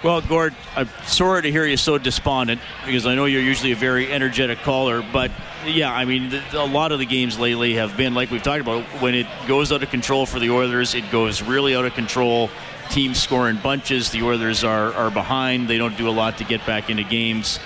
Well, 0.01 0.21
Gord, 0.21 0.55
I'm 0.77 0.87
sorry 1.05 1.41
to 1.41 1.51
hear 1.51 1.65
you 1.65 1.75
so 1.75 1.97
despondent 1.97 2.61
because 2.85 3.05
I 3.05 3.15
know 3.15 3.25
you're 3.25 3.41
usually 3.41 3.73
a 3.73 3.75
very 3.75 4.09
energetic 4.09 4.59
caller. 4.59 5.03
But 5.11 5.29
yeah, 5.65 5.93
I 5.93 6.05
mean, 6.05 6.33
a 6.53 6.65
lot 6.65 6.93
of 6.93 6.99
the 6.99 7.05
games 7.05 7.37
lately 7.37 7.73
have 7.73 7.97
been 7.97 8.13
like 8.13 8.31
we've 8.31 8.41
talked 8.41 8.61
about. 8.61 8.83
When 9.01 9.13
it 9.13 9.27
goes 9.45 9.73
out 9.73 9.83
of 9.83 9.89
control 9.89 10.25
for 10.25 10.39
the 10.39 10.51
Oilers, 10.51 10.95
it 10.95 11.11
goes 11.11 11.41
really 11.41 11.75
out 11.75 11.83
of 11.83 11.93
control. 11.95 12.49
Teams 12.89 13.21
score 13.21 13.49
in 13.49 13.57
bunches. 13.57 14.09
The 14.09 14.23
Oilers 14.23 14.63
are, 14.63 14.93
are 14.93 15.11
behind. 15.11 15.67
They 15.67 15.77
don't 15.77 15.97
do 15.97 16.07
a 16.07 16.11
lot 16.11 16.37
to 16.37 16.45
get 16.45 16.65
back 16.65 16.89
into 16.89 17.03
games. 17.03 17.59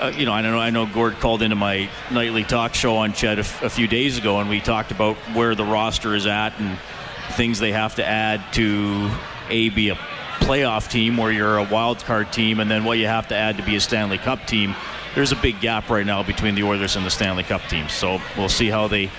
Uh, 0.00 0.10
you 0.16 0.24
know, 0.24 0.32
I 0.32 0.40
know 0.40 0.58
I 0.58 0.70
know 0.70 0.86
Gord 0.86 1.14
called 1.20 1.42
into 1.42 1.56
my 1.56 1.90
nightly 2.10 2.42
talk 2.42 2.72
show 2.72 2.96
on 2.96 3.12
CHED 3.12 3.38
a, 3.38 3.40
f- 3.40 3.62
a 3.62 3.68
few 3.68 3.86
days 3.86 4.16
ago, 4.16 4.40
and 4.40 4.48
we 4.48 4.58
talked 4.58 4.92
about 4.92 5.16
where 5.34 5.54
the 5.54 5.64
roster 5.64 6.14
is 6.14 6.26
at 6.26 6.58
and 6.58 6.78
things 7.32 7.58
they 7.58 7.72
have 7.72 7.96
to 7.96 8.06
add 8.06 8.40
to 8.54 9.10
a 9.50 9.68
be 9.68 9.90
a 9.90 9.96
playoff 10.38 10.90
team 10.90 11.18
where 11.18 11.30
you're 11.30 11.58
a 11.58 11.64
wild 11.64 12.02
card 12.04 12.32
team, 12.32 12.60
and 12.60 12.70
then 12.70 12.84
what 12.84 12.96
you 12.96 13.06
have 13.06 13.28
to 13.28 13.36
add 13.36 13.58
to 13.58 13.62
be 13.62 13.76
a 13.76 13.80
Stanley 13.80 14.16
Cup 14.16 14.46
team. 14.46 14.74
There's 15.14 15.32
a 15.32 15.36
big 15.36 15.60
gap 15.60 15.90
right 15.90 16.06
now 16.06 16.22
between 16.22 16.54
the 16.54 16.62
Oilers 16.62 16.96
and 16.96 17.04
the 17.04 17.10
Stanley 17.10 17.42
Cup 17.42 17.60
teams. 17.68 17.92
So 17.92 18.22
we'll 18.38 18.48
see 18.48 18.70
how 18.70 18.88
they 18.88 19.10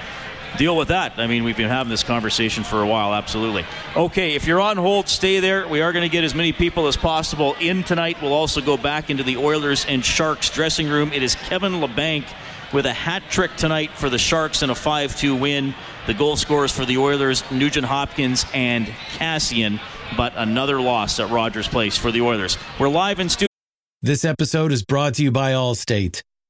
deal 0.58 0.76
with 0.76 0.90
that. 0.90 1.18
I 1.18 1.28
mean, 1.28 1.44
we've 1.44 1.58
been 1.58 1.70
having 1.70 1.90
this 1.90 2.04
conversation 2.04 2.64
for 2.64 2.82
a 2.82 2.88
while, 2.88 3.14
absolutely. 3.14 3.66
Okay, 3.96 4.36
if 4.36 4.46
you're 4.46 4.62
on 4.62 4.78
hold, 4.78 5.08
stay 5.10 5.40
there. 5.40 5.68
We 5.68 5.82
are 5.82 5.92
going 5.94 6.04
to 6.04 6.12
get 6.12 6.24
as 6.24 6.36
many 6.36 6.54
people 6.54 6.88
as 6.88 6.98
possible 6.98 7.56
in 7.60 7.84
tonight. 7.84 8.18
We'll 8.22 8.34
also 8.34 8.62
go 8.62 8.78
back 8.78 9.10
into 9.10 9.24
the 9.24 9.38
Oilers 9.38 9.86
and 9.86 10.04
Sharks 10.04 10.50
dressing 10.50 10.88
room. 10.88 11.12
It 11.14 11.24
is 11.24 11.36
Kevin 11.36 11.74
Labanc 11.74 12.26
with 12.74 12.86
a 12.86 12.94
hat 12.94 13.24
trick 13.30 13.56
tonight 13.58 13.92
for 13.92 14.10
the 14.10 14.18
Sharks 14.18 14.62
in 14.62 14.70
a 14.70 14.76
5 14.76 15.16
2 15.16 15.36
win. 15.36 15.74
The 16.08 16.14
goal 16.14 16.36
scorers 16.36 16.72
for 16.72 16.86
the 16.86 16.98
Oilers, 16.98 17.44
Nugent 17.52 17.86
Hopkins 17.86 18.46
and 18.54 18.88
Kassian, 19.18 19.80
but 20.18 20.34
another 20.36 20.82
loss 20.82 21.20
at 21.20 21.30
Rogers 21.30 21.68
Place 21.68 21.98
for 21.98 22.12
the 22.12 22.22
Oilers. 22.22 22.58
We're 22.80 22.90
live 22.90 23.20
in 23.20 23.30
studio. 23.30 23.48
This 24.02 24.26
episode 24.26 24.72
is 24.72 24.84
brought 24.84 25.14
to 25.16 25.24
you 25.24 25.32
by 25.32 25.52
Allstate. 25.52 26.24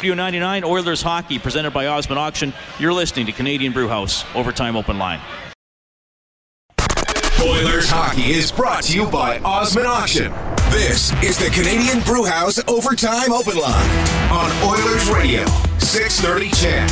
Studio 0.00 0.16
99 0.16 0.64
Oilers 0.64 1.02
Hockey 1.02 1.38
presented 1.38 1.70
by 1.70 1.86
Osman 1.86 2.18
Auction. 2.18 2.52
You're 2.80 2.92
listening 2.92 3.26
to 3.26 3.32
Canadian 3.32 3.72
Brewhouse 3.72 4.24
Overtime 4.34 4.74
Open 4.74 4.98
Line. 4.98 5.20
Oilers 7.40 7.88
Hockey 7.88 8.32
is 8.32 8.50
brought 8.50 8.82
to 8.82 8.94
you 8.96 9.06
by 9.06 9.38
Osman 9.38 9.86
Auction. 9.86 10.32
This 10.70 11.12
is 11.22 11.38
the 11.38 11.48
Canadian 11.48 12.00
Brewhouse 12.00 12.58
Overtime 12.68 13.32
Open 13.32 13.56
Line 13.56 13.88
on 14.30 14.50
Oilers 14.68 15.08
Radio, 15.10 15.46
630 15.78 16.50
CHED. 16.50 16.90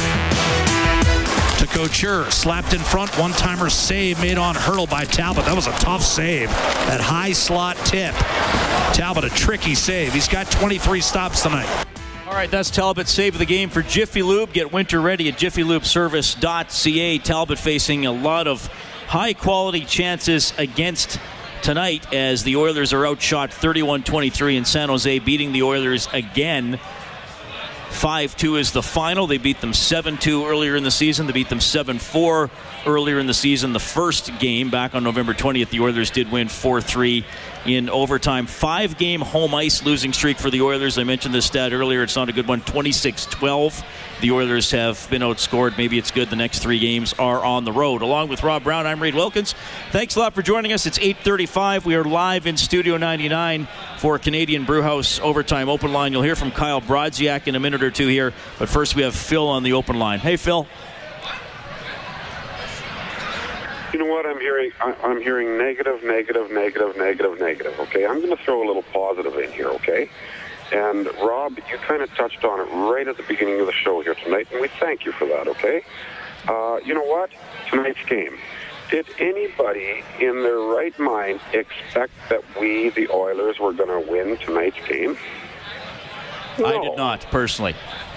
To 1.58 1.66
Couture, 1.66 2.30
slapped 2.30 2.72
in 2.72 2.80
front, 2.80 3.10
one 3.18 3.32
timer 3.32 3.68
save 3.68 4.20
made 4.20 4.38
on 4.38 4.54
Hertl 4.54 4.88
by 4.88 5.04
Talbot. 5.04 5.44
That 5.46 5.56
was 5.56 5.66
a 5.66 5.72
tough 5.72 6.02
save. 6.02 6.50
That 6.86 7.00
high 7.00 7.32
slot 7.32 7.76
tip. 7.78 8.14
Talbot, 8.94 9.24
a 9.24 9.30
tricky 9.30 9.74
save. 9.74 10.12
He's 10.14 10.28
got 10.28 10.48
23 10.52 11.00
stops 11.00 11.42
tonight. 11.42 11.86
All 12.32 12.38
right, 12.38 12.50
that's 12.50 12.70
Talbot 12.70 13.08
save 13.08 13.34
of 13.34 13.40
the 13.40 13.44
game 13.44 13.68
for 13.68 13.82
Jiffy 13.82 14.22
Lube. 14.22 14.54
Get 14.54 14.72
winter 14.72 15.02
ready 15.02 15.28
at 15.28 15.34
jiffylubeservice.ca. 15.34 17.18
Talbot 17.18 17.58
facing 17.58 18.06
a 18.06 18.10
lot 18.10 18.46
of 18.46 18.66
high 19.06 19.34
quality 19.34 19.84
chances 19.84 20.54
against 20.56 21.20
tonight 21.60 22.10
as 22.10 22.42
the 22.42 22.56
Oilers 22.56 22.94
are 22.94 23.06
outshot 23.06 23.52
31 23.52 24.04
23 24.04 24.56
in 24.56 24.64
San 24.64 24.88
Jose, 24.88 25.18
beating 25.18 25.52
the 25.52 25.62
Oilers 25.62 26.08
again. 26.14 26.80
5 27.90 28.34
2 28.34 28.56
is 28.56 28.72
the 28.72 28.82
final. 28.82 29.26
They 29.26 29.36
beat 29.36 29.60
them 29.60 29.74
7 29.74 30.16
2 30.16 30.46
earlier 30.46 30.74
in 30.74 30.84
the 30.84 30.90
season. 30.90 31.26
They 31.26 31.34
beat 31.34 31.50
them 31.50 31.60
7 31.60 31.98
4 31.98 32.50
earlier 32.86 33.18
in 33.18 33.26
the 33.26 33.34
season. 33.34 33.74
The 33.74 33.78
first 33.78 34.38
game 34.38 34.70
back 34.70 34.94
on 34.94 35.04
November 35.04 35.34
20th, 35.34 35.68
the 35.68 35.80
Oilers 35.80 36.10
did 36.10 36.32
win 36.32 36.48
4 36.48 36.80
3 36.80 37.26
in 37.66 37.88
overtime. 37.88 38.46
Five 38.46 38.98
game 38.98 39.20
home 39.20 39.54
ice 39.54 39.84
losing 39.84 40.12
streak 40.12 40.38
for 40.38 40.50
the 40.50 40.62
Oilers. 40.62 40.98
I 40.98 41.04
mentioned 41.04 41.34
this 41.34 41.46
stat 41.46 41.72
earlier. 41.72 42.02
It's 42.02 42.16
not 42.16 42.28
a 42.28 42.32
good 42.32 42.48
one 42.48 42.60
26 42.62 43.26
12. 43.26 43.84
The 44.20 44.30
Oilers 44.30 44.70
have 44.70 45.08
been 45.10 45.22
outscored. 45.22 45.76
Maybe 45.76 45.98
it's 45.98 46.10
good. 46.10 46.30
The 46.30 46.36
next 46.36 46.60
three 46.60 46.78
games 46.78 47.12
are 47.18 47.44
on 47.44 47.64
the 47.64 47.72
road. 47.72 48.02
Along 48.02 48.28
with 48.28 48.42
Rob 48.42 48.64
Brown, 48.64 48.86
I'm 48.86 49.00
Reid 49.00 49.14
Wilkins. 49.14 49.54
Thanks 49.90 50.16
a 50.16 50.20
lot 50.20 50.34
for 50.34 50.42
joining 50.42 50.72
us. 50.72 50.86
It's 50.86 50.98
8:35. 50.98 51.84
We 51.84 51.94
are 51.94 52.04
live 52.04 52.46
in 52.46 52.56
Studio 52.56 52.96
99 52.96 53.68
for 53.98 54.18
Canadian 54.18 54.64
Brewhouse 54.64 55.20
Overtime 55.20 55.68
Open 55.68 55.92
Line. 55.92 56.12
You'll 56.12 56.22
hear 56.22 56.36
from 56.36 56.50
Kyle 56.50 56.80
Brodziak 56.80 57.46
in 57.46 57.54
a 57.54 57.60
minute 57.60 57.82
or 57.82 57.90
two 57.90 58.08
here. 58.08 58.32
But 58.58 58.68
first, 58.68 58.96
we 58.96 59.02
have 59.02 59.14
Phil 59.14 59.46
on 59.46 59.62
the 59.62 59.72
open 59.72 59.98
line. 59.98 60.18
Hey, 60.18 60.36
Phil. 60.36 60.66
You 63.92 63.98
know 63.98 64.06
what 64.06 64.24
I'm 64.24 64.40
hearing? 64.40 64.70
I- 64.80 64.96
I'm 65.02 65.20
hearing 65.20 65.58
negative, 65.58 66.02
negative, 66.02 66.50
negative, 66.50 66.96
negative, 66.96 67.38
negative. 67.38 67.78
Okay, 67.80 68.06
I'm 68.06 68.20
going 68.22 68.34
to 68.34 68.42
throw 68.42 68.64
a 68.64 68.66
little 68.66 68.84
positive 68.84 69.36
in 69.36 69.52
here. 69.52 69.68
Okay, 69.68 70.08
and 70.72 71.06
Rob, 71.22 71.58
you 71.70 71.76
kind 71.78 72.00
of 72.02 72.12
touched 72.14 72.42
on 72.44 72.60
it 72.60 72.70
right 72.90 73.06
at 73.06 73.16
the 73.18 73.22
beginning 73.24 73.60
of 73.60 73.66
the 73.66 73.72
show 73.72 74.00
here 74.00 74.14
tonight, 74.14 74.48
and 74.50 74.60
we 74.60 74.68
thank 74.80 75.04
you 75.04 75.12
for 75.12 75.26
that. 75.26 75.46
Okay, 75.46 75.82
uh, 76.48 76.78
you 76.84 76.94
know 76.94 77.04
what? 77.04 77.30
Tonight's 77.68 78.02
game. 78.06 78.38
Did 78.90 79.06
anybody 79.18 80.02
in 80.20 80.42
their 80.42 80.58
right 80.58 80.98
mind 80.98 81.40
expect 81.52 82.12
that 82.28 82.42
we, 82.60 82.90
the 82.90 83.08
Oilers, 83.10 83.58
were 83.58 83.72
going 83.72 83.88
to 83.88 84.10
win 84.10 84.36
tonight's 84.38 84.76
game? 84.86 85.16
I 86.58 86.78
did 86.82 86.96
not 86.96 87.22
personally. 87.30 87.74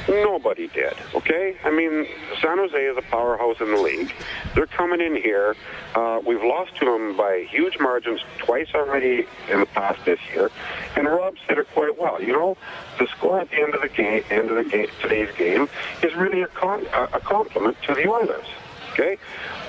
Nobody 0.08 0.68
did, 0.68 0.94
okay? 1.15 1.56
I 1.63 1.72
mean, 1.72 2.06
San 2.39 2.60
Jose 2.60 2.78
is 2.78 2.96
a 2.96 3.02
powerhouse 3.02 3.60
in 3.60 3.74
the 3.74 3.82
league. 3.82 4.13
They're 4.54 4.68
coming 4.68 5.02
in 5.02 5.15
here. 5.15 5.56
Uh, 5.96 6.22
we've 6.26 6.44
lost 6.44 6.76
to 6.78 6.86
them 6.86 7.18
by 7.18 7.48
huge 7.50 7.80
margins 7.80 8.22
twice 8.38 8.68
already 8.76 9.26
in 9.50 9.62
the 9.62 9.65
past 9.65 10.06
this 10.06 10.20
year. 10.32 10.52
And 10.96 11.08
Rob 11.08 11.36
said 11.48 11.58
it 11.58 11.68
quite 11.74 12.00
well. 12.00 12.22
You 12.22 12.34
know, 12.34 12.58
the 13.00 13.08
score 13.08 13.39
at 13.39 13.50
the 13.50 13.62
end 13.62 13.74
of 13.74 13.82
the 13.82 13.89
game, 13.89 14.24
end 14.30 14.52
of 14.52 14.63
the 14.63 14.70
game, 14.70 14.88
today's 15.02 15.34
game, 15.38 15.68
is 16.04 16.13
really 16.15 16.44
a, 16.44 16.48
con- 16.48 16.86
a, 16.94 17.20
compliment 17.20 17.78
to 17.88 17.96
the 17.96 18.08
Oilers. 18.08 18.46
Okay, 18.94 19.18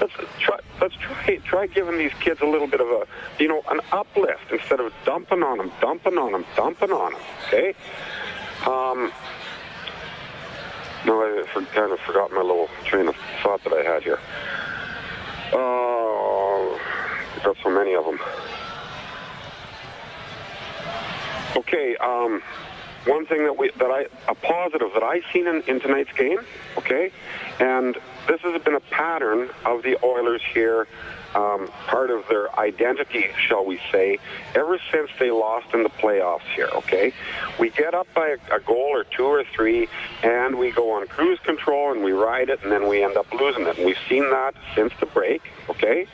let's 0.00 0.12
try. 0.38 0.60
Let's 0.80 0.94
try 0.94 1.36
try 1.44 1.66
giving 1.66 1.98
these 1.98 2.12
kids 2.20 2.40
a 2.42 2.46
little 2.46 2.68
bit 2.68 2.80
of 2.80 2.86
a, 2.86 3.06
you 3.40 3.48
know, 3.48 3.62
an 3.70 3.80
uplift 3.90 4.52
instead 4.52 4.78
of 4.78 4.92
dumping 5.04 5.42
on 5.42 5.58
them, 5.58 5.72
dumping 5.80 6.16
on 6.16 6.30
them, 6.30 6.44
dumping 6.54 6.92
on 6.92 7.12
them. 7.12 7.22
Okay. 7.48 7.74
Um, 8.66 9.10
no, 11.06 11.22
I 11.22 11.64
kind 11.72 11.92
of 11.92 12.00
forgot 12.00 12.32
my 12.32 12.42
little 12.42 12.68
train 12.84 13.08
of 13.08 13.14
thought 13.42 13.62
that 13.64 13.72
I 13.72 13.82
had 13.82 14.02
here. 14.02 14.18
Oh, 15.52 16.80
got 17.44 17.56
so 17.62 17.70
many 17.70 17.94
of 17.94 18.04
them. 18.04 18.18
Okay, 21.56 21.96
um, 21.96 22.42
one 23.06 23.24
thing 23.26 23.44
that 23.44 23.56
we 23.56 23.70
that 23.78 23.90
I 23.90 24.06
a 24.28 24.34
positive 24.34 24.90
that 24.94 25.02
I 25.02 25.20
seen 25.32 25.46
in, 25.46 25.62
in 25.62 25.80
tonight's 25.80 26.12
game. 26.12 26.40
Okay, 26.76 27.12
and 27.60 27.96
this 28.26 28.40
has 28.40 28.60
been 28.62 28.74
a 28.74 28.80
pattern 28.80 29.48
of 29.64 29.82
the 29.82 29.96
Oilers 30.04 30.42
here. 30.52 30.88
Um, 31.34 31.68
part 31.86 32.10
of 32.10 32.26
their 32.28 32.58
identity, 32.58 33.26
shall 33.46 33.64
we 33.64 33.78
say, 33.92 34.18
ever 34.54 34.78
since 34.90 35.10
they 35.18 35.30
lost 35.30 35.66
in 35.74 35.82
the 35.82 35.90
playoffs 35.90 36.46
here, 36.54 36.70
okay? 36.74 37.12
We 37.60 37.68
get 37.70 37.94
up 37.94 38.06
by 38.14 38.28
a, 38.28 38.56
a 38.56 38.60
goal 38.60 38.88
or 38.92 39.04
two 39.04 39.24
or 39.24 39.44
three, 39.54 39.88
and 40.22 40.58
we 40.58 40.70
go 40.70 40.92
on 40.92 41.06
cruise 41.08 41.38
control 41.40 41.92
and 41.92 42.02
we 42.02 42.12
ride 42.12 42.48
it, 42.48 42.62
and 42.62 42.72
then 42.72 42.88
we 42.88 43.02
end 43.02 43.18
up 43.18 43.30
losing 43.34 43.66
it. 43.66 43.76
And 43.76 43.86
we've 43.86 43.98
seen 44.08 44.30
that 44.30 44.54
since 44.74 44.94
the 44.98 45.06
break, 45.06 45.42
okay? 45.68 46.06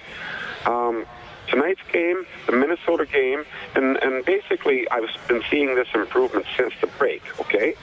Um, 0.67 1.05
tonight's 1.47 1.83
game, 1.93 2.27
the 2.47 2.53
Minnesota 2.53 3.07
game, 3.07 3.45
and, 3.77 3.97
and 3.99 4.25
basically 4.25 4.89
I've 4.91 5.09
been 5.29 5.43
seeing 5.51 5.75
this 5.75 5.89
improvement 5.95 6.47
since 6.57 6.73
the 6.81 6.89
break, 6.99 7.23
okay? 7.41 7.75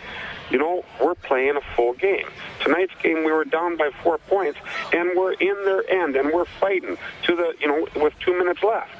You 0.49 0.57
know, 0.57 0.83
we're 1.01 1.15
playing 1.15 1.55
a 1.57 1.75
full 1.75 1.93
game. 1.93 2.27
Tonight's 2.61 2.93
game, 3.01 3.23
we 3.23 3.31
were 3.31 3.45
down 3.45 3.77
by 3.77 3.91
four 4.03 4.17
points, 4.17 4.59
and 4.93 5.11
we're 5.15 5.33
in 5.33 5.55
their 5.65 5.89
end, 5.89 6.15
and 6.15 6.31
we're 6.31 6.45
fighting 6.45 6.97
to 7.23 7.35
the, 7.35 7.53
you 7.59 7.67
know, 7.67 7.87
with 8.01 8.13
two 8.19 8.37
minutes 8.37 8.63
left. 8.63 8.95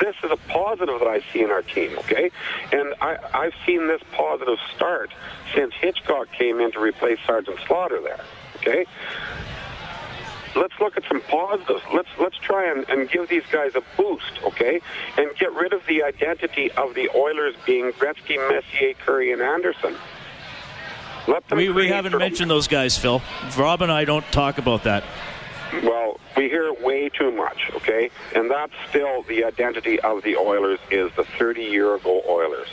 This 0.00 0.14
is 0.24 0.30
a 0.30 0.36
positive 0.48 0.98
that 0.98 1.08
I 1.08 1.20
see 1.32 1.42
in 1.42 1.50
our 1.50 1.62
team, 1.62 1.96
okay? 1.98 2.30
And 2.72 2.94
I, 3.00 3.16
I've 3.32 3.54
seen 3.64 3.86
this 3.86 4.02
positive 4.12 4.58
start 4.74 5.10
since 5.54 5.72
Hitchcock 5.80 6.32
came 6.32 6.60
in 6.60 6.72
to 6.72 6.80
replace 6.80 7.18
Sergeant 7.26 7.58
Slaughter 7.66 8.00
there, 8.00 8.20
okay? 8.56 8.86
let's 10.56 10.74
look 10.80 10.96
at 10.96 11.04
some 11.08 11.20
positives. 11.22 11.82
Let's 11.92 12.08
let's 12.18 12.36
try 12.38 12.70
and, 12.70 12.88
and 12.88 13.10
give 13.10 13.28
these 13.28 13.44
guys 13.50 13.72
a 13.74 13.82
boost, 13.96 14.42
okay? 14.44 14.80
And 15.16 15.34
get 15.36 15.52
rid 15.52 15.72
of 15.72 15.82
the 15.86 16.02
identity 16.02 16.70
of 16.72 16.94
the 16.94 17.10
Oilers 17.14 17.54
being 17.66 17.92
Gretzky, 17.92 18.36
Messier, 18.48 18.94
Kurri, 18.94 19.32
and 19.32 19.42
Anderson. 19.42 19.96
We, 21.52 21.70
we 21.70 21.88
haven't 21.88 22.16
mentioned 22.18 22.50
those 22.50 22.68
guys, 22.68 22.98
Phil. 22.98 23.22
Rob 23.56 23.82
and 23.82 23.90
I 23.90 24.04
don't 24.04 24.24
talk 24.32 24.58
about 24.58 24.84
that. 24.84 25.04
Well, 25.82 26.20
we 26.36 26.48
hear 26.48 26.72
way 26.72 27.08
too 27.08 27.30
much, 27.30 27.70
okay? 27.74 28.10
And 28.34 28.50
that's 28.50 28.72
still 28.90 29.22
the 29.22 29.44
identity 29.44 30.00
of 30.00 30.22
the 30.22 30.36
Oilers 30.36 30.78
is 30.90 31.10
the 31.16 31.22
30-year-ago 31.22 32.22
Oilers. 32.28 32.68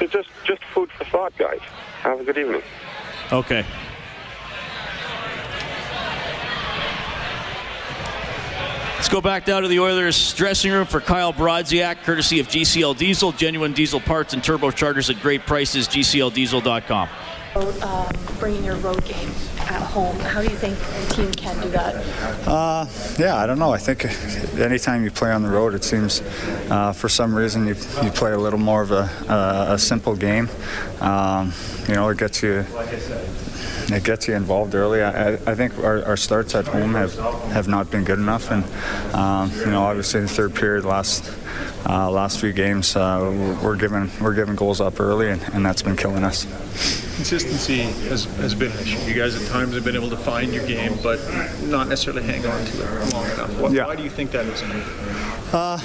It's 0.00 0.12
just 0.12 0.30
just 0.44 0.64
food 0.64 0.90
for 0.92 1.04
thought, 1.04 1.36
guys. 1.36 1.60
Have 2.00 2.20
a 2.20 2.24
good 2.24 2.38
evening. 2.38 2.62
Okay. 3.30 3.64
Let's 8.96 9.08
go 9.08 9.20
back 9.20 9.44
down 9.44 9.62
to 9.62 9.68
the 9.68 9.80
Oilers 9.80 10.34
dressing 10.34 10.72
room 10.72 10.86
for 10.86 11.00
Kyle 11.00 11.32
Brodziak, 11.32 12.02
courtesy 12.02 12.38
of 12.38 12.48
GCL 12.48 12.98
Diesel, 12.98 13.32
genuine 13.32 13.72
diesel 13.72 14.00
parts 14.00 14.34
and 14.34 14.42
turbochargers 14.42 15.14
at 15.14 15.22
great 15.22 15.46
prices, 15.46 15.88
gcldiesel.com. 15.88 17.08
Um, 17.56 18.06
bringing 18.38 18.64
your 18.64 18.76
road 18.76 19.04
game 19.04 19.28
at 19.58 19.82
home. 19.82 20.16
How 20.20 20.40
do 20.40 20.48
you 20.48 20.56
think 20.56 20.78
the 20.78 21.14
team 21.14 21.32
can 21.32 21.60
do 21.60 21.68
that? 21.70 21.96
Uh, 22.46 22.86
yeah, 23.18 23.36
I 23.36 23.46
don't 23.46 23.58
know. 23.58 23.72
I 23.72 23.78
think 23.78 24.04
anytime 24.56 25.02
you 25.02 25.10
play 25.10 25.32
on 25.32 25.42
the 25.42 25.48
road, 25.48 25.74
it 25.74 25.82
seems 25.82 26.20
uh, 26.70 26.92
for 26.92 27.08
some 27.08 27.34
reason 27.34 27.66
you, 27.66 27.74
you 28.04 28.10
play 28.12 28.32
a 28.32 28.38
little 28.38 28.60
more 28.60 28.82
of 28.82 28.92
a, 28.92 29.10
a, 29.28 29.74
a 29.74 29.78
simple 29.80 30.14
game. 30.14 30.48
Um, 31.00 31.52
you 31.88 31.94
know, 31.94 32.08
it 32.10 32.18
gets 32.18 32.40
you 32.40 32.64
it 33.92 34.04
gets 34.04 34.28
you 34.28 34.34
involved 34.34 34.74
early. 34.74 35.02
I, 35.02 35.34
I 35.34 35.54
think 35.54 35.78
our, 35.78 36.04
our, 36.04 36.16
starts 36.16 36.54
at 36.54 36.66
home 36.66 36.94
have, 36.94 37.14
have 37.52 37.68
not 37.68 37.90
been 37.90 38.04
good 38.04 38.18
enough, 38.18 38.50
and 38.50 38.64
um, 39.14 39.50
you 39.60 39.66
know, 39.66 39.82
obviously 39.82 40.20
in 40.20 40.26
the 40.26 40.32
third 40.32 40.54
period 40.54 40.84
last 40.84 41.32
uh, 41.86 42.10
last 42.10 42.40
few 42.40 42.52
games 42.52 42.94
uh, 42.96 43.58
we're 43.62 43.76
giving 43.76 44.10
we're 44.20 44.34
giving 44.34 44.54
goals 44.56 44.80
up 44.80 45.00
early, 45.00 45.30
and, 45.30 45.42
and 45.54 45.64
that's 45.64 45.82
been 45.82 45.96
killing 45.96 46.24
us 46.24 46.46
consistency 47.20 47.82
has, 48.08 48.24
has 48.36 48.54
been 48.54 48.72
an 48.72 48.78
issue. 48.78 48.98
You 49.06 49.12
guys 49.12 49.36
at 49.36 49.46
times 49.50 49.74
have 49.74 49.84
been 49.84 49.94
able 49.94 50.08
to 50.08 50.16
find 50.16 50.54
your 50.54 50.66
game, 50.66 50.96
but 51.02 51.20
not 51.64 51.86
necessarily 51.86 52.22
hang 52.22 52.46
on 52.46 52.64
to 52.64 52.82
it 52.82 53.12
long 53.12 53.26
enough. 53.26 53.60
Why, 53.60 53.68
yeah. 53.68 53.86
why 53.86 53.94
do 53.94 54.02
you 54.02 54.08
think 54.08 54.30
that 54.30 54.46
is? 54.46 54.62
Uh, 55.52 55.78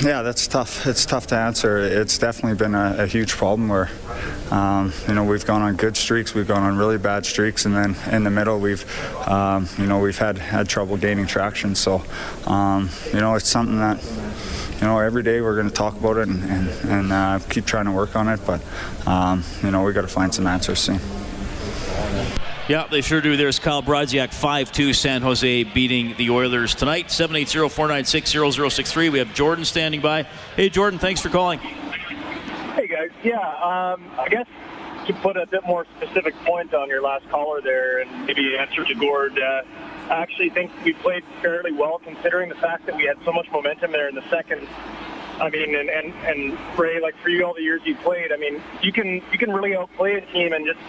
yeah, 0.00 0.22
that's 0.22 0.46
tough. 0.46 0.86
It's 0.86 1.04
tough 1.04 1.26
to 1.28 1.36
answer. 1.36 1.78
It's 1.78 2.18
definitely 2.18 2.56
been 2.56 2.74
a, 2.74 2.96
a 2.98 3.06
huge 3.06 3.32
problem 3.32 3.68
where, 3.68 3.90
um, 4.50 4.92
you 5.08 5.14
know, 5.14 5.24
we've 5.24 5.44
gone 5.44 5.62
on 5.62 5.76
good 5.76 5.96
streaks, 5.96 6.34
we've 6.34 6.46
gone 6.46 6.62
on 6.62 6.76
really 6.76 6.98
bad 6.98 7.26
streaks, 7.26 7.64
and 7.64 7.74
then 7.74 7.96
in 8.12 8.24
the 8.24 8.30
middle, 8.30 8.58
we've, 8.60 8.84
um, 9.28 9.68
you 9.78 9.86
know, 9.86 9.98
we've 9.98 10.18
had 10.18 10.38
had 10.38 10.68
trouble 10.68 10.96
gaining 10.96 11.26
traction. 11.26 11.74
So, 11.74 12.02
um, 12.46 12.90
you 13.12 13.20
know, 13.20 13.34
it's 13.34 13.48
something 13.48 13.78
that 13.78 14.02
you 14.80 14.86
know, 14.86 15.00
every 15.00 15.24
day 15.24 15.40
we're 15.40 15.56
going 15.56 15.68
to 15.68 15.74
talk 15.74 15.96
about 15.98 16.18
it 16.18 16.28
and, 16.28 16.44
and, 16.44 16.68
and 16.88 17.12
uh, 17.12 17.40
keep 17.50 17.66
trying 17.66 17.86
to 17.86 17.92
work 17.92 18.14
on 18.14 18.28
it. 18.28 18.38
But, 18.46 18.62
um, 19.08 19.42
you 19.62 19.72
know, 19.72 19.82
we 19.82 19.92
got 19.92 20.02
to 20.02 20.08
find 20.08 20.32
some 20.32 20.46
answers 20.46 20.78
soon. 20.78 21.00
Yeah, 22.68 22.86
they 22.86 23.00
sure 23.00 23.20
do. 23.22 23.38
There's 23.38 23.58
Kyle 23.58 23.82
Brodziak, 23.82 24.28
5-2 24.28 24.94
San 24.94 25.22
Jose 25.22 25.64
beating 25.64 26.14
the 26.18 26.28
Oilers 26.28 26.74
tonight. 26.74 27.06
780-496-0063. 27.06 29.10
We 29.10 29.20
have 29.20 29.32
Jordan 29.32 29.64
standing 29.64 30.02
by. 30.02 30.24
Hey, 30.54 30.68
Jordan, 30.68 30.98
thanks 30.98 31.22
for 31.22 31.30
calling. 31.30 31.60
Hey, 31.60 32.86
guys. 32.86 33.08
Yeah, 33.24 33.38
um, 33.38 34.04
I 34.18 34.28
guess 34.28 34.46
to 35.06 35.14
put 35.14 35.38
a 35.38 35.46
bit 35.46 35.66
more 35.66 35.86
specific 35.96 36.34
point 36.44 36.74
on 36.74 36.90
your 36.90 37.00
last 37.00 37.26
caller 37.30 37.62
there 37.62 38.00
and 38.00 38.26
maybe 38.26 38.58
answer 38.58 38.84
to 38.84 38.94
Gord, 38.94 39.38
uh, 39.38 39.62
I 40.10 40.20
actually 40.20 40.50
think 40.50 40.70
we 40.84 40.92
played 40.92 41.24
fairly 41.40 41.72
well 41.72 41.98
considering 42.04 42.50
the 42.50 42.56
fact 42.56 42.84
that 42.84 42.96
we 42.96 43.06
had 43.06 43.16
so 43.24 43.32
much 43.32 43.50
momentum 43.50 43.92
there 43.92 44.10
in 44.10 44.14
the 44.14 44.28
second. 44.28 44.68
I 45.40 45.50
mean, 45.50 45.74
and, 45.74 45.88
and, 45.88 46.12
and 46.24 46.78
Ray, 46.78 47.00
like 47.00 47.16
for 47.22 47.28
you, 47.28 47.44
all 47.44 47.54
the 47.54 47.62
years 47.62 47.80
you 47.84 47.94
played, 47.96 48.32
I 48.32 48.36
mean, 48.36 48.60
you 48.82 48.92
can 48.92 49.22
you 49.32 49.38
can 49.38 49.52
really 49.52 49.76
outplay 49.76 50.14
a 50.14 50.20
team 50.32 50.52
and 50.52 50.66
just 50.66 50.80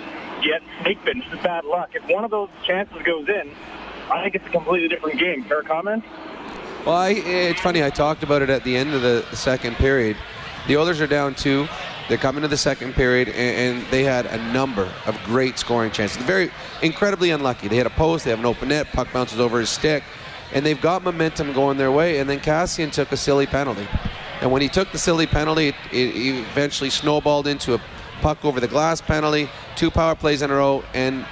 get 0.43 0.61
snake 0.81 1.03
bitten, 1.05 1.21
just 1.29 1.43
bad 1.43 1.65
luck. 1.65 1.91
If 1.93 2.07
one 2.09 2.23
of 2.23 2.31
those 2.31 2.49
chances 2.65 3.01
goes 3.03 3.27
in, 3.29 3.51
I 4.11 4.23
think 4.23 4.35
it's 4.35 4.47
a 4.47 4.49
completely 4.49 4.87
different 4.87 5.19
game. 5.19 5.43
Fair 5.43 5.61
comment? 5.61 6.03
Well, 6.85 6.95
I, 6.95 7.09
it's 7.09 7.61
funny. 7.61 7.83
I 7.83 7.89
talked 7.89 8.23
about 8.23 8.41
it 8.41 8.49
at 8.49 8.63
the 8.63 8.75
end 8.75 8.93
of 8.93 9.01
the, 9.01 9.23
second 9.35 9.75
period. 9.75 10.17
The 10.67 10.77
Oilers 10.77 11.01
are 11.01 11.07
down 11.07 11.35
two. 11.35 11.67
They 12.07 12.17
come 12.17 12.37
into 12.37 12.47
the 12.47 12.57
second 12.57 12.93
period 12.93 13.27
and, 13.29 13.77
and, 13.77 13.91
they 13.91 14.03
had 14.03 14.25
a 14.25 14.37
number 14.51 14.91
of 15.05 15.15
great 15.25 15.59
scoring 15.59 15.91
chances. 15.91 16.17
Very 16.23 16.49
incredibly 16.81 17.29
unlucky. 17.29 17.67
They 17.67 17.75
had 17.75 17.85
a 17.85 17.91
post, 17.91 18.23
they 18.23 18.31
have 18.31 18.39
an 18.39 18.45
open 18.45 18.69
net, 18.69 18.87
puck 18.87 19.13
bounces 19.13 19.39
over 19.39 19.59
his 19.59 19.69
stick, 19.69 20.03
and 20.51 20.65
they've 20.65 20.81
got 20.81 21.03
momentum 21.03 21.53
going 21.53 21.77
their 21.77 21.91
way. 21.91 22.17
And 22.17 22.27
then 22.27 22.39
Kassian 22.39 22.91
took 22.91 23.11
a 23.11 23.17
silly 23.17 23.45
penalty. 23.45 23.87
And 24.41 24.51
when 24.51 24.61
he 24.61 24.69
took 24.69 24.91
the 24.91 24.97
silly 24.97 25.27
penalty, 25.27 25.69
it, 25.69 25.75
it 25.91 26.15
eventually 26.51 26.89
snowballed 26.89 27.47
into 27.47 27.73
a 27.73 27.81
puck 28.21 28.43
over 28.43 28.59
the 28.59 28.67
glass 28.67 29.01
penalty, 29.01 29.49
two 29.75 29.91
power 29.91 30.15
plays 30.15 30.41
in 30.41 30.51
a 30.51 30.55
row, 30.55 30.83
and 30.93 31.25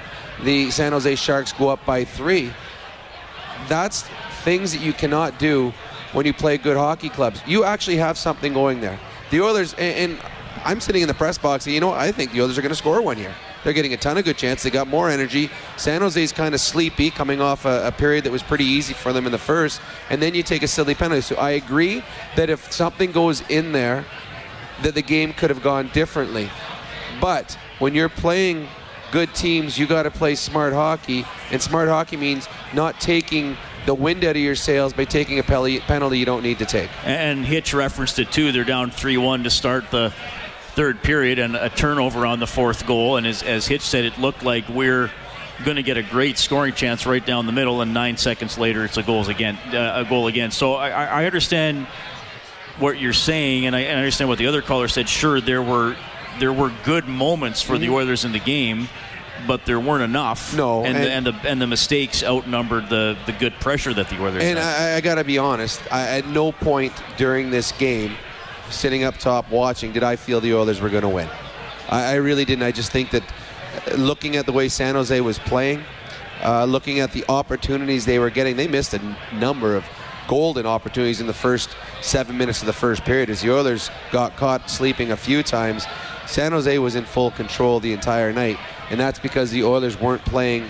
the 0.44 0.72
San 0.72 0.92
Jose 0.92 1.16
Sharks 1.16 1.54
go 1.54 1.70
up 1.70 1.86
by 1.86 2.04
three. 2.04 2.52
That's 3.68 4.04
things 4.44 4.72
that 4.74 4.82
you 4.82 4.94
cannot 4.94 5.40
do 5.40 5.74
when 6.14 6.26
you 6.26 6.34
play 6.34 6.58
good 6.58 6.78
hockey 6.78 7.10
clubs. 7.10 7.42
You 7.46 7.64
actually 7.64 7.98
have 7.98 8.18
something 8.18 8.54
going 8.54 8.82
there. 8.82 9.00
The 9.32 9.42
Oilers, 9.42 9.74
and, 9.74 10.12
and 10.12 10.20
I'm 10.64 10.80
sitting 10.80 11.02
in 11.02 11.08
the 11.08 11.14
press 11.14 11.38
box. 11.38 11.66
And, 11.66 11.74
you 11.74 11.82
know, 11.82 11.92
I 11.92 12.12
think 12.12 12.32
the 12.32 12.42
Oilers 12.42 12.58
are 12.58 12.62
going 12.62 12.70
to 12.70 12.76
score 12.76 13.02
one 13.02 13.18
here. 13.18 13.34
They're 13.68 13.74
getting 13.74 13.94
a 13.94 13.98
ton 13.98 14.18
of 14.18 14.24
good 14.24 14.38
chance. 14.38 14.64
They 14.64 14.70
got 14.70 14.88
more 14.88 15.10
energy. 15.10 15.50
San 15.76 16.00
Jose's 16.00 16.32
kind 16.32 16.56
of 16.56 16.62
sleepy, 16.62 17.12
coming 17.12 17.42
off 17.42 17.66
a, 17.66 17.88
a, 17.88 17.92
period 17.92 18.24
that 18.24 18.32
was 18.32 18.42
pretty 18.42 18.64
easy 18.64 18.94
for 18.94 19.12
them 19.12 19.26
in 19.26 19.34
the 19.34 19.38
first, 19.38 19.82
and 20.10 20.22
then 20.22 20.34
you 20.34 20.42
take 20.42 20.64
a 20.64 20.70
silly 20.70 20.96
penalty. 20.96 21.20
So 21.20 21.36
I 21.36 21.50
agree 21.50 22.02
that 22.38 22.50
if 22.50 22.72
something 22.72 23.12
goes 23.12 23.42
in 23.50 23.74
there, 23.74 24.06
that 24.84 24.96
the 24.96 25.02
game 25.02 25.34
could 25.34 25.50
have 25.50 25.62
gone 25.62 25.90
differently. 25.92 26.50
But 27.20 27.58
when 27.80 27.94
you're 27.94 28.08
playing 28.08 28.70
good 29.12 29.36
teams, 29.36 29.78
you 29.78 29.86
got 29.86 30.04
to 30.04 30.12
play 30.12 30.36
smart 30.36 30.72
hockey, 30.72 31.26
and 31.52 31.62
smart 31.62 31.90
hockey 31.90 32.16
means 32.16 32.48
not 32.74 33.02
taking 33.02 33.58
the 33.86 33.94
wind 33.94 34.24
out 34.24 34.38
of 34.38 34.42
your 34.42 34.56
sails 34.56 34.94
by 34.94 35.04
taking 35.04 35.40
a 35.40 35.44
penalty 35.44 36.18
you 36.18 36.26
don't 36.26 36.44
need 36.44 36.60
to 36.60 36.66
take. 36.66 36.90
And 37.04 37.46
Hitch 37.46 37.74
referenced 37.74 38.18
it 38.18 38.32
too. 38.32 38.54
They're 38.54 38.64
down 38.64 38.92
3-1 38.92 39.44
to 39.44 39.50
start 39.50 39.92
the 39.92 40.14
third 40.78 41.02
period 41.02 41.40
and 41.40 41.56
a 41.56 41.70
turnover 41.70 42.24
on 42.28 42.40
the 42.40 42.46
fourth 42.46 42.86
goal. 42.86 43.18
And 43.18 43.26
as, 43.26 43.42
as 43.42 43.66
Hitch 43.66 43.82
said, 43.82 44.06
it 44.06 44.20
looked 44.20 44.44
like 44.44 44.70
we're 44.70 45.12
going 45.66 45.78
to 45.78 45.82
get 45.82 45.98
a 45.98 46.04
great 46.04 46.38
scoring 46.38 46.76
chance 46.76 47.08
right 47.08 47.26
down 47.26 47.48
the 47.48 47.52
middle. 47.52 47.82
And 47.82 47.96
nine 47.96 48.16
seconds 48.16 48.60
later, 48.60 48.86
it's 48.86 48.96
a 48.96 49.02
goal 49.02 49.28
again. 49.28 49.56
Uh, 49.74 50.04
a 50.06 50.08
goal 50.08 50.28
again. 50.28 50.52
So 50.52 50.76
I, 50.76 51.06
I 51.06 51.26
understand 51.26 51.88
what 52.78 53.00
you're 53.00 53.12
saying, 53.12 53.66
and 53.66 53.76
I, 53.76 53.80
and 53.80 53.98
I, 53.98 54.02
understand 54.02 54.30
what 54.30 54.38
the 54.38 54.46
other 54.46 54.62
caller 54.62 54.88
said. 54.88 55.10
Sure, 55.10 55.42
there 55.42 55.64
were 55.64 55.96
there 56.40 56.54
were 56.54 56.72
good 56.86 57.08
moments 57.08 57.64
for 57.64 57.74
mm-hmm. 57.74 57.82
the 57.82 57.90
Oilers 57.90 58.24
in 58.24 58.32
the 58.32 58.40
game. 58.40 58.88
But 59.48 59.66
there 59.66 59.80
weren't 59.80 60.04
enough. 60.04 60.56
No, 60.56 60.84
and, 60.84 60.98
and, 60.98 61.06
the, 61.06 61.12
and 61.12 61.26
the 61.26 61.50
and 61.50 61.62
the 61.62 61.68
mistakes 61.68 62.24
outnumbered 62.24 62.90
the, 62.90 63.16
the 63.28 63.32
good 63.34 63.54
pressure 63.60 63.94
that 63.94 64.10
the 64.10 64.22
Oilers. 64.22 64.44
And 64.44 64.58
had. 64.58 64.94
I, 64.94 64.98
I 64.98 65.02
got 65.02 65.16
to 65.16 65.24
be 65.24 65.38
honest. 65.38 65.80
I, 65.92 66.18
at 66.18 66.28
no 66.28 66.52
point 66.52 66.92
during 67.18 67.52
this 67.52 67.72
game 67.74 68.16
sitting 68.70 69.04
up 69.04 69.18
top 69.18 69.50
watching, 69.50 69.92
did 69.92 70.04
I 70.04 70.16
feel 70.16 70.40
the 70.40 70.54
Oilers 70.54 70.82
were 70.82 70.90
going 70.90 71.04
to 71.04 71.10
win? 71.10 71.30
I, 71.90 72.12
I, 72.12 72.16
really 72.16 72.46
didn't. 72.46 72.64
I 72.64 72.72
just 72.72 72.92
think 72.92 73.12
that 73.12 73.24
uh, 73.24 73.96
looking 73.96 74.36
at 74.36 74.46
the 74.46 74.52
way 74.52 74.68
San 74.68 74.96
Jose 74.96 75.20
was 75.22 75.40
playing, 75.40 75.84
uh, 76.44 76.66
looking 76.66 77.00
at 77.00 77.12
the 77.12 77.26
opportunities 77.30 78.06
they 78.06 78.20
were 78.20 78.30
getting, 78.30 78.58
they 78.58 78.68
missed 78.68 78.94
a 78.94 79.00
n- 79.00 79.16
number 79.34 79.76
of 79.76 79.86
golden 80.28 80.66
opportunities 80.66 81.22
in 81.22 81.28
the 81.28 81.34
first 81.34 81.76
seven 82.02 82.38
minutes 82.38 82.62
of 82.62 82.68
the 82.68 82.74
first 82.74 83.04
period 83.04 83.30
as 83.30 83.42
the 83.42 83.52
Oilers 83.52 83.90
got 84.12 84.36
caught 84.36 84.70
sleeping 84.70 85.12
a 85.12 85.18
few 85.18 85.42
times. 85.42 85.86
San 86.26 86.52
Jose 86.52 86.78
was 86.80 86.96
in 86.96 87.06
full 87.06 87.32
control 87.32 87.80
the 87.80 87.94
entire 87.94 88.34
night, 88.34 88.58
and 88.90 89.00
that's 89.00 89.20
because 89.20 89.50
the 89.52 89.64
Oilers 89.64 90.00
weren't 90.00 90.24
playing 90.26 90.70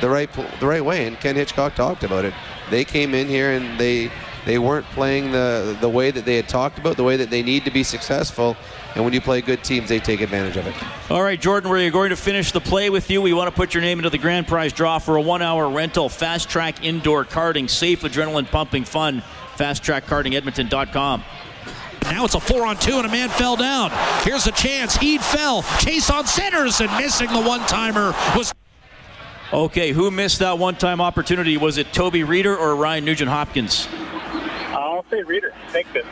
the 0.00 0.08
right 0.08 0.30
the 0.60 0.66
right 0.66 0.84
way. 0.84 1.06
And 1.06 1.18
Ken 1.18 1.34
Hitchcock 1.34 1.74
talked 1.74 2.04
about 2.04 2.24
it. 2.24 2.34
They 2.70 2.84
came 2.84 3.14
in 3.14 3.28
here 3.28 3.52
and 3.52 3.78
they 3.78 4.10
they 4.46 4.58
weren't 4.58 4.86
playing 4.86 5.32
the 5.32 5.76
the 5.80 5.88
way 5.88 6.10
that 6.10 6.24
they 6.24 6.36
had 6.36 6.48
talked 6.48 6.78
about, 6.78 6.96
the 6.96 7.04
way 7.04 7.18
that 7.18 7.28
they 7.28 7.42
need 7.42 7.66
to 7.66 7.70
be 7.70 7.82
successful. 7.82 8.56
And 8.94 9.04
when 9.04 9.12
you 9.12 9.20
play 9.20 9.42
good 9.42 9.62
teams, 9.62 9.90
they 9.90 9.98
take 9.98 10.22
advantage 10.22 10.56
of 10.56 10.66
it. 10.66 10.74
All 11.10 11.22
right, 11.22 11.38
Jordan, 11.38 11.68
we're 11.68 11.90
going 11.90 12.08
to 12.08 12.16
finish 12.16 12.52
the 12.52 12.62
play 12.62 12.88
with 12.88 13.10
you. 13.10 13.20
We 13.20 13.34
want 13.34 13.50
to 13.50 13.54
put 13.54 13.74
your 13.74 13.82
name 13.82 13.98
into 13.98 14.08
the 14.08 14.16
grand 14.16 14.48
prize 14.48 14.72
draw 14.72 14.98
for 14.98 15.16
a 15.16 15.20
one-hour 15.20 15.68
rental, 15.68 16.08
fast 16.08 16.48
track 16.48 16.82
indoor 16.82 17.26
karting, 17.26 17.68
safe, 17.68 18.00
adrenaline 18.00 18.50
pumping 18.50 18.84
fun. 18.84 19.22
Fast 19.56 19.82
track 19.82 20.06
karting 20.06 20.34
Edmonton.com. 20.34 21.22
Now 22.04 22.24
it's 22.24 22.34
a 22.34 22.40
four 22.40 22.64
on 22.64 22.76
two, 22.76 22.96
and 22.96 23.06
a 23.06 23.10
man 23.10 23.28
fell 23.28 23.56
down. 23.56 23.90
Here's 24.22 24.46
a 24.46 24.52
chance. 24.52 24.96
Heed 24.96 25.20
fell. 25.20 25.62
Chiasson 25.62 26.26
centers, 26.26 26.80
and 26.80 26.90
missing 26.96 27.32
the 27.32 27.42
one 27.42 27.60
timer 27.66 28.14
was. 28.36 28.54
Okay, 29.52 29.92
who 29.92 30.10
missed 30.10 30.38
that 30.38 30.58
one 30.58 30.76
time 30.76 31.00
opportunity? 31.00 31.56
Was 31.56 31.78
it 31.78 31.92
Toby 31.92 32.20
Rieder 32.20 32.56
or 32.56 32.76
Ryan 32.76 33.04
Nugent 33.04 33.30
Hopkins? 33.30 33.88
I'll 35.06 35.18
say 35.18 35.24
Rieder. 35.24 35.52
Thank 35.68 35.86
you. 35.94 36.02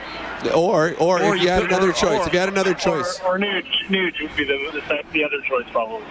Or, 0.50 0.94
or, 0.94 1.22
or 1.22 1.34
if 1.34 1.42
you, 1.42 1.46
you 1.46 1.48
had 1.48 1.62
could, 1.62 1.70
another 1.70 1.90
or, 1.90 1.92
choice, 1.92 2.20
or, 2.20 2.26
if 2.26 2.32
you 2.32 2.38
had 2.38 2.48
another 2.48 2.74
choice, 2.74 3.20
or, 3.20 3.36
or 3.36 3.38
Nuge, 3.38 3.86
Nuge 3.88 4.20
would 4.20 4.36
be 4.36 4.44
the, 4.44 4.82
the, 4.88 5.02
the 5.12 5.24
other 5.24 5.40
choice 5.48 5.66
probably. 5.70 6.06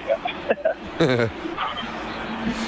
Yeah. 1.00 1.30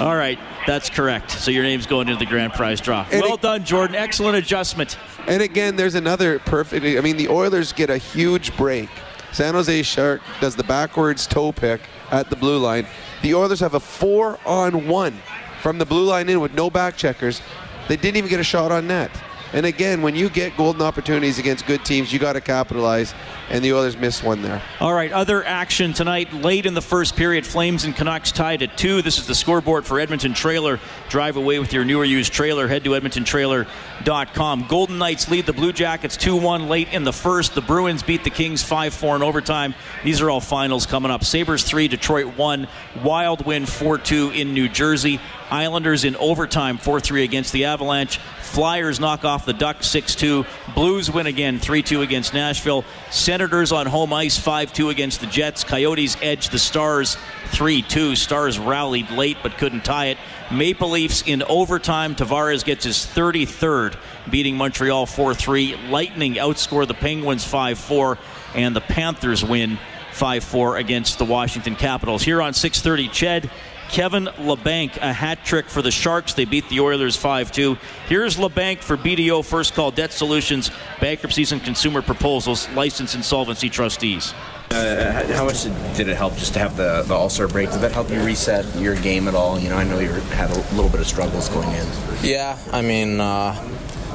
All 0.00 0.16
right, 0.16 0.38
that's 0.66 0.88
correct. 0.88 1.30
So 1.32 1.50
your 1.50 1.62
name's 1.62 1.86
going 1.86 2.08
into 2.08 2.18
the 2.18 2.30
grand 2.30 2.54
prize 2.54 2.80
draw. 2.80 3.06
And 3.10 3.20
well 3.22 3.34
it, 3.34 3.42
done, 3.42 3.64
Jordan. 3.64 3.94
Excellent 3.94 4.36
adjustment. 4.36 4.96
And 5.26 5.42
again, 5.42 5.76
there's 5.76 5.94
another 5.94 6.38
perfect. 6.38 6.84
I 6.84 7.00
mean, 7.02 7.16
the 7.18 7.28
Oilers 7.28 7.72
get 7.72 7.90
a 7.90 7.98
huge 7.98 8.56
break. 8.56 8.88
San 9.32 9.52
Jose 9.52 9.82
Shark 9.82 10.22
does 10.40 10.56
the 10.56 10.64
backwards 10.64 11.26
toe 11.26 11.52
pick 11.52 11.82
at 12.10 12.30
the 12.30 12.36
blue 12.36 12.58
line. 12.58 12.86
The 13.20 13.34
Oilers 13.34 13.60
have 13.60 13.74
a 13.74 13.80
four 13.80 14.38
on 14.46 14.88
one 14.88 15.20
from 15.60 15.76
the 15.76 15.84
blue 15.84 16.04
line 16.04 16.30
in 16.30 16.40
with 16.40 16.54
no 16.54 16.70
back 16.70 16.96
checkers. 16.96 17.42
They 17.88 17.96
didn't 17.96 18.16
even 18.16 18.30
get 18.30 18.40
a 18.40 18.44
shot 18.44 18.72
on 18.72 18.86
net. 18.86 19.10
And 19.52 19.64
again, 19.66 20.02
when 20.02 20.14
you 20.14 20.28
get 20.28 20.56
golden 20.56 20.82
opportunities 20.82 21.38
against 21.38 21.66
good 21.66 21.84
teams, 21.84 22.12
you 22.12 22.18
got 22.18 22.34
to 22.34 22.40
capitalize. 22.40 23.14
And 23.48 23.64
the 23.64 23.72
Oilers 23.72 23.96
missed 23.96 24.24
one 24.24 24.42
there. 24.42 24.60
All 24.80 24.92
right, 24.92 25.12
other 25.12 25.44
action 25.44 25.92
tonight. 25.92 26.32
Late 26.32 26.66
in 26.66 26.74
the 26.74 26.82
first 26.82 27.14
period, 27.14 27.46
Flames 27.46 27.84
and 27.84 27.94
Canucks 27.94 28.32
tied 28.32 28.62
at 28.62 28.76
two. 28.76 29.02
This 29.02 29.18
is 29.18 29.28
the 29.28 29.36
scoreboard 29.36 29.86
for 29.86 30.00
Edmonton 30.00 30.34
Trailer. 30.34 30.80
Drive 31.08 31.36
away 31.36 31.60
with 31.60 31.72
your 31.72 31.84
newer 31.84 32.04
used 32.04 32.32
trailer. 32.32 32.66
Head 32.66 32.82
to 32.84 32.90
edmontontrailer.com. 32.90 34.66
Golden 34.68 34.98
Knights 34.98 35.30
lead 35.30 35.46
the 35.46 35.52
Blue 35.52 35.72
Jackets 35.72 36.16
2 36.16 36.36
1 36.36 36.68
late 36.68 36.92
in 36.92 37.04
the 37.04 37.12
first. 37.12 37.54
The 37.54 37.60
Bruins 37.60 38.02
beat 38.02 38.24
the 38.24 38.30
Kings 38.30 38.64
5 38.64 38.92
4 38.92 39.16
in 39.16 39.22
overtime. 39.22 39.74
These 40.02 40.20
are 40.20 40.28
all 40.28 40.40
finals 40.40 40.86
coming 40.86 41.12
up. 41.12 41.22
Sabres 41.22 41.62
3, 41.62 41.86
Detroit 41.86 42.36
1. 42.36 42.66
Wild 43.04 43.46
win 43.46 43.64
4 43.64 43.98
2 43.98 44.30
in 44.30 44.54
New 44.54 44.68
Jersey. 44.68 45.20
Islanders 45.50 46.04
in 46.04 46.16
overtime 46.16 46.78
4 46.78 46.98
3 46.98 47.22
against 47.22 47.52
the 47.52 47.66
Avalanche. 47.66 48.18
Flyers 48.40 48.98
knock 48.98 49.24
off 49.24 49.35
the 49.44 49.52
Ducks 49.52 49.86
6 49.88 50.14
2. 50.14 50.46
Blues 50.74 51.10
win 51.10 51.26
again 51.26 51.58
3 51.58 51.82
2 51.82 52.02
against 52.02 52.32
Nashville. 52.32 52.84
Senators 53.10 53.72
on 53.72 53.86
home 53.86 54.12
ice 54.12 54.38
5 54.38 54.72
2 54.72 54.88
against 54.90 55.20
the 55.20 55.26
Jets. 55.26 55.64
Coyotes 55.64 56.16
edge 56.22 56.48
the 56.48 56.58
Stars 56.58 57.16
3 57.46 57.82
2. 57.82 58.16
Stars 58.16 58.58
rallied 58.58 59.10
late 59.10 59.36
but 59.42 59.58
couldn't 59.58 59.84
tie 59.84 60.06
it. 60.06 60.18
Maple 60.50 60.90
Leafs 60.90 61.22
in 61.22 61.42
overtime. 61.42 62.14
Tavares 62.14 62.64
gets 62.64 62.84
his 62.84 62.98
33rd, 62.98 63.96
beating 64.30 64.56
Montreal 64.56 65.06
4 65.06 65.34
3. 65.34 65.76
Lightning 65.88 66.34
outscore 66.34 66.86
the 66.86 66.94
Penguins 66.94 67.44
5 67.44 67.78
4. 67.78 68.18
And 68.54 68.74
the 68.74 68.80
Panthers 68.80 69.44
win 69.44 69.78
5 70.12 70.44
4 70.44 70.76
against 70.78 71.18
the 71.18 71.24
Washington 71.24 71.76
Capitals. 71.76 72.22
Here 72.22 72.40
on 72.40 72.54
630 72.54 73.08
CHED. 73.08 73.50
Kevin 73.88 74.24
Labanc, 74.24 74.96
a 74.98 75.12
hat 75.12 75.44
trick 75.44 75.66
for 75.66 75.82
the 75.82 75.90
Sharks. 75.90 76.34
They 76.34 76.44
beat 76.44 76.68
the 76.68 76.80
Oilers 76.80 77.16
5 77.16 77.52
2. 77.52 77.76
Here's 78.08 78.36
Labanc 78.36 78.78
for 78.78 78.96
BDO 78.96 79.44
First 79.44 79.74
Call 79.74 79.90
Debt 79.90 80.12
Solutions, 80.12 80.70
Bankruptcies 81.00 81.52
and 81.52 81.62
Consumer 81.62 82.02
Proposals, 82.02 82.68
Licensed 82.70 83.14
Insolvency 83.14 83.68
Trustees. 83.68 84.34
Uh, 84.70 85.24
how 85.34 85.44
much 85.44 85.62
did 85.96 86.08
it 86.08 86.16
help 86.16 86.34
just 86.36 86.52
to 86.52 86.58
have 86.58 86.76
the, 86.76 87.02
the 87.06 87.14
All 87.14 87.30
Star 87.30 87.46
break? 87.46 87.70
Did 87.70 87.80
that 87.80 87.92
help 87.92 88.10
you 88.10 88.20
reset 88.22 88.64
your 88.76 88.96
game 88.96 89.28
at 89.28 89.34
all? 89.34 89.58
You 89.58 89.70
know, 89.70 89.76
I 89.76 89.84
know 89.84 89.98
you 90.00 90.10
had 90.10 90.50
a 90.50 90.58
little 90.74 90.90
bit 90.90 91.00
of 91.00 91.06
struggles 91.06 91.48
going 91.48 91.68
in. 91.70 91.86
Yeah, 92.22 92.58
I 92.72 92.82
mean, 92.82 93.20
uh, 93.20 93.54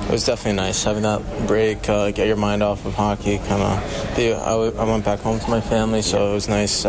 it 0.04 0.12
was 0.12 0.26
definitely 0.26 0.58
nice 0.58 0.84
having 0.84 1.04
that 1.04 1.48
break, 1.48 1.88
uh, 1.88 2.12
get 2.12 2.28
your 2.28 2.36
mind 2.36 2.62
off 2.62 2.86
of 2.86 2.96
hockey. 2.96 3.38
Kind 3.38 3.62
of, 3.62 4.78
I, 4.78 4.84
went 4.84 5.06
back 5.06 5.20
home 5.20 5.40
to 5.40 5.50
my 5.50 5.62
family, 5.62 6.02
so 6.02 6.32
it 6.32 6.34
was 6.34 6.50
nice. 6.50 6.86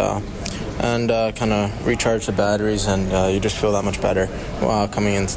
And 0.80 1.10
uh, 1.10 1.32
kind 1.32 1.52
of 1.52 1.86
recharge 1.86 2.26
the 2.26 2.32
batteries, 2.32 2.86
and 2.86 3.12
uh, 3.12 3.26
you 3.26 3.40
just 3.40 3.56
feel 3.56 3.72
that 3.72 3.84
much 3.84 4.00
better 4.00 4.28
uh, 4.60 4.88
coming 4.88 5.14
in 5.14 5.28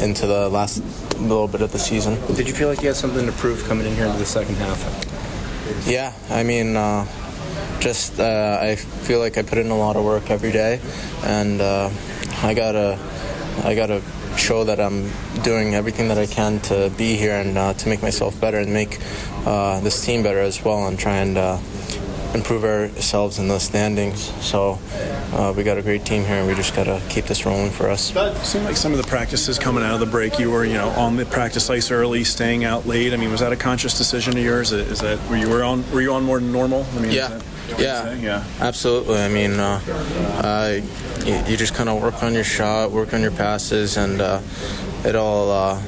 into 0.00 0.26
the 0.26 0.48
last 0.48 0.82
little 1.18 1.48
bit 1.48 1.62
of 1.62 1.72
the 1.72 1.78
season. 1.78 2.14
Did 2.34 2.46
you 2.46 2.54
feel 2.54 2.68
like 2.68 2.80
you 2.80 2.88
had 2.88 2.96
something 2.96 3.26
to 3.26 3.32
prove 3.32 3.64
coming 3.64 3.86
in 3.86 3.94
here 3.94 4.06
into 4.06 4.18
the 4.18 4.26
second 4.26 4.54
half? 4.56 4.78
Yeah, 5.86 6.12
I 6.30 6.42
mean, 6.44 6.76
uh, 6.76 7.06
just 7.80 8.20
uh, 8.20 8.58
I 8.60 8.76
feel 8.76 9.18
like 9.18 9.38
I 9.38 9.42
put 9.42 9.58
in 9.58 9.70
a 9.70 9.76
lot 9.76 9.96
of 9.96 10.04
work 10.04 10.30
every 10.30 10.52
day, 10.52 10.80
and 11.24 11.60
uh, 11.60 11.90
I 12.42 12.54
gotta 12.54 12.98
I 13.64 13.74
gotta 13.74 14.02
show 14.36 14.64
that 14.64 14.80
I'm 14.80 15.10
doing 15.42 15.74
everything 15.74 16.08
that 16.08 16.18
I 16.18 16.26
can 16.26 16.60
to 16.60 16.90
be 16.96 17.16
here 17.16 17.34
and 17.34 17.58
uh, 17.58 17.74
to 17.74 17.88
make 17.88 18.02
myself 18.02 18.40
better 18.40 18.58
and 18.58 18.72
make 18.72 18.98
uh, 19.44 19.80
this 19.80 20.04
team 20.04 20.22
better 20.22 20.38
as 20.38 20.64
well 20.64 20.86
and 20.86 20.98
try 20.98 21.16
and 21.16 21.36
uh, 21.36 21.58
improve 22.34 22.64
ourselves 22.64 23.38
in 23.38 23.48
the 23.48 23.58
standings. 23.58 24.32
So 24.44 24.78
uh, 25.32 25.52
we 25.56 25.62
got 25.62 25.78
a 25.78 25.82
great 25.82 26.04
team 26.04 26.24
here, 26.24 26.36
and 26.36 26.46
we 26.46 26.54
just 26.54 26.74
got 26.74 26.84
to 26.84 27.02
keep 27.08 27.26
this 27.26 27.46
rolling 27.46 27.70
for 27.70 27.88
us. 27.88 28.10
That 28.10 28.36
seemed 28.44 28.64
like 28.64 28.76
some 28.76 28.92
of 28.92 28.98
the 28.98 29.06
practices 29.06 29.58
coming 29.58 29.82
out 29.82 29.94
of 29.94 30.00
the 30.00 30.06
break. 30.06 30.38
You 30.38 30.50
were, 30.50 30.64
you 30.64 30.74
know, 30.74 30.88
on 30.90 31.16
the 31.16 31.26
practice 31.26 31.68
ice 31.70 31.90
early, 31.90 32.24
staying 32.24 32.64
out 32.64 32.86
late. 32.86 33.12
I 33.12 33.16
mean, 33.16 33.30
was 33.30 33.40
that 33.40 33.52
a 33.52 33.56
conscious 33.56 33.96
decision 33.96 34.36
of 34.36 34.44
yours? 34.44 34.72
Is 34.72 35.00
that 35.00 35.18
were 35.28 35.36
you 35.36 35.48
were 35.48 35.62
on 35.62 35.90
were 35.90 36.00
you 36.00 36.12
on 36.12 36.24
more 36.24 36.40
than 36.40 36.52
normal? 36.52 36.86
I 36.96 37.00
mean, 37.00 37.12
yeah. 37.12 37.40
Yeah, 37.78 38.14
yeah, 38.14 38.44
absolutely. 38.60 39.18
I 39.18 39.28
mean, 39.28 39.60
uh, 39.60 39.80
uh, 40.42 40.80
you, 41.26 41.34
you, 41.46 41.56
just 41.58 41.74
kind 41.74 41.90
of 41.90 42.02
work 42.02 42.22
on 42.22 42.32
your 42.32 42.42
shot, 42.42 42.90
work 42.90 43.12
on 43.12 43.20
your 43.20 43.30
passes, 43.30 43.98
and 43.98 44.22
uh, 44.22 44.40
it 45.04 45.14
all 45.14 45.50
uh, 45.50 45.82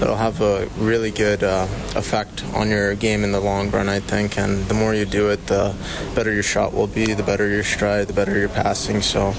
it'll 0.00 0.16
have 0.16 0.40
a 0.40 0.66
really 0.78 1.10
good 1.10 1.42
uh, 1.42 1.66
effect 1.96 2.44
on 2.54 2.68
your 2.68 2.94
game 2.94 3.24
in 3.24 3.32
the 3.32 3.40
long 3.40 3.70
run, 3.70 3.88
I 3.88 4.00
think. 4.00 4.38
And 4.38 4.64
the 4.66 4.74
more 4.74 4.94
you 4.94 5.04
do 5.04 5.30
it, 5.30 5.46
the 5.46 5.74
better 6.14 6.32
your 6.32 6.42
shot 6.42 6.72
will 6.72 6.86
be, 6.86 7.14
the 7.14 7.22
better 7.22 7.48
your 7.48 7.64
stride, 7.64 8.06
the 8.06 8.12
better 8.12 8.38
your 8.38 8.48
passing. 8.48 9.02
So 9.02 9.34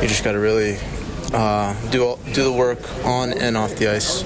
you 0.00 0.08
just 0.08 0.24
got 0.24 0.32
to 0.32 0.38
really 0.38 0.78
uh, 1.32 1.74
do 1.90 2.18
do 2.32 2.44
the 2.44 2.52
work 2.52 2.78
on 3.04 3.32
and 3.32 3.56
off 3.56 3.76
the 3.76 3.88
ice. 3.88 4.24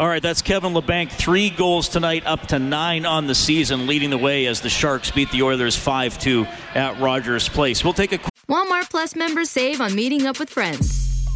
All 0.00 0.08
right, 0.08 0.20
that's 0.22 0.42
Kevin 0.42 0.72
Labanc. 0.72 1.12
Three 1.12 1.50
goals 1.50 1.88
tonight, 1.88 2.24
up 2.26 2.48
to 2.48 2.58
nine 2.58 3.06
on 3.06 3.28
the 3.28 3.34
season, 3.34 3.86
leading 3.86 4.10
the 4.10 4.18
way 4.18 4.46
as 4.46 4.60
the 4.60 4.68
Sharks 4.68 5.12
beat 5.12 5.30
the 5.30 5.42
Oilers 5.42 5.76
5 5.76 6.18
2 6.18 6.46
at 6.74 6.98
Rogers 6.98 7.48
Place. 7.48 7.84
We'll 7.84 7.92
take 7.92 8.10
a. 8.12 8.18
Quick. 8.18 8.32
Walmart 8.48 8.90
Plus 8.90 9.14
members 9.14 9.50
save 9.50 9.80
on 9.80 9.94
meeting 9.94 10.26
up 10.26 10.40
with 10.40 10.50
friends. 10.50 11.03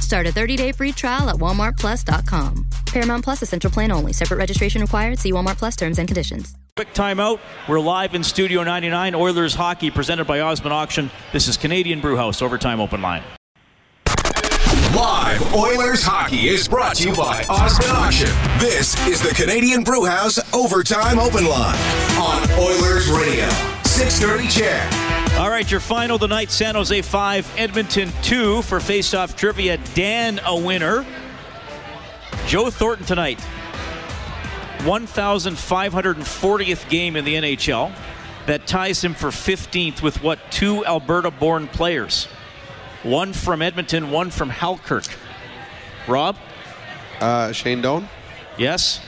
Start 0.00 0.26
a 0.26 0.30
30-day 0.30 0.72
free 0.72 0.92
trial 0.92 1.28
at 1.28 1.36
walmartplus.com. 1.36 2.66
Paramount 2.86 3.24
Plus 3.24 3.42
essential 3.42 3.70
plan 3.70 3.92
only. 3.92 4.12
Separate 4.12 4.38
registration 4.38 4.82
required. 4.82 5.18
See 5.18 5.32
Walmart 5.32 5.58
Plus 5.58 5.76
terms 5.76 5.98
and 5.98 6.08
conditions. 6.08 6.56
Quick 6.76 6.94
timeout. 6.94 7.40
We're 7.68 7.80
live 7.80 8.14
in 8.14 8.22
Studio 8.22 8.62
99. 8.62 9.14
Oilers 9.14 9.54
hockey 9.54 9.90
presented 9.90 10.26
by 10.26 10.40
Osman 10.40 10.72
Auction. 10.72 11.10
This 11.32 11.48
is 11.48 11.56
Canadian 11.56 12.00
Brewhouse 12.00 12.40
Overtime 12.40 12.80
Open 12.80 13.02
Line. 13.02 13.22
Live 14.94 15.54
Oilers 15.54 16.02
hockey 16.02 16.48
is 16.48 16.66
brought 16.66 16.96
to 16.96 17.08
you 17.08 17.14
by 17.14 17.44
Osman 17.48 17.90
Auction. 17.90 18.28
This 18.58 18.96
is 19.06 19.20
the 19.20 19.34
Canadian 19.34 19.84
Brewhouse 19.84 20.38
Overtime 20.54 21.18
Open 21.18 21.44
Line 21.44 21.78
on 22.16 22.50
Oilers 22.58 23.10
Radio. 23.10 23.48
630 23.84 24.48
CHED. 24.48 25.17
All 25.38 25.50
right, 25.50 25.70
your 25.70 25.78
final 25.78 26.18
tonight 26.18 26.50
San 26.50 26.74
Jose 26.74 27.00
5, 27.00 27.54
Edmonton 27.56 28.10
2 28.22 28.62
for 28.62 28.80
face-off 28.80 29.36
trivia. 29.36 29.76
Dan, 29.94 30.40
a 30.44 30.58
winner. 30.58 31.06
Joe 32.48 32.70
Thornton 32.70 33.06
tonight, 33.06 33.38
1,540th 34.78 36.88
game 36.88 37.14
in 37.14 37.24
the 37.24 37.36
NHL. 37.36 37.94
That 38.46 38.66
ties 38.66 39.04
him 39.04 39.14
for 39.14 39.28
15th 39.28 40.02
with 40.02 40.24
what 40.24 40.40
two 40.50 40.84
Alberta 40.84 41.30
born 41.30 41.68
players? 41.68 42.24
One 43.04 43.32
from 43.32 43.62
Edmonton, 43.62 44.10
one 44.10 44.30
from 44.30 44.50
Halkirk. 44.50 45.08
Rob? 46.08 46.36
Uh, 47.20 47.52
Shane 47.52 47.80
Doan? 47.80 48.08
Yes. 48.58 49.00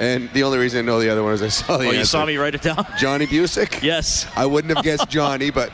And 0.00 0.30
the 0.32 0.44
only 0.44 0.58
reason 0.58 0.78
I 0.78 0.82
know 0.82 1.00
the 1.00 1.10
other 1.10 1.24
one 1.24 1.32
is 1.34 1.42
I 1.42 1.48
saw 1.48 1.76
the 1.76 1.88
Oh, 1.88 1.90
you 1.90 1.98
answer. 1.98 2.10
saw 2.10 2.24
me 2.24 2.36
write 2.36 2.54
it 2.54 2.62
down? 2.62 2.86
Johnny 2.98 3.26
Busick? 3.26 3.82
Yes. 3.82 4.28
I 4.36 4.46
wouldn't 4.46 4.72
have 4.76 4.84
guessed 4.84 5.08
Johnny, 5.08 5.50
but 5.60 5.72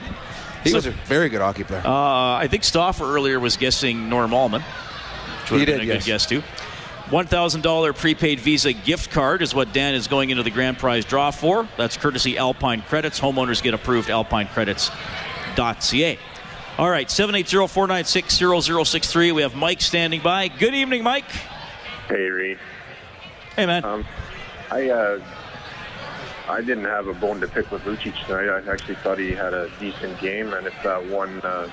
he 0.63 0.71
So- 0.71 0.77
was 0.77 0.87
a 0.87 0.93
very 0.93 1.29
good 1.29 1.43
hockey 1.43 1.65
player. 1.65 1.83
Uh, 1.85 2.37
I 2.37 2.47
think 2.49 2.65
Stauffer 2.65 3.05
earlier 3.05 3.39
was 3.39 3.59
guessing 3.59 4.09
Norm 4.09 4.33
Ullman, 4.33 4.63
which 5.43 5.51
would 5.51 5.61
He 5.61 5.67
have 5.67 5.79
been 5.81 5.81
did, 5.81 5.91
a 5.91 5.95
yes. 5.95 6.05
good 6.05 6.11
guess 6.11 6.25
too. 6.27 6.43
$1,000 7.11 7.95
prepaid 7.99 8.41
Visa 8.41 8.73
gift 8.73 9.11
card 9.11 9.43
is 9.43 9.55
what 9.55 9.75
Dan 9.75 9.95
is 9.95 10.09
going 10.09 10.31
into 10.31 10.43
the 10.43 10.51
grand 10.51 10.79
prize 10.79 11.05
draw 11.05 11.31
for. 11.31 11.69
That's 11.77 11.99
courtesy 11.99 12.39
Alpine 12.39 12.81
Credits. 12.81 13.21
Homeowners 13.21 13.63
get 13.63 13.75
approved 13.75 14.09
alpinecredits.ca. 14.09 16.19
All 16.79 16.89
right, 16.89 17.09
780-496-0063. 17.09 19.35
We 19.35 19.43
have 19.43 19.55
Mike 19.55 19.83
standing 19.83 20.23
by. 20.23 20.49
Good 20.49 20.75
evening, 20.75 21.03
Mike. 21.03 21.29
Hey, 22.09 22.31
Reed. 22.31 22.59
Hey, 23.57 23.67
man. 23.67 23.85
Um, 23.85 24.05
I 24.71 24.91
uh, 24.91 25.21
I 26.49 26.61
didn't 26.61 26.87
have 26.87 27.07
a 27.07 27.15
bone 27.15 27.41
to 27.41 27.47
pick 27.47 27.71
with 27.71 27.83
Lucic 27.83 28.15
tonight. 28.27 28.49
I 28.49 28.73
actually 28.73 28.97
thought 28.97 29.19
he 29.19 29.31
had 29.31 29.55
a 29.55 29.71
decent 29.79 30.21
game, 30.21 30.53
and 30.53 30.67
if 30.67 30.75
that 30.83 31.07
one 31.07 31.41
uh, 31.43 31.71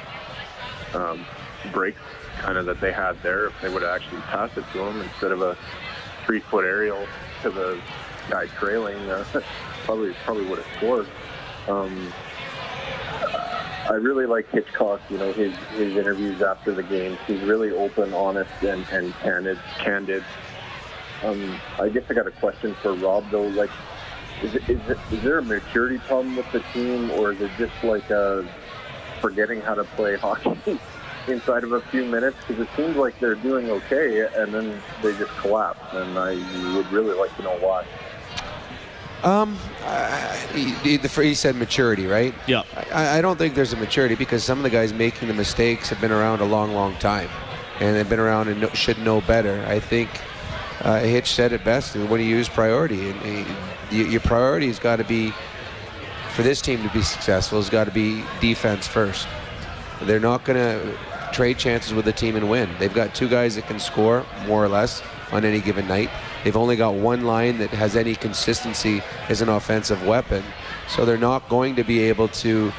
um, 0.93 1.25
break 1.71 1.95
kind 2.37 2.57
of 2.57 2.67
that 2.67 2.79
they 2.81 2.91
had 2.91 3.21
there, 3.23 3.47
if 3.47 3.53
they 3.61 3.69
would 3.69 3.81
have 3.81 3.95
actually 3.95 4.21
passed 4.21 4.57
it 4.57 4.65
to 4.73 4.79
him 4.79 5.01
instead 5.01 5.31
of 5.31 5.41
a 5.41 5.57
three-foot 6.25 6.65
aerial 6.65 7.07
to 7.41 7.49
the 7.49 7.79
guy 8.29 8.45
trailing, 8.45 8.97
uh, 9.09 9.25
probably 9.85 10.13
probably 10.23 10.45
would 10.45 10.59
have 10.59 10.77
scored. 10.77 11.07
Um, 11.67 12.13
I 13.89 13.95
really 13.95 14.27
like 14.27 14.49
Hitchcock. 14.51 15.01
You 15.09 15.17
know 15.17 15.33
his 15.33 15.53
his 15.75 15.97
interviews 15.97 16.43
after 16.43 16.73
the 16.73 16.83
games. 16.83 17.17
He's 17.25 17.41
really 17.41 17.71
open, 17.71 18.13
honest, 18.13 18.51
and, 18.61 18.85
and 18.91 19.13
candid. 19.15 19.57
Candid. 19.79 20.23
Um, 21.23 21.59
I 21.79 21.89
guess 21.89 22.03
I 22.09 22.13
got 22.13 22.27
a 22.27 22.31
question 22.31 22.75
for 22.81 22.93
Rob 22.93 23.29
though. 23.29 23.47
Like, 23.47 23.69
is 24.41 24.55
it, 24.55 24.69
is, 24.69 24.89
it, 24.89 24.97
is 25.11 25.23
there 25.23 25.37
a 25.37 25.43
maturity 25.43 25.99
problem 25.99 26.35
with 26.35 26.51
the 26.51 26.61
team, 26.73 27.11
or 27.11 27.31
is 27.31 27.41
it 27.41 27.51
just 27.57 27.83
like 27.83 28.09
uh, 28.09 28.43
forgetting 29.19 29.61
how 29.61 29.75
to 29.75 29.83
play 29.83 30.15
hockey? 30.17 30.79
inside 31.27 31.63
of 31.63 31.71
a 31.71 31.81
few 31.81 32.05
minutes? 32.05 32.37
Because 32.47 32.61
it 32.61 32.69
seems 32.75 32.95
like 32.95 33.19
they're 33.19 33.35
doing 33.35 33.69
okay, 33.69 34.27
and 34.35 34.53
then 34.53 34.81
they 35.01 35.15
just 35.17 35.31
collapse. 35.37 35.93
And 35.93 36.17
I 36.17 36.33
would 36.75 36.91
really 36.91 37.15
like 37.15 37.35
to 37.37 37.43
know 37.43 37.57
why. 37.59 37.85
Um, 39.23 39.57
uh, 39.83 40.35
he, 40.47 40.97
the 40.97 41.09
phrase 41.09 41.39
said 41.39 41.55
maturity, 41.55 42.07
right? 42.07 42.33
Yeah. 42.47 42.63
I, 42.91 43.19
I 43.19 43.21
don't 43.21 43.37
think 43.37 43.53
there's 43.53 43.73
a 43.73 43.77
maturity 43.77 44.15
because 44.15 44.43
some 44.43 44.57
of 44.57 44.63
the 44.63 44.69
guys 44.69 44.93
making 44.93 45.27
the 45.27 45.33
mistakes 45.33 45.89
have 45.89 46.01
been 46.01 46.11
around 46.11 46.41
a 46.41 46.45
long, 46.45 46.73
long 46.73 46.95
time, 46.95 47.29
and 47.79 47.95
they've 47.95 48.09
been 48.09 48.19
around 48.19 48.47
and 48.47 48.61
know, 48.61 48.69
should 48.69 48.97
know 48.99 49.21
better. 49.21 49.63
I 49.67 49.79
think 49.79 50.09
uh, 50.83 50.99
Hitch 50.99 51.31
said 51.31 51.53
it 51.53 51.63
best 51.63 51.95
when 51.95 52.19
he 52.19 52.27
used 52.27 52.51
priority, 52.51 53.11
and 53.11 53.45
your 53.91 54.21
priority 54.21 54.67
has 54.67 54.79
got 54.79 54.97
to 54.97 55.03
be 55.03 55.33
for 56.33 56.43
this 56.43 56.61
team 56.61 56.81
to 56.83 56.89
be 56.93 57.01
successful. 57.01 57.59
Has 57.59 57.69
got 57.69 57.85
to 57.85 57.91
be 57.91 58.23
defense 58.39 58.87
first. 58.87 59.27
They're 60.01 60.19
not 60.19 60.43
going 60.43 60.57
to 60.57 60.97
trade 61.31 61.57
chances 61.57 61.93
with 61.93 62.05
the 62.05 62.13
team 62.13 62.35
and 62.35 62.49
win. 62.49 62.69
They've 62.79 62.93
got 62.93 63.13
two 63.13 63.29
guys 63.29 63.55
that 63.55 63.67
can 63.67 63.79
score 63.79 64.25
more 64.47 64.63
or 64.63 64.67
less 64.67 65.01
on 65.31 65.45
any 65.45 65.61
given 65.61 65.87
night. 65.87 66.09
They've 66.43 66.57
only 66.57 66.75
got 66.75 66.95
one 66.95 67.23
line 67.23 67.57
that 67.59 67.69
has 67.69 67.95
any 67.95 68.15
consistency 68.15 69.01
as 69.29 69.41
an 69.41 69.49
offensive 69.49 70.05
weapon. 70.05 70.43
So 70.87 71.05
they're 71.05 71.17
not 71.17 71.47
going 71.47 71.75
to 71.75 71.83
be 71.83 71.99
able 72.01 72.27
to 72.29 72.73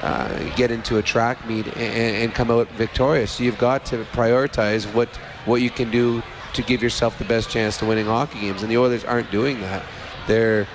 uh, 0.00 0.54
get 0.56 0.70
into 0.70 0.98
a 0.98 1.02
track 1.02 1.46
meet 1.46 1.66
and, 1.66 1.76
and, 2.16 2.34
come 2.34 2.50
out 2.50 2.66
victorious. 2.70 3.32
So 3.32 3.44
you've 3.44 3.58
got 3.58 3.84
to 3.86 4.04
prioritize 4.06 4.92
what, 4.94 5.08
what 5.44 5.60
you 5.60 5.70
can 5.70 5.90
do 5.90 6.22
to 6.54 6.62
give 6.62 6.82
yourself 6.82 7.18
the 7.18 7.24
best 7.24 7.50
chance 7.50 7.76
to 7.78 7.86
winning 7.86 8.06
hockey 8.06 8.40
games. 8.40 8.62
And 8.62 8.70
the 8.70 8.78
Oilers 8.78 9.04
aren't 9.04 9.30
doing 9.30 9.60
that. 9.60 9.84
They're 10.26 10.66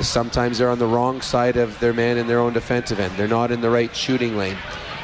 sometimes 0.00 0.58
they're 0.58 0.70
on 0.70 0.78
the 0.78 0.86
wrong 0.86 1.20
side 1.20 1.56
of 1.56 1.78
their 1.80 1.92
man 1.92 2.16
in 2.16 2.26
their 2.26 2.38
own 2.38 2.52
defensive 2.52 3.00
end. 3.00 3.16
They're 3.16 3.26
not 3.26 3.50
in 3.50 3.60
the 3.60 3.70
right 3.70 3.94
shooting 3.94 4.36
lane. 4.36 4.56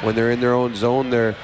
When 0.02 0.14
they're 0.14 0.30
in 0.30 0.40
their 0.40 0.54
own 0.54 0.74
zone, 0.76 1.10
they're 1.10 1.34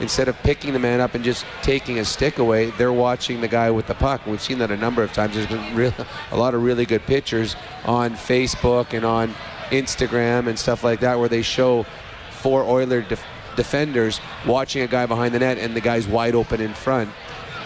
instead 0.00 0.28
of 0.28 0.36
picking 0.42 0.72
the 0.72 0.78
man 0.78 1.00
up 1.00 1.14
and 1.14 1.24
just 1.24 1.44
taking 1.62 1.98
a 1.98 2.04
stick 2.04 2.38
away, 2.38 2.70
they're 2.72 2.92
watching 2.92 3.40
the 3.40 3.48
guy 3.48 3.70
with 3.70 3.86
the 3.86 3.94
puck. 3.94 4.26
We've 4.26 4.40
seen 4.40 4.58
that 4.58 4.70
a 4.70 4.76
number 4.76 5.02
of 5.02 5.12
times. 5.12 5.34
There's 5.34 5.46
been 5.46 5.74
real, 5.74 5.94
a 6.30 6.36
lot 6.36 6.54
of 6.54 6.62
really 6.62 6.84
good 6.84 7.06
pictures 7.06 7.56
on 7.84 8.12
Facebook 8.12 8.92
and 8.94 9.04
on 9.04 9.34
Instagram 9.70 10.48
and 10.48 10.58
stuff 10.58 10.84
like 10.84 11.00
that 11.00 11.18
where 11.18 11.28
they 11.28 11.42
show 11.42 11.86
four 12.30 12.64
Oiler 12.64 13.02
def- 13.02 13.24
defenders 13.56 14.20
watching 14.46 14.82
a 14.82 14.86
guy 14.86 15.06
behind 15.06 15.34
the 15.34 15.38
net 15.38 15.58
and 15.58 15.74
the 15.74 15.80
guy's 15.80 16.06
wide 16.06 16.34
open 16.34 16.60
in 16.60 16.74
front. 16.74 17.08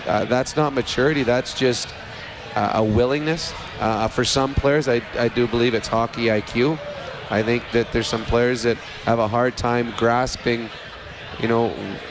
Uh, 0.07 0.25
that's 0.25 0.57
not 0.57 0.73
maturity. 0.73 1.23
That's 1.23 1.55
just 1.55 1.93
uh, 2.55 2.73
a 2.75 2.85
willingness. 2.85 3.53
Uh, 3.81 4.09
for 4.09 4.25
some 4.25 4.55
players, 4.55 4.89
I, 4.89 5.03
I 5.19 5.29
do 5.29 5.47
believe 5.47 5.75
it's 5.75 5.89
hockey 5.89 6.27
IQ. 6.27 6.79
I 7.31 7.43
think 7.43 7.65
that 7.73 7.93
there's 7.93 8.07
some 8.07 8.25
players 8.25 8.63
that 8.63 8.77
have 9.05 9.19
a 9.19 9.29
hard 9.29 9.57
time 9.57 9.93
grasping– 9.97 10.71
you 11.41 11.49
know 11.49 11.69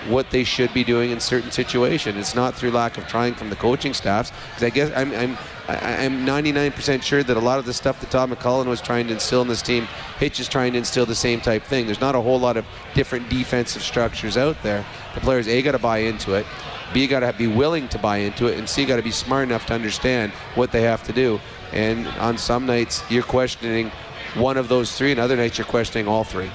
what 0.07 0.29
they 0.29 0.43
should 0.43 0.73
be 0.73 0.83
doing 0.83 1.11
in 1.11 1.19
certain 1.19 1.51
situations. 1.51 2.17
It's 2.17 2.35
not 2.35 2.53
through 2.53 2.71
lack 2.71 2.97
of 2.97 3.07
trying 3.07 3.33
from 3.33 3.49
the 3.49 3.55
coaching 3.55 3.93
staffs. 3.93 4.31
Because 4.49 4.63
I 4.63 4.69
guess 4.69 4.91
I'm 4.95 5.13
I'm 5.13 5.37
I'm 5.67 6.25
99% 6.25 7.01
sure 7.01 7.23
that 7.23 7.35
a 7.35 7.39
lot 7.39 7.57
of 7.57 7.65
the 7.65 7.73
stuff 7.73 7.99
that 8.01 8.11
Todd 8.11 8.29
McLellan 8.29 8.67
was 8.67 8.81
trying 8.81 9.07
to 9.07 9.13
instill 9.13 9.41
in 9.41 9.47
this 9.47 9.63
team, 9.63 9.87
Hitch 10.19 10.39
is 10.39 10.47
trying 10.47 10.73
to 10.73 10.77
instill 10.77 11.07
the 11.07 11.15
same 11.15 11.41
type 11.41 11.63
thing. 11.63 11.87
There's 11.87 12.01
not 12.01 12.13
a 12.13 12.21
whole 12.21 12.39
lot 12.39 12.55
of 12.55 12.65
different 12.93 13.29
defensive 13.29 13.81
structures 13.81 14.37
out 14.37 14.61
there. 14.61 14.85
The 15.15 15.21
players 15.21 15.47
a 15.47 15.59
got 15.63 15.71
to 15.71 15.79
buy 15.79 15.99
into 15.99 16.35
it. 16.35 16.45
B 16.93 17.01
you 17.01 17.07
got 17.07 17.21
to 17.21 17.33
be 17.33 17.47
willing 17.47 17.87
to 17.89 17.99
buy 17.99 18.17
into 18.17 18.47
it, 18.47 18.57
and 18.57 18.67
C 18.67 18.85
got 18.85 18.97
to 18.97 19.01
be 19.01 19.11
smart 19.11 19.43
enough 19.47 19.65
to 19.67 19.73
understand 19.73 20.31
what 20.55 20.71
they 20.71 20.81
have 20.81 21.03
to 21.03 21.13
do. 21.13 21.39
And 21.71 22.07
on 22.19 22.37
some 22.37 22.65
nights, 22.65 23.03
you're 23.09 23.23
questioning 23.23 23.91
one 24.35 24.57
of 24.57 24.67
those 24.67 24.97
three, 24.97 25.11
and 25.11 25.19
other 25.19 25.35
nights, 25.35 25.57
you're 25.57 25.65
questioning 25.65 26.07
all 26.07 26.23
three. 26.23 26.49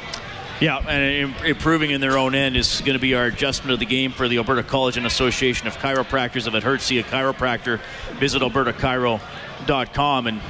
Yeah, 0.60 0.78
and 0.78 1.34
improving 1.46 1.90
in 1.90 2.02
their 2.02 2.18
own 2.18 2.34
end 2.34 2.54
is 2.54 2.82
going 2.82 2.92
to 2.92 3.00
be 3.00 3.14
our 3.14 3.24
adjustment 3.24 3.72
of 3.72 3.78
the 3.78 3.86
game 3.86 4.12
for 4.12 4.28
the 4.28 4.36
Alberta 4.36 4.62
College 4.62 4.98
and 4.98 5.06
Association 5.06 5.66
of 5.66 5.78
Chiropractors. 5.78 6.46
If 6.46 6.54
it 6.54 6.62
hurts, 6.62 6.84
see 6.84 6.98
a 6.98 7.02
chiropractor. 7.02 7.80
Visit 8.18 8.42
albertachiro.com 8.42 10.26
and 10.26 10.40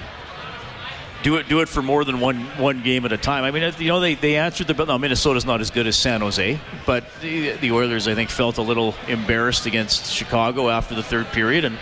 do 1.23 1.37
it. 1.37 1.49
Do 1.49 1.61
it 1.61 1.69
for 1.69 1.83
more 1.83 2.05
than 2.05 2.21
one 2.21 2.41
one 2.59 2.83
game 2.83 3.05
at 3.05 3.13
a 3.13 3.19
time. 3.19 3.45
I 3.45 3.51
mean, 3.51 3.73
you 3.79 3.89
know, 3.89 4.01
they, 4.01 4.15
they 4.15 4.37
answered 4.37 4.67
the. 4.67 4.85
No, 4.85 4.99
Minnesota's 4.99 5.45
not 5.45 5.61
as 5.61 5.71
good 5.71 5.87
as 5.87 5.97
San 5.97 6.21
Jose, 6.21 6.59
but 6.87 7.05
the, 7.21 7.53
the 7.53 7.73
Oilers, 7.73 8.09
I 8.09 8.15
think, 8.15 8.31
felt 8.31 8.59
a 8.59 8.63
little 8.63 8.95
embarrassed 9.09 9.67
against 9.67 10.13
Chicago 10.13 10.69
after 10.69 10.95
the 10.95 11.03
third 11.03 11.27
period 11.29 11.65
and 11.65 11.79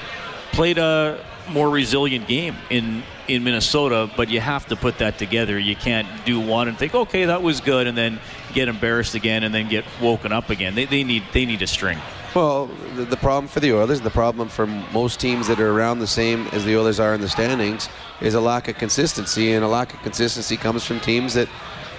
played 0.52 0.78
a 0.78 1.24
more 1.50 1.70
resilient 1.70 2.26
game 2.26 2.56
in 2.70 3.02
in 3.26 3.44
Minnesota, 3.44 4.10
but 4.16 4.30
you 4.30 4.40
have 4.40 4.66
to 4.66 4.76
put 4.76 4.98
that 4.98 5.18
together. 5.18 5.58
You 5.58 5.76
can't 5.76 6.08
do 6.24 6.40
one 6.40 6.68
and 6.68 6.78
think, 6.78 6.94
okay, 6.94 7.26
that 7.26 7.42
was 7.42 7.60
good, 7.60 7.86
and 7.86 7.96
then 7.96 8.20
get 8.54 8.68
embarrassed 8.68 9.14
again 9.14 9.42
and 9.44 9.54
then 9.54 9.68
get 9.68 9.84
woken 10.00 10.32
up 10.32 10.50
again. 10.50 10.74
They, 10.74 10.86
they 10.86 11.04
need 11.04 11.24
they 11.32 11.44
need 11.44 11.62
a 11.62 11.66
string. 11.66 11.98
Well, 12.34 12.66
the, 12.94 13.04
the 13.04 13.16
problem 13.16 13.48
for 13.48 13.60
the 13.60 13.72
Oilers, 13.72 14.00
the 14.00 14.10
problem 14.10 14.48
for 14.48 14.66
most 14.66 15.18
teams 15.18 15.48
that 15.48 15.60
are 15.60 15.70
around 15.70 15.98
the 15.98 16.06
same 16.06 16.46
as 16.48 16.64
the 16.64 16.76
Oilers 16.76 17.00
are 17.00 17.14
in 17.14 17.20
the 17.20 17.28
standings, 17.28 17.88
is 18.20 18.34
a 18.34 18.40
lack 18.40 18.68
of 18.68 18.76
consistency, 18.76 19.52
and 19.52 19.64
a 19.64 19.68
lack 19.68 19.94
of 19.94 20.00
consistency 20.02 20.56
comes 20.56 20.84
from 20.84 21.00
teams 21.00 21.34
that 21.34 21.48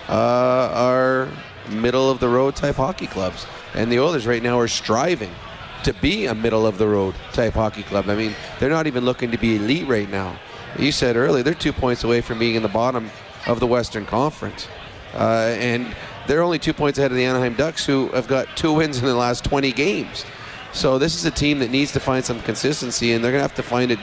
uh, 0.08 0.72
are 0.74 1.28
middle 1.70 2.10
of 2.10 2.20
the 2.20 2.30
road 2.30 2.56
type 2.56 2.76
hockey 2.76 3.08
clubs. 3.08 3.46
And 3.74 3.92
the 3.92 4.00
Oilers 4.00 4.28
right 4.28 4.42
now 4.42 4.60
are 4.60 4.68
striving 4.68 5.32
to 5.84 5.94
be 5.94 6.26
a 6.26 6.36
middle 6.36 6.68
of 6.68 6.78
the 6.78 6.88
road 6.88 7.16
type 7.34 7.54
hockey 7.54 7.84
club. 7.84 8.10
I 8.10 8.16
mean, 8.16 8.36
they're 8.60 8.70
not 8.70 8.88
even 8.88 9.06
looking 9.06 9.32
to 9.32 9.38
be 9.38 9.56
elite 9.56 9.88
right 9.88 10.10
now 10.10 10.38
you 10.78 10.92
said 10.92 11.16
earlier, 11.16 11.44
they're 11.44 11.54
two 11.54 11.74
points 11.74 12.04
away 12.04 12.22
from 12.22 12.40
being 12.40 12.56
in 12.56 12.62
the 12.62 12.70
bottom 12.70 13.10
of 13.48 13.60
the 13.60 13.68
Western 13.68 14.06
Conference. 14.06 14.68
Uh, 15.14 15.56
and 15.58 15.96
they're 16.30 16.44
only 16.44 16.60
two 16.60 16.74
points 16.74 17.00
ahead 17.00 17.10
of 17.10 17.18
the 17.18 17.26
Anaheim 17.26 17.56
Ducks, 17.56 17.84
who 17.84 18.10
have 18.10 18.28
got 18.28 18.56
two 18.56 18.72
wins 18.72 19.00
in 19.00 19.06
the 19.06 19.16
last 19.16 19.44
20 19.44 19.72
games. 19.72 20.26
So 20.74 21.00
this 21.00 21.16
is 21.16 21.26
a 21.26 21.32
team 21.32 21.58
that 21.58 21.72
needs 21.72 21.92
to 21.94 22.00
find 22.00 22.24
some 22.24 22.40
consistency, 22.42 23.14
and 23.14 23.24
they're 23.24 23.32
going 23.32 23.40
to 23.40 23.48
have 23.48 23.56
to 23.56 23.64
find 23.64 23.90
it 23.90 24.00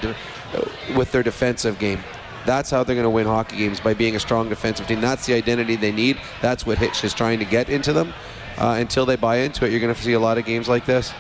with 0.96 1.12
their 1.12 1.22
defensive 1.22 1.78
game. 1.78 2.00
That's 2.44 2.68
how 2.68 2.82
they're 2.82 2.96
going 2.96 3.04
to 3.04 3.10
win 3.10 3.26
hockey 3.26 3.56
games 3.56 3.78
by 3.78 3.94
being 3.94 4.16
a 4.16 4.20
strong 4.20 4.48
defensive 4.48 4.88
team. 4.88 5.00
That's 5.00 5.24
the 5.24 5.34
identity 5.34 5.76
they 5.76 5.92
need. 5.92 6.18
That's 6.42 6.66
what 6.66 6.78
Hitch 6.78 7.04
is 7.04 7.14
trying 7.14 7.38
to 7.38 7.44
get 7.44 7.70
into 7.70 7.92
them. 7.92 8.12
Uh, 8.58 8.76
until 8.80 9.06
they 9.06 9.14
buy 9.14 9.36
into 9.38 9.64
it, 9.64 9.70
you're 9.70 9.80
going 9.80 9.94
to 9.94 10.02
see 10.02 10.14
a 10.14 10.20
lot 10.20 10.36
of 10.36 10.44
games 10.44 10.68
like 10.68 10.84
this. 10.84 11.14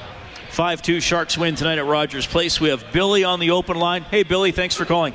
5 0.50 0.82
2 0.82 1.00
Sharks 1.00 1.38
win 1.38 1.54
tonight 1.54 1.78
at 1.78 1.86
Rogers 1.86 2.26
Place. 2.26 2.60
We 2.60 2.70
have 2.70 2.84
Billy 2.92 3.22
on 3.22 3.38
the 3.38 3.52
open 3.52 3.76
line. 3.76 4.02
Hey, 4.02 4.24
Billy, 4.24 4.50
thanks 4.50 4.74
for 4.74 4.84
calling. 4.84 5.12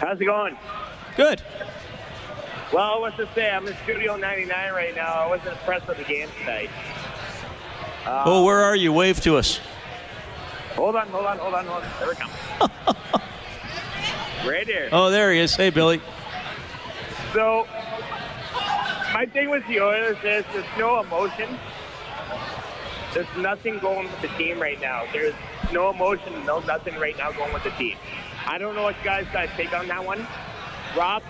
How's 0.00 0.20
it 0.20 0.26
going? 0.26 0.58
Good. 1.16 1.40
Well, 2.72 3.00
what's 3.00 3.16
to 3.16 3.28
say? 3.34 3.50
I'm 3.50 3.66
in 3.66 3.74
Studio 3.82 4.16
99 4.16 4.72
right 4.72 4.94
now. 4.94 5.12
I 5.14 5.26
wasn't 5.26 5.50
impressed 5.50 5.88
with 5.88 5.98
the 5.98 6.04
game 6.04 6.28
tonight. 6.38 6.70
Uh, 8.06 8.22
oh, 8.26 8.44
where 8.44 8.60
are 8.60 8.76
you? 8.76 8.92
Wave 8.92 9.20
to 9.22 9.36
us. 9.36 9.60
Hold 10.76 10.94
on, 10.94 11.08
hold 11.08 11.26
on, 11.26 11.38
hold 11.38 11.54
on, 11.54 11.66
hold 11.66 11.82
on. 11.82 11.90
There 11.98 12.08
we 12.08 12.14
come. 12.14 12.30
right 14.48 14.66
here. 14.66 14.88
Oh, 14.92 15.10
there 15.10 15.32
he 15.32 15.40
is. 15.40 15.54
Hey, 15.56 15.70
Billy. 15.70 16.00
So, 17.32 17.66
my 19.12 19.26
thing 19.26 19.50
with 19.50 19.66
the 19.66 19.80
Oilers 19.80 20.16
is 20.18 20.44
there's 20.52 20.78
no 20.78 21.00
emotion. 21.00 21.58
There's 23.12 23.26
nothing 23.36 23.80
going 23.80 24.06
with 24.06 24.22
the 24.22 24.28
team 24.38 24.60
right 24.60 24.80
now. 24.80 25.04
There's 25.12 25.34
no 25.72 25.90
emotion, 25.90 26.46
no 26.46 26.60
nothing 26.60 26.94
right 27.00 27.18
now 27.18 27.32
going 27.32 27.52
with 27.52 27.64
the 27.64 27.70
team. 27.70 27.96
I 28.46 28.58
don't 28.58 28.76
know 28.76 28.84
what 28.84 28.96
you 28.98 29.04
guys 29.04 29.26
got 29.32 29.48
to 29.48 29.56
take 29.56 29.72
on 29.72 29.88
that 29.88 30.04
one. 30.04 30.24
Rob, 30.96 31.22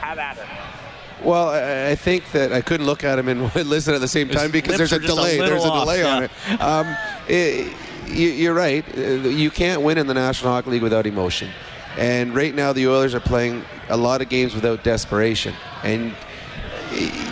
have 0.00 0.18
at 0.18 0.38
it. 0.38 0.46
Well, 1.24 1.48
I 1.48 1.94
think 1.94 2.30
that 2.32 2.52
I 2.52 2.60
couldn't 2.60 2.86
look 2.86 3.02
at 3.02 3.18
him 3.18 3.28
and 3.28 3.54
listen 3.54 3.94
at 3.94 4.00
the 4.00 4.08
same 4.08 4.28
time 4.28 4.50
because 4.50 4.76
there's 4.76 4.92
a 4.92 4.98
delay. 4.98 5.38
A 5.38 5.42
there's 5.42 5.64
a 5.64 5.70
delay 5.70 6.02
off, 6.02 6.16
on 6.16 6.22
it. 6.24 6.30
Um, 6.60 6.96
it 7.28 7.74
you, 8.06 8.50
are 8.50 8.54
right. 8.54 8.84
You 8.96 9.50
can't 9.50 9.82
win 9.82 9.98
in 9.98 10.06
the 10.06 10.14
National 10.14 10.52
Hockey 10.52 10.70
League 10.70 10.82
without 10.82 11.06
emotion. 11.06 11.50
And 11.96 12.34
right 12.34 12.54
now, 12.54 12.72
the 12.72 12.86
Oilers 12.86 13.14
are 13.14 13.20
playing 13.20 13.64
a 13.88 13.96
lot 13.96 14.20
of 14.20 14.28
games 14.28 14.54
without 14.54 14.84
desperation. 14.84 15.54
And 15.82 16.14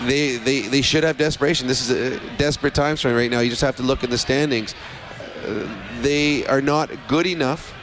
they, 0.06 0.38
they, 0.38 0.62
they 0.62 0.82
should 0.82 1.04
have 1.04 1.18
desperation. 1.18 1.68
This 1.68 1.88
is 1.88 1.90
a 1.90 2.36
desperate 2.38 2.74
times 2.74 3.02
for 3.02 3.08
them 3.08 3.16
right 3.16 3.30
now. 3.30 3.40
You 3.40 3.50
just 3.50 3.62
have 3.62 3.76
to 3.76 3.82
look 3.82 4.02
in 4.02 4.10
the 4.10 4.18
standings. 4.18 4.74
Uh, 5.44 5.68
they 6.00 6.46
are 6.46 6.62
not 6.62 6.90
good 7.06 7.26
enough 7.26 7.74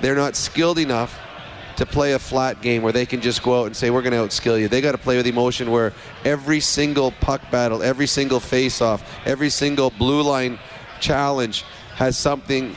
they're 0.00 0.16
not 0.16 0.36
skilled 0.36 0.78
enough 0.78 1.18
to 1.78 1.86
play 1.86 2.12
a 2.12 2.18
flat 2.18 2.60
game 2.60 2.82
where 2.82 2.92
they 2.92 3.06
can 3.06 3.20
just 3.20 3.42
go 3.42 3.60
out 3.60 3.66
and 3.66 3.76
say 3.76 3.88
we're 3.88 4.02
going 4.02 4.12
to 4.12 4.18
outskill 4.18 4.60
you. 4.60 4.66
They 4.66 4.80
got 4.80 4.92
to 4.92 4.98
play 4.98 5.16
with 5.16 5.28
emotion 5.28 5.70
where 5.70 5.92
every 6.24 6.58
single 6.58 7.12
puck 7.12 7.40
battle, 7.52 7.84
every 7.84 8.08
single 8.08 8.40
face-off, 8.40 9.08
every 9.24 9.48
single 9.48 9.90
blue 9.90 10.22
line 10.22 10.58
challenge 11.00 11.64
has 11.94 12.18
something. 12.18 12.74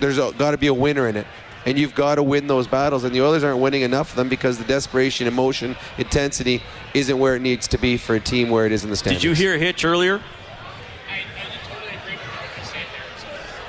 There's 0.00 0.18
got 0.18 0.50
to 0.50 0.58
be 0.58 0.66
a 0.66 0.74
winner 0.74 1.08
in 1.08 1.16
it, 1.16 1.26
and 1.64 1.78
you've 1.78 1.94
got 1.94 2.16
to 2.16 2.22
win 2.22 2.46
those 2.46 2.66
battles. 2.66 3.04
And 3.04 3.14
the 3.14 3.22
Oilers 3.22 3.42
aren't 3.42 3.60
winning 3.60 3.82
enough 3.82 4.10
of 4.10 4.16
them 4.16 4.28
because 4.28 4.58
the 4.58 4.64
desperation, 4.64 5.26
emotion, 5.26 5.74
intensity 5.96 6.62
isn't 6.92 7.18
where 7.18 7.36
it 7.36 7.40
needs 7.40 7.66
to 7.68 7.78
be 7.78 7.96
for 7.96 8.16
a 8.16 8.20
team 8.20 8.50
where 8.50 8.66
it 8.66 8.72
is 8.72 8.84
in 8.84 8.90
the 8.90 8.96
standings. 8.96 9.22
Did 9.22 9.28
you 9.28 9.34
hear 9.34 9.56
Hitch 9.56 9.82
earlier? 9.82 10.20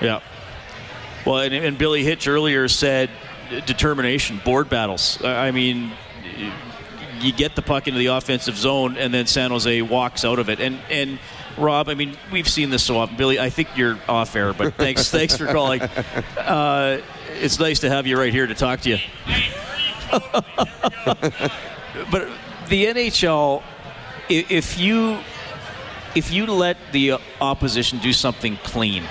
Yeah. 0.02 0.20
Well, 1.26 1.40
and, 1.40 1.54
and 1.54 1.78
Billy 1.78 2.04
Hitch 2.04 2.28
earlier 2.28 2.68
said 2.68 3.10
determination, 3.66 4.42
board 4.44 4.70
battles. 4.70 5.24
I 5.24 5.52
mean, 5.52 5.92
you 7.20 7.32
get 7.32 7.56
the 7.56 7.62
puck 7.62 7.88
into 7.88 8.00
the 8.00 8.08
offensive 8.08 8.58
zone, 8.58 8.98
and 8.98 9.14
then 9.14 9.28
San 9.28 9.52
Jose 9.52 9.82
walks 9.82 10.26
out 10.26 10.40
of 10.40 10.50
it. 10.50 10.60
And 10.60 10.80
and 10.90 11.20
Rob, 11.58 11.90
I 11.90 11.94
mean, 11.94 12.18
we've 12.32 12.48
seen 12.48 12.70
this 12.70 12.84
so 12.84 12.98
often. 12.98 13.16
Billy, 13.16 13.40
I 13.40 13.50
think 13.50 13.70
you're 13.76 13.98
off 14.10 14.36
air, 14.36 14.54
but 14.54 14.76
thanks, 14.76 15.10
thanks 15.12 15.38
for 15.38 15.46
calling. 15.48 15.82
Uh, 15.82 17.02
it's 17.42 17.60
nice 17.60 17.80
to 17.80 17.90
have 17.90 18.08
you 18.08 18.18
right 18.18 18.34
here 18.34 18.48
to 18.48 18.56
talk 18.56 18.82
to 18.82 18.90
you. 18.90 18.98
but 22.12 22.30
the 22.70 22.86
NHL, 22.86 23.64
if 24.30 24.78
you 24.80 25.20
if 26.16 26.32
you 26.32 26.46
let 26.46 26.78
the 26.92 27.14
opposition 27.42 28.00
do 28.00 28.14
something 28.14 28.58
clean, 28.58 29.04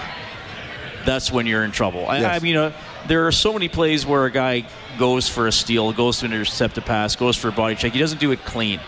that's 1.05 1.33
when 1.33 1.47
you're 1.47 1.65
in 1.65 1.73
trouble. 1.73 2.07
I, 2.07 2.25
I 2.25 2.39
mean, 2.39 2.57
uh, 2.57 2.73
there 3.09 3.27
are 3.27 3.33
so 3.33 3.53
many 3.53 3.69
plays 3.69 4.07
where 4.07 4.25
a 4.25 4.31
guy 4.31 4.67
goes 4.99 5.29
for 5.29 5.47
a 5.47 5.53
steal, 5.53 5.93
goes 5.93 6.21
to 6.21 6.27
intercept 6.27 6.79
a 6.79 6.83
pass, 6.83 7.17
goes 7.17 7.37
for 7.37 7.49
a 7.49 7.53
body 7.53 7.75
check. 7.75 7.93
He 7.93 7.99
doesn't 7.99 8.21
do 8.21 8.31
it 8.33 8.45
clean, 8.45 8.81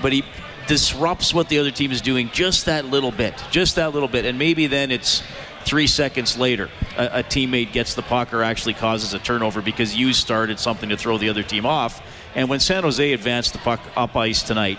but 0.00 0.12
he 0.12 0.24
disrupts 0.66 1.34
what 1.34 1.48
the 1.48 1.58
other 1.58 1.70
team 1.70 1.90
is 1.90 2.00
doing 2.00 2.30
just 2.32 2.66
that 2.66 2.84
little 2.84 3.10
bit, 3.10 3.34
just 3.50 3.76
that 3.76 3.92
little 3.92 4.08
bit, 4.08 4.24
and 4.24 4.38
maybe 4.38 4.66
then 4.66 4.90
it's 4.90 5.22
three 5.64 5.86
seconds 5.86 6.36
later 6.36 6.68
a, 6.96 7.20
a 7.20 7.22
teammate 7.22 7.72
gets 7.72 7.94
the 7.94 8.02
puck 8.02 8.32
or 8.32 8.42
actually 8.42 8.74
causes 8.74 9.14
a 9.14 9.18
turnover 9.18 9.62
because 9.62 9.94
you 9.96 10.12
started 10.12 10.58
something 10.58 10.88
to 10.88 10.96
throw 10.96 11.18
the 11.18 11.28
other 11.28 11.42
team 11.42 11.66
off. 11.66 12.02
And 12.34 12.48
when 12.48 12.60
San 12.60 12.82
Jose 12.82 13.12
advanced 13.12 13.52
the 13.52 13.58
puck 13.58 13.80
up 13.96 14.16
ice 14.16 14.42
tonight. 14.42 14.78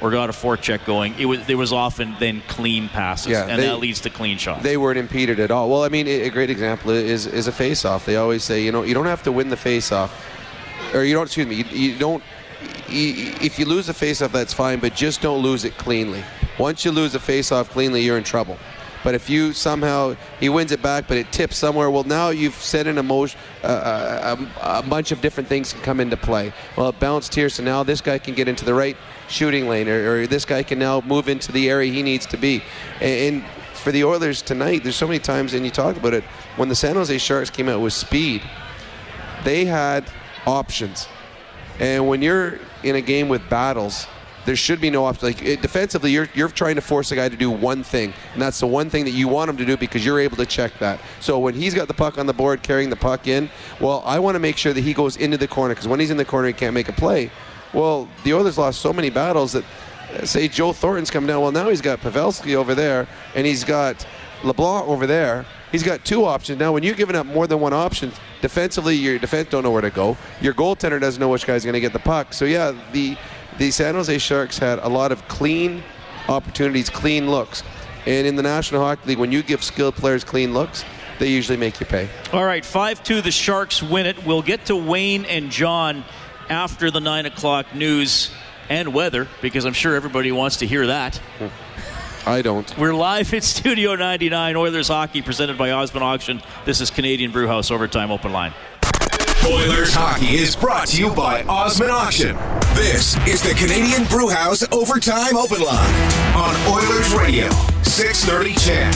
Or 0.00 0.10
got 0.10 0.28
a 0.28 0.32
forecheck 0.32 0.84
going. 0.84 1.14
It 1.18 1.24
was 1.26 1.46
there 1.46 1.56
was 1.56 1.72
often 1.72 2.16
then 2.18 2.42
clean 2.48 2.88
passes, 2.88 3.28
Yeah, 3.32 3.46
and 3.46 3.60
they- 3.62 3.66
that 3.66 3.78
leads 3.78 4.00
to 4.00 4.10
clean 4.10 4.36
shots. 4.38 4.62
They 4.62 4.76
weren't 4.76 4.98
impeded 4.98 5.40
at 5.40 5.50
all. 5.50 5.70
Well, 5.70 5.82
I 5.84 5.88
mean, 5.88 6.06
a 6.08 6.28
great 6.30 6.50
example 6.50 6.90
is 6.90 7.26
is 7.26 7.46
a 7.46 7.52
face-off. 7.52 8.04
They 8.04 8.16
always 8.16 8.42
say, 8.44 8.62
you 8.62 8.72
know, 8.72 8.82
you 8.82 8.92
don't 8.92 9.06
have 9.06 9.22
to 9.22 9.32
win 9.32 9.48
the 9.48 9.56
face-off, 9.56 10.10
or 10.92 11.04
you 11.04 11.14
don't. 11.14 11.24
Excuse 11.26 11.46
me, 11.46 11.54
you, 11.56 11.64
you 11.92 11.98
don't. 11.98 12.22
You, 12.88 13.32
if 13.40 13.58
you 13.58 13.64
lose 13.66 13.88
a 13.88 13.94
face-off, 13.94 14.32
that's 14.32 14.52
fine, 14.52 14.78
but 14.80 14.94
just 14.94 15.20
don't 15.22 15.42
lose 15.42 15.64
it 15.64 15.76
cleanly. 15.78 16.22
Once 16.58 16.84
you 16.84 16.90
lose 16.92 17.14
a 17.14 17.20
face-off 17.20 17.70
cleanly, 17.70 18.02
you're 18.02 18.18
in 18.18 18.24
trouble. 18.24 18.58
But 19.02 19.14
if 19.14 19.28
you 19.28 19.52
somehow 19.52 20.16
he 20.40 20.48
wins 20.48 20.72
it 20.72 20.80
back, 20.80 21.06
but 21.08 21.18
it 21.18 21.30
tips 21.30 21.56
somewhere, 21.58 21.90
well, 21.90 22.04
now 22.04 22.30
you've 22.30 22.54
set 22.54 22.86
in 22.86 22.96
a 22.98 23.02
motion. 23.02 23.38
Uh, 23.62 24.36
a, 24.62 24.78
a 24.78 24.82
bunch 24.82 25.12
of 25.12 25.20
different 25.20 25.48
things 25.48 25.72
can 25.74 25.82
come 25.82 26.00
into 26.00 26.16
play. 26.16 26.52
Well, 26.76 26.88
it 26.88 26.98
bounced 27.00 27.34
here, 27.34 27.48
so 27.50 27.62
now 27.62 27.82
this 27.82 28.00
guy 28.00 28.18
can 28.18 28.34
get 28.34 28.48
into 28.48 28.64
the 28.64 28.72
right 28.72 28.96
shooting 29.28 29.68
lane, 29.68 29.88
or, 29.88 30.12
or 30.12 30.26
this 30.26 30.44
guy 30.44 30.62
can 30.62 30.78
now 30.78 31.00
move 31.00 31.28
into 31.28 31.52
the 31.52 31.68
area 31.70 31.92
he 31.92 32.02
needs 32.02 32.26
to 32.26 32.36
be. 32.36 32.62
And, 33.00 33.42
and 33.42 33.44
for 33.74 33.92
the 33.92 34.04
Oilers 34.04 34.42
tonight, 34.42 34.82
there's 34.82 34.96
so 34.96 35.06
many 35.06 35.18
times, 35.18 35.54
and 35.54 35.64
you 35.64 35.70
talked 35.70 35.98
about 35.98 36.14
it, 36.14 36.24
when 36.56 36.68
the 36.68 36.74
San 36.74 36.94
Jose 36.94 37.16
Sharks 37.18 37.50
came 37.50 37.68
out 37.68 37.80
with 37.80 37.92
speed, 37.92 38.42
they 39.44 39.64
had 39.64 40.10
options. 40.46 41.08
And 41.78 42.06
when 42.06 42.22
you're 42.22 42.58
in 42.82 42.96
a 42.96 43.00
game 43.00 43.28
with 43.28 43.48
battles, 43.50 44.06
there 44.44 44.56
should 44.56 44.80
be 44.80 44.90
no 44.90 45.04
option. 45.04 45.28
Like 45.28 45.42
it, 45.42 45.62
defensively, 45.62 46.10
you're 46.10 46.28
you're 46.34 46.48
trying 46.48 46.74
to 46.74 46.80
force 46.80 47.10
a 47.12 47.16
guy 47.16 47.28
to 47.28 47.36
do 47.36 47.50
one 47.50 47.82
thing, 47.82 48.12
and 48.32 48.42
that's 48.42 48.60
the 48.60 48.66
one 48.66 48.90
thing 48.90 49.04
that 49.04 49.12
you 49.12 49.28
want 49.28 49.50
him 49.50 49.56
to 49.56 49.64
do 49.64 49.76
because 49.76 50.04
you're 50.04 50.20
able 50.20 50.36
to 50.36 50.46
check 50.46 50.78
that. 50.78 51.00
So 51.20 51.38
when 51.38 51.54
he's 51.54 51.74
got 51.74 51.88
the 51.88 51.94
puck 51.94 52.18
on 52.18 52.26
the 52.26 52.32
board, 52.32 52.62
carrying 52.62 52.90
the 52.90 52.96
puck 52.96 53.26
in, 53.26 53.50
well, 53.80 54.02
I 54.04 54.18
want 54.18 54.34
to 54.34 54.38
make 54.38 54.56
sure 54.56 54.72
that 54.72 54.82
he 54.82 54.92
goes 54.92 55.16
into 55.16 55.36
the 55.36 55.48
corner 55.48 55.74
because 55.74 55.88
when 55.88 56.00
he's 56.00 56.10
in 56.10 56.16
the 56.16 56.24
corner, 56.24 56.48
he 56.48 56.52
can't 56.52 56.74
make 56.74 56.88
a 56.88 56.92
play. 56.92 57.30
Well, 57.74 58.08
the 58.22 58.32
Oilers 58.34 58.56
lost 58.56 58.80
so 58.80 58.92
many 58.92 59.10
battles 59.10 59.52
that, 59.52 59.64
uh, 60.14 60.24
say, 60.24 60.48
Joe 60.48 60.72
Thornton's 60.72 61.10
coming 61.10 61.26
down. 61.26 61.42
Well, 61.42 61.52
now 61.52 61.68
he's 61.68 61.80
got 61.80 62.00
Pavelski 62.00 62.54
over 62.54 62.74
there, 62.74 63.08
and 63.34 63.46
he's 63.46 63.64
got 63.64 64.06
Labanc 64.42 64.86
over 64.86 65.06
there. 65.06 65.44
He's 65.72 65.82
got 65.82 66.04
two 66.04 66.24
options 66.24 66.60
now. 66.60 66.72
When 66.72 66.84
you're 66.84 66.94
giving 66.94 67.16
up 67.16 67.26
more 67.26 67.48
than 67.48 67.58
one 67.58 67.72
option, 67.72 68.12
defensively, 68.40 68.94
your 68.94 69.18
defense 69.18 69.48
don't 69.50 69.64
know 69.64 69.72
where 69.72 69.82
to 69.82 69.90
go. 69.90 70.16
Your 70.40 70.54
goaltender 70.54 71.00
doesn't 71.00 71.20
know 71.20 71.28
which 71.28 71.46
guy's 71.46 71.64
going 71.64 71.74
to 71.74 71.80
get 71.80 71.92
the 71.92 71.98
puck. 71.98 72.32
So 72.32 72.44
yeah, 72.44 72.72
the 72.92 73.16
the 73.58 73.70
San 73.70 73.94
Jose 73.94 74.18
Sharks 74.18 74.58
had 74.58 74.78
a 74.80 74.88
lot 74.88 75.12
of 75.12 75.26
clean 75.28 75.82
opportunities, 76.28 76.90
clean 76.90 77.30
looks. 77.30 77.62
And 78.06 78.26
in 78.26 78.36
the 78.36 78.42
National 78.42 78.82
Hockey 78.82 79.10
League, 79.10 79.18
when 79.18 79.32
you 79.32 79.42
give 79.42 79.62
skilled 79.62 79.94
players 79.94 80.24
clean 80.24 80.52
looks, 80.52 80.84
they 81.18 81.28
usually 81.28 81.56
make 81.56 81.78
you 81.80 81.86
pay. 81.86 82.08
All 82.32 82.44
right, 82.44 82.64
5 82.64 83.02
2, 83.02 83.20
the 83.22 83.30
Sharks 83.30 83.82
win 83.82 84.06
it. 84.06 84.26
We'll 84.26 84.42
get 84.42 84.66
to 84.66 84.76
Wayne 84.76 85.24
and 85.24 85.50
John 85.50 86.04
after 86.48 86.90
the 86.90 87.00
9 87.00 87.26
o'clock 87.26 87.74
news 87.74 88.30
and 88.68 88.94
weather 88.94 89.28
because 89.42 89.64
I'm 89.64 89.72
sure 89.72 89.94
everybody 89.94 90.32
wants 90.32 90.58
to 90.58 90.66
hear 90.66 90.86
that. 90.86 91.20
I 92.26 92.40
don't. 92.42 92.76
We're 92.78 92.94
live 92.94 93.32
at 93.34 93.44
Studio 93.44 93.94
99, 93.96 94.56
Oilers 94.56 94.88
Hockey, 94.88 95.22
presented 95.22 95.58
by 95.58 95.72
Osman 95.72 96.02
Auction. 96.02 96.42
This 96.64 96.80
is 96.80 96.90
Canadian 96.90 97.32
Brewhouse 97.32 97.70
Overtime 97.70 98.10
Open 98.10 98.32
Line. 98.32 98.54
Oilers 99.46 99.92
hockey 99.92 100.36
is 100.36 100.56
brought 100.56 100.86
to 100.88 100.98
you 100.98 101.10
by 101.14 101.42
Osman 101.42 101.90
Auction. 101.90 102.34
This 102.74 103.14
is 103.26 103.42
the 103.42 103.52
Canadian 103.54 104.04
Brewhouse 104.08 104.66
Overtime 104.72 105.36
Open 105.36 105.60
Line 105.60 105.94
on 106.34 106.56
Oilers 106.72 107.12
Radio, 107.12 107.50
630 107.82 108.54
CHED. 108.54 108.94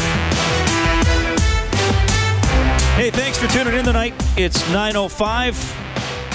Hey, 2.97 3.11
thanks 3.11 3.37
for 3.39 3.47
tuning 3.49 3.75
in 3.79 3.85
tonight. 3.85 4.15
It's 4.39 4.63
9.05, 4.71 5.88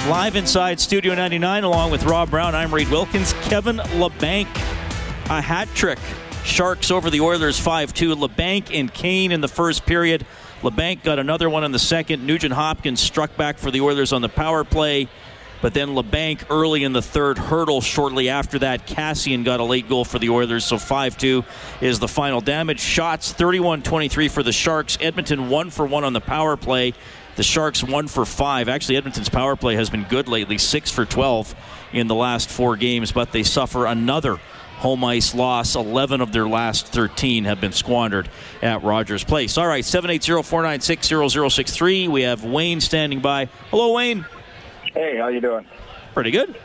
live 0.07 0.35
inside 0.35 0.81
Studio 0.81 1.15
99, 1.15 1.63
along 1.63 1.89
with 1.89 2.03
Rob 2.03 2.29
Brown. 2.29 2.53
I'm 2.55 2.73
Reed 2.73 2.89
Wilkins. 2.89 3.31
Kevin 3.43 3.77
Labanc, 3.77 4.47
a 5.29 5.39
hat 5.39 5.69
trick. 5.75 5.99
Sharks 6.43 6.91
over 6.91 7.09
the 7.09 7.21
Oilers 7.21 7.57
5-2. 7.57 8.13
Labanc 8.15 8.77
and 8.77 8.93
Kane 8.93 9.31
in 9.31 9.39
the 9.39 9.47
first 9.47 9.85
period. 9.85 10.25
Labanc 10.61 11.03
got 11.03 11.19
another 11.19 11.49
one 11.49 11.63
in 11.63 11.71
the 11.71 11.79
second. 11.79 12.25
Nugent 12.27 12.53
Hopkins 12.53 12.99
struck 12.99 13.37
back 13.37 13.57
for 13.57 13.71
the 13.71 13.79
Oilers 13.79 14.11
on 14.11 14.21
the 14.21 14.27
power 14.27 14.65
play. 14.65 15.07
But 15.61 15.73
then 15.73 15.89
Labanc 15.89 16.47
early 16.49 16.83
in 16.83 16.91
the 16.91 17.01
third 17.01 17.37
Hertl 17.37 17.81
shortly 17.81 18.27
after 18.27 18.59
that. 18.59 18.85
Kassian 18.85 19.45
got 19.45 19.61
a 19.61 19.63
late 19.63 19.87
goal 19.87 20.03
for 20.03 20.19
the 20.19 20.29
Oilers, 20.29 20.65
so 20.65 20.77
5 20.77 21.17
2 21.17 21.45
is 21.79 21.99
the 21.99 22.09
final 22.09 22.41
damage. 22.41 22.81
Shots 22.81 23.31
31 23.31 23.81
23 23.83 24.27
for 24.27 24.43
the 24.43 24.51
Sharks. 24.51 24.97
Edmonton 24.99 25.47
1 25.47 25.69
for 25.69 25.85
1 25.85 26.03
on 26.03 26.11
the 26.11 26.19
power 26.19 26.57
play. 26.57 26.93
The 27.35 27.43
Sharks 27.43 27.83
1 27.83 28.07
for 28.07 28.25
5. 28.25 28.69
Actually, 28.69 28.97
Edmonton's 28.97 29.29
power 29.29 29.55
play 29.55 29.75
has 29.75 29.89
been 29.89 30.03
good 30.03 30.27
lately 30.27 30.57
6 30.57 30.91
for 30.91 31.05
12 31.05 31.55
in 31.91 32.07
the 32.07 32.15
last 32.15 32.49
four 32.49 32.75
games, 32.75 33.11
but 33.11 33.31
they 33.31 33.43
suffer 33.43 33.85
another 33.85 34.39
home 34.77 35.03
ice 35.03 35.33
loss. 35.33 35.75
11 35.75 36.21
of 36.21 36.31
their 36.31 36.47
last 36.47 36.87
13 36.87 37.45
have 37.45 37.59
been 37.59 37.71
squandered 37.71 38.29
at 38.61 38.83
Rogers 38.83 39.23
Place. 39.23 39.57
All 39.57 39.67
right, 39.67 39.83
780 39.83 40.43
496 40.43 41.07
0063. 41.53 42.07
We 42.07 42.21
have 42.23 42.43
Wayne 42.43 42.81
standing 42.81 43.19
by. 43.19 43.45
Hello, 43.71 43.93
Wayne. 43.93 44.25
Hey, 44.93 45.17
how 45.17 45.29
you 45.29 45.41
doing? 45.41 45.65
Pretty 46.13 46.31
good. 46.31 46.55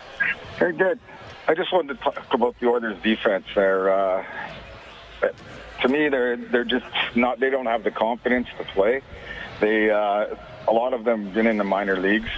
Very 0.59 0.75
good. 0.75 0.99
I 1.47 1.55
just 1.55 1.73
wanted 1.73 1.97
to 1.97 2.05
talk 2.05 2.35
about 2.35 2.57
the 2.61 2.66
Oilers' 2.66 3.01
defense. 3.03 3.47
There, 3.55 3.91
uh, 3.91 4.25
to 5.81 5.89
me, 5.89 6.11
they're 6.11 6.37
they're 6.37 6.64
just 6.64 6.85
not. 7.14 7.41
They 7.41 7.49
don't 7.49 7.66
have 7.66 7.85
the 7.85 7.91
confidence 7.91 8.49
to 8.59 8.64
play. 8.64 9.01
They 9.61 9.91
uh, 9.91 10.37
a 10.69 10.73
lot 10.73 10.93
of 10.93 11.05
them 11.05 11.33
been 11.33 11.47
in 11.47 11.57
the 11.57 11.64
minor 11.64 11.99
leagues. 11.99 12.31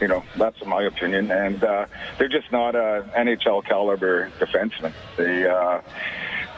You 0.00 0.08
know, 0.08 0.22
that's 0.36 0.62
my 0.66 0.82
opinion, 0.82 1.30
and 1.30 1.64
uh, 1.64 1.86
they're 2.18 2.28
just 2.28 2.52
not 2.52 2.74
a 2.74 3.08
NHL 3.16 3.64
caliber 3.64 4.30
defenseman. 4.38 4.92
They 5.16 5.46
uh, 5.48 5.80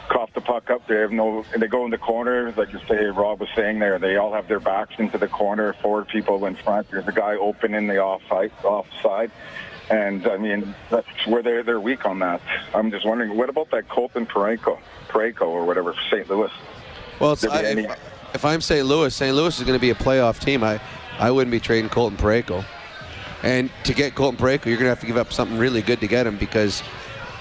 cough 0.09 0.33
the 0.33 0.41
puck 0.41 0.69
up. 0.69 0.85
They 0.87 0.95
have 0.95 1.13
no. 1.13 1.45
They 1.57 1.67
go 1.67 1.85
in 1.85 1.91
the 1.91 1.97
corner, 1.97 2.53
like 2.57 2.73
you 2.73 2.79
say. 2.89 3.05
Rob 3.05 3.39
was 3.39 3.47
saying 3.55 3.79
there. 3.79 3.97
They 3.97 4.17
all 4.17 4.33
have 4.33 4.49
their 4.49 4.59
backs 4.59 4.95
into 4.97 5.17
the 5.17 5.29
corner. 5.29 5.73
Four 5.81 6.03
people 6.03 6.45
in 6.47 6.55
front. 6.57 6.91
There's 6.91 7.07
a 7.07 7.13
guy 7.13 7.35
open 7.35 7.73
in 7.73 7.87
the 7.87 7.99
offside. 8.01 8.51
Offside. 8.63 9.31
And 9.89 10.27
I 10.27 10.35
mean, 10.35 10.75
that's 10.89 11.07
where 11.25 11.41
they're 11.41 11.63
they're 11.63 11.79
weak 11.79 12.05
on 12.05 12.19
that. 12.19 12.41
I'm 12.75 12.91
just 12.91 13.05
wondering, 13.05 13.37
what 13.37 13.47
about 13.47 13.71
that 13.71 13.87
Colton 13.87 14.25
Parayko, 14.25 14.79
Parayko 15.07 15.47
or 15.47 15.65
whatever, 15.65 15.95
St. 16.11 16.29
Louis? 16.29 16.51
Well, 17.21 17.33
it's, 17.33 17.45
I, 17.45 17.63
any- 17.63 17.87
if, 18.33 18.45
I'm 18.45 18.61
St. 18.61 18.85
Louis, 18.85 19.13
St. 19.13 19.35
Louis 19.35 19.57
is 19.57 19.65
going 19.65 19.77
to 19.77 19.81
be 19.81 19.89
a 19.89 19.95
playoff 19.95 20.39
team. 20.39 20.63
I, 20.63 20.79
I 21.17 21.31
wouldn't 21.31 21.51
be 21.51 21.59
trading 21.59 21.89
Colton 21.89 22.17
Parayko. 22.17 22.65
And 23.43 23.69
to 23.85 23.93
get 23.93 24.15
Colton 24.15 24.39
Parayko, 24.39 24.65
you're 24.65 24.77
going 24.77 24.85
to 24.85 24.89
have 24.89 24.99
to 25.01 25.05
give 25.05 25.17
up 25.17 25.31
something 25.31 25.57
really 25.57 25.81
good 25.81 25.99
to 26.01 26.07
get 26.07 26.27
him 26.27 26.37
because 26.37 26.83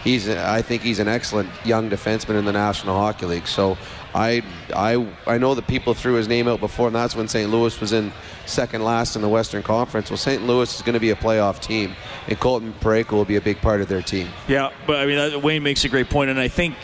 he's, 0.04 0.28
I 0.28 0.62
think 0.62 0.82
he's 0.82 0.98
an 1.00 1.08
excellent 1.08 1.50
young 1.64 1.90
defenseman 1.90 2.38
in 2.38 2.44
the 2.44 2.52
National 2.52 2.96
Hockey 2.96 3.26
League. 3.26 3.48
So 3.48 3.76
I, 4.14 4.42
I, 4.74 5.06
I 5.26 5.38
know 5.38 5.54
that 5.54 5.66
people 5.66 5.94
threw 5.94 6.14
his 6.14 6.28
name 6.28 6.48
out 6.48 6.60
before, 6.60 6.86
and 6.86 6.96
that's 6.96 7.16
when 7.16 7.28
St. 7.28 7.50
Louis 7.50 7.80
was 7.80 7.92
in 7.92 8.12
second 8.46 8.84
last 8.84 9.16
in 9.16 9.22
the 9.22 9.28
Western 9.28 9.62
Conference. 9.62 10.10
Well, 10.10 10.16
St. 10.16 10.46
Louis 10.46 10.74
is 10.74 10.82
going 10.82 10.94
to 10.94 11.00
be 11.00 11.10
a 11.10 11.16
playoff 11.16 11.60
team, 11.60 11.94
and 12.28 12.38
Colton 12.38 12.72
Parayko 12.80 13.12
will 13.12 13.24
be 13.24 13.36
a 13.36 13.40
big 13.40 13.60
part 13.60 13.80
of 13.80 13.88
their 13.88 14.02
team. 14.02 14.28
Yeah, 14.46 14.72
but 14.86 14.96
I 14.96 15.06
mean, 15.06 15.42
Wayne 15.42 15.62
makes 15.62 15.84
a 15.84 15.88
great 15.88 16.08
point, 16.08 16.30
and 16.30 16.40
I 16.40 16.48
think 16.48 16.74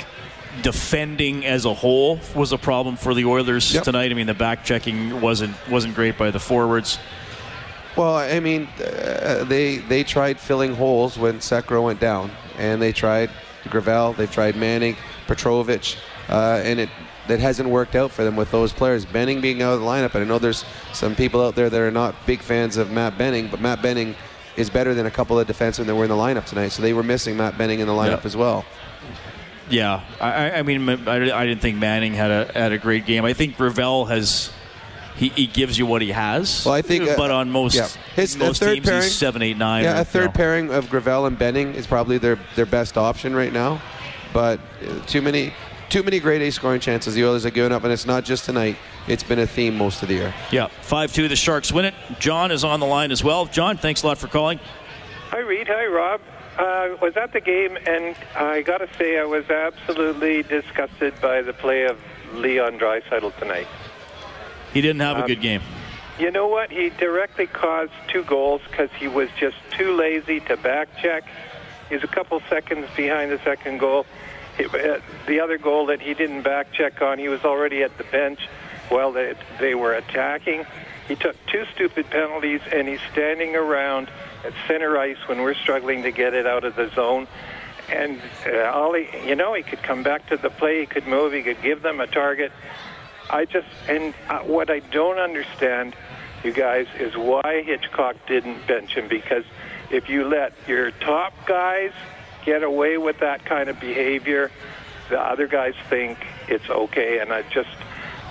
defending 0.62 1.44
as 1.44 1.64
a 1.64 1.74
whole 1.74 2.20
was 2.34 2.52
a 2.52 2.58
problem 2.58 2.96
for 2.96 3.14
the 3.14 3.24
Oilers 3.24 3.72
tonight. 3.82 4.10
I 4.10 4.14
mean, 4.14 4.26
the 4.26 4.34
back 4.34 4.64
checking 4.64 5.20
wasn't 5.20 5.54
wasn't 5.70 5.94
great 5.94 6.16
by 6.18 6.30
the 6.30 6.40
forwards. 6.40 6.98
Well, 7.96 8.16
I 8.16 8.40
mean, 8.40 8.68
uh, 8.80 9.44
they 9.44 9.76
they 9.78 10.02
tried 10.04 10.40
filling 10.40 10.74
holes 10.74 11.16
when 11.18 11.38
Sekera 11.38 11.82
went 11.82 12.00
down, 12.00 12.30
and 12.58 12.82
they 12.82 12.92
tried 12.92 13.30
Gravel, 13.70 14.12
they've 14.14 14.30
tried 14.30 14.56
Manning, 14.56 14.96
Petrovic, 15.26 15.96
uh, 16.28 16.60
and 16.64 16.80
it 16.80 16.88
that 17.28 17.40
hasn't 17.40 17.68
worked 17.68 17.94
out 17.94 18.10
for 18.10 18.22
them 18.24 18.36
with 18.36 18.50
those 18.50 18.72
players. 18.72 19.04
Benning 19.06 19.40
being 19.40 19.62
out 19.62 19.72
of 19.74 19.80
the 19.80 19.86
lineup, 19.86 20.14
and 20.14 20.24
I 20.24 20.26
know 20.26 20.38
there's 20.38 20.64
some 20.92 21.14
people 21.14 21.40
out 21.40 21.54
there 21.54 21.70
that 21.70 21.80
are 21.80 21.90
not 21.90 22.14
big 22.26 22.40
fans 22.40 22.76
of 22.76 22.90
Matt 22.90 23.16
Benning, 23.16 23.48
but 23.48 23.60
Matt 23.60 23.80
Benning 23.80 24.14
is 24.56 24.68
better 24.70 24.92
than 24.94 25.06
a 25.06 25.10
couple 25.10 25.38
of 25.38 25.46
defensemen 25.48 25.86
that 25.86 25.94
were 25.94 26.04
in 26.04 26.10
the 26.10 26.16
lineup 26.16 26.44
tonight. 26.44 26.68
So 26.68 26.82
they 26.82 26.92
were 26.92 27.02
missing 27.02 27.36
Matt 27.36 27.56
Benning 27.56 27.80
in 27.80 27.86
the 27.86 27.92
lineup 27.94 28.20
Yeah. 28.20 28.26
as 28.26 28.36
well. 28.36 28.64
Yeah, 29.70 30.02
I, 30.20 30.50
I 30.52 30.62
mean, 30.62 30.88
I, 30.88 31.14
I, 31.14 31.46
didn't 31.46 31.60
think 31.60 31.78
Manning 31.78 32.12
had 32.12 32.30
a 32.30 32.52
had 32.52 32.72
a 32.72 32.78
great 32.78 33.06
game. 33.06 33.24
I 33.24 33.32
think 33.32 33.56
Gravel 33.56 34.06
has. 34.06 34.52
He, 35.16 35.28
he 35.28 35.46
gives 35.46 35.78
you 35.78 35.86
what 35.86 36.02
he 36.02 36.10
has. 36.10 36.64
Well, 36.64 36.74
I 36.74 36.82
think, 36.82 37.08
uh, 37.08 37.14
but 37.16 37.30
on 37.30 37.48
most 37.48 37.76
yeah. 37.76 37.86
His, 38.16 38.36
most 38.36 38.58
third 38.58 38.74
teams, 38.74 38.86
pairing, 38.86 39.02
he's 39.04 39.14
seven, 39.14 39.42
eight, 39.42 39.56
nine. 39.56 39.84
Yeah, 39.84 39.98
or, 39.98 40.00
a 40.00 40.04
third 40.04 40.20
you 40.20 40.26
know. 40.26 40.32
pairing 40.32 40.70
of 40.72 40.90
Gravel 40.90 41.26
and 41.26 41.38
Benning 41.38 41.74
is 41.74 41.86
probably 41.86 42.18
their 42.18 42.36
their 42.56 42.66
best 42.66 42.98
option 42.98 43.34
right 43.34 43.52
now. 43.52 43.80
But 44.32 44.58
uh, 44.82 44.98
too 45.06 45.22
many 45.22 45.52
too 45.88 46.02
many 46.02 46.18
grade 46.18 46.42
A 46.42 46.50
scoring 46.50 46.80
chances 46.80 47.14
the 47.14 47.24
Oilers 47.24 47.44
have 47.44 47.54
given 47.54 47.70
up, 47.70 47.84
and 47.84 47.92
it's 47.92 48.06
not 48.06 48.24
just 48.24 48.44
tonight. 48.44 48.76
It's 49.06 49.22
been 49.22 49.38
a 49.38 49.46
theme 49.46 49.76
most 49.76 50.02
of 50.02 50.08
the 50.08 50.14
year. 50.14 50.34
Yeah, 50.50 50.66
five 50.82 51.12
two. 51.12 51.28
The 51.28 51.36
Sharks 51.36 51.70
win 51.70 51.84
it. 51.84 51.94
John 52.18 52.50
is 52.50 52.64
on 52.64 52.80
the 52.80 52.86
line 52.86 53.12
as 53.12 53.22
well. 53.22 53.46
John, 53.46 53.76
thanks 53.76 54.02
a 54.02 54.08
lot 54.08 54.18
for 54.18 54.26
calling. 54.26 54.58
Hi, 55.30 55.38
Reed. 55.38 55.68
Hi, 55.68 55.86
Rob. 55.86 56.20
Uh, 56.58 56.96
was 57.02 57.16
at 57.16 57.32
the 57.32 57.40
game, 57.40 57.76
and 57.86 58.14
I 58.36 58.62
got 58.62 58.78
to 58.78 58.88
say, 58.96 59.18
I 59.18 59.24
was 59.24 59.48
absolutely 59.50 60.44
disgusted 60.44 61.12
by 61.20 61.42
the 61.42 61.52
play 61.52 61.84
of 61.84 61.98
Leon 62.34 62.78
Draisaitl 62.78 63.36
tonight. 63.40 63.66
He 64.72 64.80
didn't 64.80 65.00
have 65.00 65.16
a 65.16 65.20
Um, 65.22 65.26
good 65.26 65.40
game. 65.40 65.62
You 66.18 66.30
know 66.30 66.46
what? 66.46 66.70
He 66.70 66.90
directly 66.90 67.48
caused 67.48 67.90
two 68.06 68.22
goals 68.22 68.60
because 68.70 68.88
he 69.00 69.08
was 69.08 69.28
just 69.36 69.56
too 69.72 69.96
lazy 69.96 70.38
to 70.40 70.56
back 70.56 70.88
check. 71.02 71.24
He 71.88 71.96
was 71.96 72.04
a 72.04 72.08
couple 72.08 72.40
seconds 72.48 72.86
behind 72.94 73.32
the 73.32 73.40
second 73.42 73.78
goal. 73.78 74.06
Uh, 74.56 74.98
the 75.26 75.40
other 75.40 75.58
goal 75.58 75.86
that 75.86 76.00
he 76.00 76.14
didn't 76.14 76.42
back 76.42 76.72
check 76.72 77.02
on, 77.02 77.18
he 77.18 77.28
was 77.28 77.44
already 77.44 77.82
at 77.82 77.98
the 77.98 78.04
bench 78.04 78.38
while 78.90 79.10
they, 79.10 79.34
they 79.58 79.74
were 79.74 79.94
attacking. 79.94 80.64
He 81.08 81.16
took 81.16 81.36
two 81.46 81.64
stupid 81.74 82.08
penalties, 82.10 82.60
and 82.72 82.88
he's 82.88 83.00
standing 83.12 83.54
around 83.56 84.10
at 84.44 84.52
center 84.66 84.96
ice 84.98 85.18
when 85.26 85.42
we're 85.42 85.54
struggling 85.54 86.02
to 86.04 86.12
get 86.12 86.34
it 86.34 86.46
out 86.46 86.64
of 86.64 86.76
the 86.76 86.90
zone. 86.94 87.26
And 87.90 88.20
uh, 88.46 88.70
all 88.72 88.94
he, 88.94 89.06
you 89.28 89.36
know, 89.36 89.52
he 89.52 89.62
could 89.62 89.82
come 89.82 90.02
back 90.02 90.28
to 90.28 90.36
the 90.36 90.48
play. 90.48 90.80
He 90.80 90.86
could 90.86 91.06
move. 91.06 91.32
He 91.32 91.42
could 91.42 91.60
give 91.62 91.82
them 91.82 92.00
a 92.00 92.06
target. 92.06 92.52
I 93.28 93.44
just 93.44 93.68
and 93.88 94.14
uh, 94.28 94.40
what 94.40 94.70
I 94.70 94.80
don't 94.80 95.18
understand, 95.18 95.94
you 96.42 96.52
guys, 96.52 96.86
is 96.98 97.14
why 97.16 97.62
Hitchcock 97.64 98.16
didn't 98.26 98.66
bench 98.66 98.94
him. 98.94 99.08
Because 99.08 99.44
if 99.90 100.08
you 100.08 100.24
let 100.24 100.54
your 100.66 100.90
top 100.92 101.34
guys 101.46 101.92
get 102.46 102.62
away 102.62 102.96
with 102.96 103.18
that 103.20 103.44
kind 103.44 103.68
of 103.68 103.78
behavior, 103.80 104.50
the 105.10 105.20
other 105.20 105.46
guys 105.46 105.74
think 105.90 106.18
it's 106.48 106.68
okay. 106.70 107.18
And 107.18 107.32
I 107.32 107.42
just, 107.42 107.76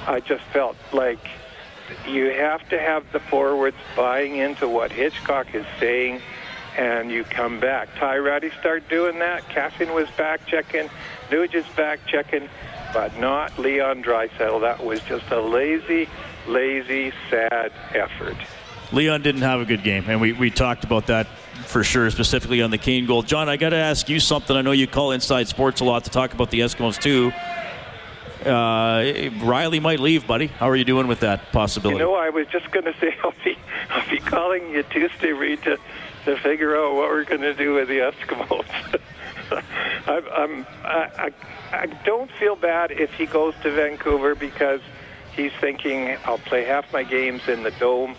I 0.08 0.20
just 0.20 0.44
felt 0.46 0.76
like 0.92 1.20
you 2.08 2.32
have 2.32 2.68
to 2.70 2.80
have 2.80 3.12
the 3.12 3.20
forwards 3.20 3.78
buying 3.96 4.38
into 4.38 4.68
what 4.68 4.92
Hitchcock 4.92 5.54
is 5.54 5.66
saying. 5.80 6.22
And 6.78 7.12
you 7.12 7.24
come 7.24 7.60
back. 7.60 7.88
Ty 7.98 8.18
Rattie 8.18 8.50
started 8.60 8.90
doing 8.90 9.20
that. 9.20 9.44
Kassian 9.44 9.94
was 9.94 10.10
back 10.18 10.48
checking. 10.48 10.90
Nugent's 11.30 11.70
back 11.76 12.00
checking 12.08 12.50
but 12.94 13.18
not 13.20 13.58
Leon 13.58 14.04
Draisaitl. 14.04 14.62
That 14.62 14.86
was 14.86 15.02
just 15.02 15.30
a 15.32 15.42
lazy, 15.42 16.08
lazy, 16.48 17.12
sad 17.30 17.74
effort. 17.94 18.38
Leon 18.92 19.24
didn't 19.24 19.42
have 19.42 19.60
a 19.60 19.66
good 19.66 19.84
game, 19.84 20.06
and 20.08 20.22
we, 20.22 20.34
we 20.34 20.52
talked 20.52 20.84
about 20.84 21.08
that 21.08 21.26
for 21.66 21.84
sure, 21.84 22.10
specifically 22.12 22.62
on 22.62 22.70
the 22.70 22.78
Kane 22.78 23.08
goal. 23.08 23.24
John, 23.24 23.50
I 23.50 23.58
got 23.58 23.70
to 23.70 23.78
ask 23.78 24.08
you 24.08 24.20
something. 24.20 24.56
I 24.56 24.62
know 24.62 24.72
you 24.72 24.86
call 24.86 25.12
Inside 25.12 25.48
Sports 25.48 25.82
a 25.82 25.86
lot 25.86 26.04
to 26.04 26.12
talk 26.12 26.34
about 26.34 26.52
the 26.52 26.60
Eskimos 26.60 27.02
too. 27.02 27.34
Uh, 28.46 29.30
Riley 29.42 29.80
might 29.80 30.00
leave, 30.00 30.28
buddy. 30.28 30.48
How 30.48 30.70
are 30.70 30.76
you 30.76 30.86
doing 30.86 31.08
with 31.08 31.22
that 31.22 31.52
possibility? 31.52 32.00
You 32.00 32.06
know, 32.06 32.16
I 32.16 32.30
was 32.30 32.48
just 32.48 32.70
going 32.72 32.86
to 32.86 32.94
say 33.00 33.16
I'll 33.24 33.34
be 33.44 33.58
I'll 33.90 34.10
be 34.10 34.20
calling 34.20 34.70
you 34.70 34.84
Tuesday, 34.84 35.32
Reed, 35.32 35.62
to 35.64 35.78
to 36.26 36.38
figure 36.38 36.76
out 36.78 36.96
what 36.96 37.10
we're 37.10 37.26
going 37.26 37.42
to 37.42 37.54
do 37.54 37.74
with 37.74 37.88
the 37.88 38.00
Eskimos. 38.00 38.66
I'm, 40.08 40.26
I'm 40.32 40.68
I, 40.84 41.10
I 41.18 41.32
I 41.72 41.86
don't 42.06 42.32
feel 42.40 42.56
bad 42.56 42.92
if 42.92 43.14
he 43.14 43.26
goes 43.26 43.54
to 43.64 43.72
Vancouver 43.72 44.36
because 44.36 44.82
he's 45.36 45.52
thinking 45.60 46.18
I'll 46.26 46.38
play 46.38 46.64
half 46.64 46.92
my 46.94 47.04
games 47.04 47.48
in 47.48 47.64
the 47.64 47.72
dome 47.72 48.16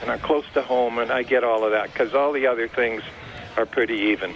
and 0.00 0.10
I'm 0.10 0.20
close 0.20 0.44
to 0.54 0.62
home 0.62 0.98
and 0.98 1.10
I 1.10 1.22
get 1.22 1.44
all 1.44 1.64
of 1.64 1.72
that 1.72 1.92
because 1.92 2.14
all 2.14 2.32
the 2.32 2.46
other 2.46 2.68
things 2.68 3.02
are 3.56 3.66
pretty 3.66 3.96
even. 3.96 4.34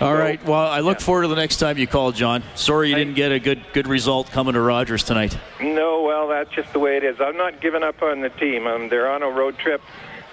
All 0.00 0.14
right. 0.14 0.42
Well, 0.44 0.66
I 0.66 0.80
look 0.80 1.00
forward 1.00 1.22
to 1.22 1.28
the 1.28 1.36
next 1.36 1.56
time 1.56 1.78
you 1.78 1.86
call, 1.86 2.12
John. 2.12 2.42
Sorry 2.54 2.90
you 2.90 2.94
didn't 2.94 3.14
get 3.14 3.32
a 3.32 3.38
good 3.38 3.64
good 3.72 3.86
result 3.86 4.30
coming 4.30 4.52
to 4.52 4.60
Rogers 4.60 5.02
tonight. 5.02 5.38
No, 5.60 6.02
well, 6.02 6.28
that's 6.28 6.50
just 6.50 6.72
the 6.74 6.78
way 6.78 6.98
it 6.98 7.04
is. 7.04 7.18
I'm 7.18 7.36
not 7.36 7.62
giving 7.62 7.82
up 7.82 8.02
on 8.02 8.20
the 8.20 8.28
team. 8.28 8.66
Um, 8.66 8.90
they're 8.90 9.10
on 9.10 9.22
a 9.22 9.30
road 9.30 9.56
trip. 9.58 9.80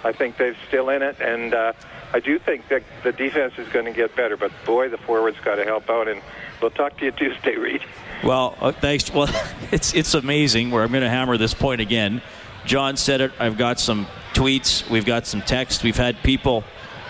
I 0.04 0.12
think 0.12 0.36
they're 0.36 0.56
still 0.68 0.90
in 0.90 1.00
it, 1.00 1.18
and 1.18 1.54
uh, 1.54 1.72
I 2.12 2.20
do 2.20 2.38
think 2.38 2.68
that 2.68 2.82
the 3.02 3.12
defense 3.12 3.54
is 3.56 3.66
going 3.68 3.86
to 3.86 3.92
get 3.92 4.14
better. 4.14 4.36
But 4.36 4.52
boy, 4.66 4.90
the 4.90 4.98
forwards 4.98 5.38
got 5.42 5.54
to 5.54 5.64
help 5.64 5.88
out, 5.88 6.08
and 6.08 6.20
we'll 6.60 6.70
talk 6.70 6.98
to 6.98 7.06
you 7.06 7.10
Tuesday, 7.12 7.56
Reed. 7.56 7.82
Well, 8.22 8.58
uh, 8.60 8.72
thanks. 8.72 9.12
Well, 9.12 9.30
it's 9.72 9.94
it's 9.94 10.12
amazing. 10.12 10.72
Where 10.72 10.82
I'm 10.82 10.90
going 10.90 11.02
to 11.02 11.08
hammer 11.08 11.38
this 11.38 11.54
point 11.54 11.80
again. 11.80 12.20
John 12.66 12.98
said 12.98 13.22
it. 13.22 13.32
I've 13.38 13.56
got 13.56 13.80
some 13.80 14.06
tweets. 14.34 14.88
We've 14.90 15.06
got 15.06 15.26
some 15.26 15.40
text. 15.40 15.82
We've 15.82 15.96
had 15.96 16.22
people 16.22 16.64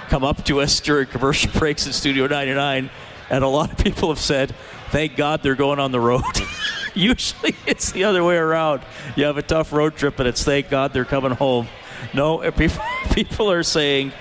come 0.09 0.25
up 0.25 0.45
to 0.45 0.61
us 0.61 0.81
during 0.81 1.07
commercial 1.07 1.51
breaks 1.59 1.87
at 1.87 1.95
Studio 1.95 2.27
99, 2.27 2.91
and 3.31 3.45
a 3.45 3.49
lot 3.49 3.73
of 3.73 3.79
people 3.79 4.09
have 4.09 4.21
said, 4.21 4.55
"Thank 4.91 5.17
God 5.17 5.43
they're 5.43 5.55
going 5.55 5.79
on 5.79 5.93
the 5.93 6.01
road." 6.01 6.23
Usually, 6.95 7.57
it's 7.67 7.93
the 7.93 8.05
other 8.05 8.23
way 8.23 8.37
around. 8.37 8.83
You 9.17 9.25
have 9.25 9.37
a 9.37 9.43
tough 9.43 9.73
road 9.73 9.97
trip, 9.97 10.19
and 10.19 10.29
it's 10.29 10.45
thank 10.45 10.69
God 10.69 10.93
they're 10.93 11.05
coming 11.05 11.33
home. 11.33 11.67
No, 12.13 12.51
people 13.13 13.51
are 13.51 13.63
saying. 13.63 14.13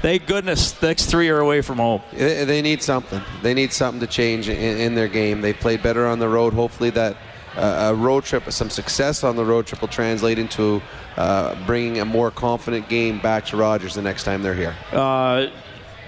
Thank 0.00 0.26
goodness, 0.26 0.70
the 0.72 0.86
next 0.86 1.06
three 1.06 1.28
are 1.28 1.40
away 1.40 1.60
from 1.60 1.78
home. 1.78 2.02
They 2.12 2.62
need 2.62 2.84
something. 2.84 3.20
They 3.42 3.52
need 3.52 3.72
something 3.72 3.98
to 3.98 4.06
change 4.06 4.48
in, 4.48 4.78
in 4.78 4.94
their 4.94 5.08
game. 5.08 5.40
They 5.40 5.52
played 5.52 5.82
better 5.82 6.06
on 6.06 6.20
the 6.20 6.28
road. 6.28 6.52
Hopefully, 6.52 6.90
that 6.90 7.16
a 7.58 7.94
road 7.94 8.24
trip, 8.24 8.50
some 8.52 8.70
success 8.70 9.24
on 9.24 9.36
the 9.36 9.44
road 9.44 9.66
trip, 9.66 9.80
will 9.80 9.88
translate 9.88 10.38
into 10.38 10.80
uh, 11.16 11.54
bringing 11.66 11.98
a 12.00 12.04
more 12.04 12.30
confident 12.30 12.88
game 12.88 13.18
back 13.20 13.44
to 13.46 13.56
Rogers 13.56 13.94
the 13.94 14.02
next 14.02 14.24
time 14.24 14.42
they're 14.42 14.54
here. 14.54 14.74
Uh, 14.92 15.46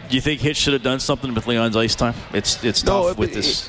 do 0.09 0.17
you 0.17 0.21
think 0.21 0.41
Hitch 0.41 0.57
should 0.57 0.73
have 0.73 0.83
done 0.83 0.99
something 0.99 1.35
with 1.35 1.47
Leon's 1.47 1.77
ice 1.77 1.95
time? 1.95 2.15
It's 2.33 2.63
it's 2.65 2.83
tough 2.83 3.07
No, 3.07 3.15
with 3.15 3.33
this. 3.33 3.69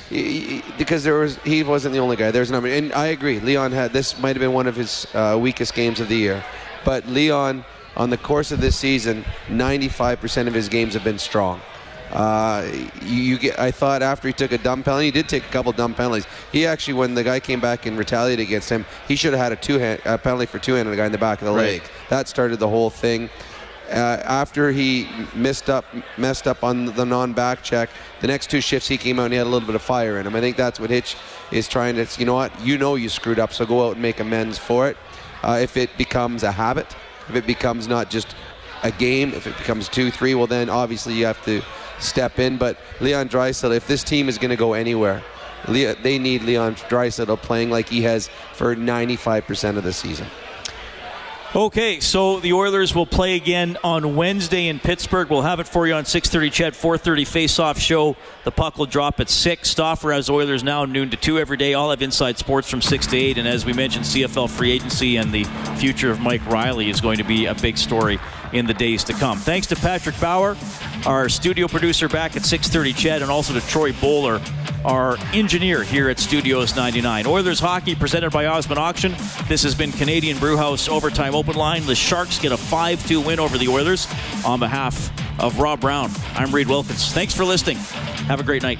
because 0.77 1.03
there 1.03 1.19
was 1.19 1.37
he 1.43 1.61
wasn't 1.63 1.93
the 1.93 1.99
only 1.99 2.15
guy. 2.15 2.31
There's 2.31 2.49
number, 2.49 2.67
and 2.69 2.91
I 2.93 3.07
agree. 3.07 3.39
Leon 3.39 3.71
had 3.73 3.93
this 3.93 4.17
might 4.19 4.35
have 4.35 4.39
been 4.41 4.53
one 4.53 4.65
of 4.65 4.75
his 4.75 5.05
uh, 5.13 5.37
weakest 5.39 5.73
games 5.75 5.99
of 5.99 6.07
the 6.09 6.15
year, 6.17 6.43
but 6.83 7.05
Leon 7.07 7.63
on 7.95 8.09
the 8.09 8.17
course 8.17 8.51
of 8.51 8.61
this 8.61 8.75
season, 8.77 9.23
95% 9.49 10.47
of 10.47 10.53
his 10.53 10.69
games 10.69 10.93
have 10.93 11.03
been 11.03 11.19
strong. 11.19 11.59
Uh, 12.11 12.69
you, 13.03 13.15
you 13.23 13.37
get. 13.37 13.57
I 13.59 13.71
thought 13.71 14.01
after 14.01 14.27
he 14.27 14.33
took 14.33 14.51
a 14.51 14.57
dumb 14.57 14.83
penalty, 14.83 15.05
he 15.05 15.11
did 15.11 15.29
take 15.29 15.45
a 15.45 15.49
couple 15.49 15.71
dumb 15.71 15.93
penalties. 15.93 16.25
He 16.51 16.65
actually, 16.65 16.95
when 16.95 17.13
the 17.13 17.23
guy 17.23 17.39
came 17.39 17.59
back 17.61 17.85
and 17.85 17.97
retaliated 17.97 18.45
against 18.45 18.69
him, 18.69 18.85
he 19.07 19.15
should 19.15 19.33
have 19.33 19.41
had 19.41 19.51
a 19.53 19.55
two 19.55 19.79
hand 19.79 20.01
a 20.05 20.17
penalty 20.17 20.45
for 20.45 20.59
two 20.59 20.73
hand 20.73 20.87
on 20.87 20.91
the 20.91 20.97
guy 20.97 21.05
in 21.05 21.11
the 21.11 21.17
back 21.17 21.41
of 21.41 21.45
the 21.47 21.53
Right. 21.53 21.81
leg. 21.81 21.83
That 22.09 22.27
started 22.27 22.59
the 22.59 22.67
whole 22.67 22.89
thing. 22.89 23.29
Uh, 23.89 24.21
after 24.23 24.71
he 24.71 25.07
messed 25.35 25.69
up, 25.69 25.83
messed 26.17 26.47
up 26.47 26.63
on 26.63 26.85
the 26.85 27.05
non-back 27.05 27.61
check, 27.61 27.89
the 28.21 28.27
next 28.27 28.49
two 28.49 28.61
shifts 28.61 28.87
he 28.87 28.97
came 28.97 29.19
out 29.19 29.25
and 29.25 29.33
he 29.33 29.37
had 29.37 29.45
a 29.47 29.49
little 29.49 29.65
bit 29.65 29.75
of 29.75 29.81
fire 29.81 30.17
in 30.17 30.25
him. 30.25 30.33
I 30.33 30.39
think 30.39 30.55
that's 30.55 30.79
what 30.79 30.89
Hitch 30.89 31.17
is 31.51 31.67
trying 31.67 31.95
to. 31.95 32.07
You 32.17 32.25
know 32.25 32.33
what? 32.35 32.51
You 32.65 32.77
know 32.77 32.95
you 32.95 33.09
screwed 33.09 33.37
up, 33.39 33.51
so 33.51 33.65
go 33.65 33.87
out 33.87 33.93
and 33.93 34.01
make 34.01 34.19
amends 34.21 34.57
for 34.57 34.87
it. 34.87 34.95
Uh, 35.43 35.59
if 35.61 35.75
it 35.75 35.89
becomes 35.97 36.43
a 36.43 36.51
habit, 36.51 36.87
if 37.27 37.35
it 37.35 37.45
becomes 37.45 37.87
not 37.87 38.09
just 38.09 38.33
a 38.83 38.91
game, 38.91 39.33
if 39.33 39.45
it 39.45 39.57
becomes 39.57 39.89
two, 39.89 40.09
three, 40.09 40.35
well 40.35 40.47
then 40.47 40.69
obviously 40.69 41.13
you 41.13 41.25
have 41.25 41.43
to 41.45 41.61
step 42.01 42.39
in. 42.39 42.57
But 42.57 42.77
Leon 42.99 43.29
Draisaitl, 43.29 43.75
if 43.75 43.87
this 43.87 44.03
team 44.03 44.29
is 44.29 44.37
going 44.37 44.49
to 44.51 44.55
go 44.55 44.73
anywhere, 44.73 45.23
they 45.67 46.19
need 46.19 46.43
Leon 46.43 46.75
Draisaitl 46.75 47.41
playing 47.41 47.69
like 47.69 47.89
he 47.89 48.01
has 48.03 48.29
for 48.53 48.75
95% 48.75 49.77
of 49.77 49.83
the 49.83 49.93
season. 49.93 50.27
Okay, 51.53 51.99
so 51.99 52.39
the 52.39 52.53
Oilers 52.53 52.95
will 52.95 53.05
play 53.05 53.35
again 53.35 53.77
on 53.83 54.15
Wednesday 54.15 54.69
in 54.69 54.79
Pittsburgh. 54.79 55.29
We'll 55.29 55.41
have 55.41 55.59
it 55.59 55.67
for 55.67 55.85
you 55.85 55.93
on 55.95 56.05
6:30 56.05 56.49
CHED 56.49 56.75
4:30 56.75 57.27
face-off 57.27 57.77
show. 57.77 58.15
The 58.45 58.51
puck 58.51 58.77
will 58.77 58.85
drop 58.85 59.19
at 59.19 59.29
6. 59.29 59.69
Stauffer 59.69 60.13
has 60.13 60.29
Oilers 60.29 60.63
now 60.63 60.85
noon 60.85 61.09
to 61.09 61.17
2 61.17 61.37
every 61.37 61.57
day. 61.57 61.73
I'll 61.73 61.89
have 61.89 62.01
Inside 62.01 62.37
Sports 62.37 62.69
from 62.69 62.81
6 62.81 63.05
to 63.07 63.17
8 63.17 63.37
and 63.37 63.49
as 63.49 63.65
we 63.65 63.73
mentioned 63.73 64.05
CFL 64.05 64.47
free 64.47 64.71
agency 64.71 65.17
and 65.17 65.33
the 65.33 65.43
future 65.75 66.09
of 66.09 66.21
Mike 66.21 66.45
Riley 66.45 66.89
is 66.89 67.01
going 67.01 67.17
to 67.17 67.25
be 67.25 67.47
a 67.47 67.53
big 67.53 67.77
story 67.77 68.17
in 68.53 68.65
the 68.65 68.73
days 68.73 69.03
to 69.05 69.13
come. 69.13 69.37
Thanks 69.37 69.67
to 69.67 69.75
Patrick 69.75 70.19
Bauer, 70.19 70.57
our 71.05 71.29
studio 71.29 71.67
producer 71.67 72.07
back 72.07 72.35
at 72.35 72.43
6:30 72.43 72.93
CHED, 72.93 73.21
and 73.21 73.31
also 73.31 73.53
to 73.53 73.61
Troy 73.67 73.93
Bowler, 73.93 74.41
our 74.83 75.17
engineer 75.33 75.83
here 75.83 76.09
at 76.09 76.19
Studios 76.19 76.75
99. 76.75 77.27
Oilers 77.27 77.59
hockey 77.59 77.95
presented 77.95 78.31
by 78.31 78.47
Osman 78.47 78.77
Auction. 78.77 79.15
This 79.47 79.63
has 79.63 79.75
been 79.75 79.91
Canadian 79.91 80.37
Brewhouse 80.39 80.89
Overtime 80.89 81.35
Open 81.35 81.55
Line. 81.55 81.85
The 81.85 81.95
Sharks 81.95 82.39
get 82.39 82.51
a 82.51 82.57
5-2 82.57 83.25
win 83.25 83.39
over 83.39 83.57
the 83.57 83.67
Oilers 83.67 84.07
on 84.45 84.59
behalf 84.59 85.11
of 85.39 85.59
Rob 85.59 85.81
Brown. 85.81 86.11
I'm 86.35 86.53
Reed 86.53 86.67
Wilkins. 86.67 87.11
Thanks 87.11 87.35
for 87.35 87.45
listening. 87.45 87.77
Have 88.27 88.39
a 88.39 88.43
great 88.43 88.63
night. 88.63 88.79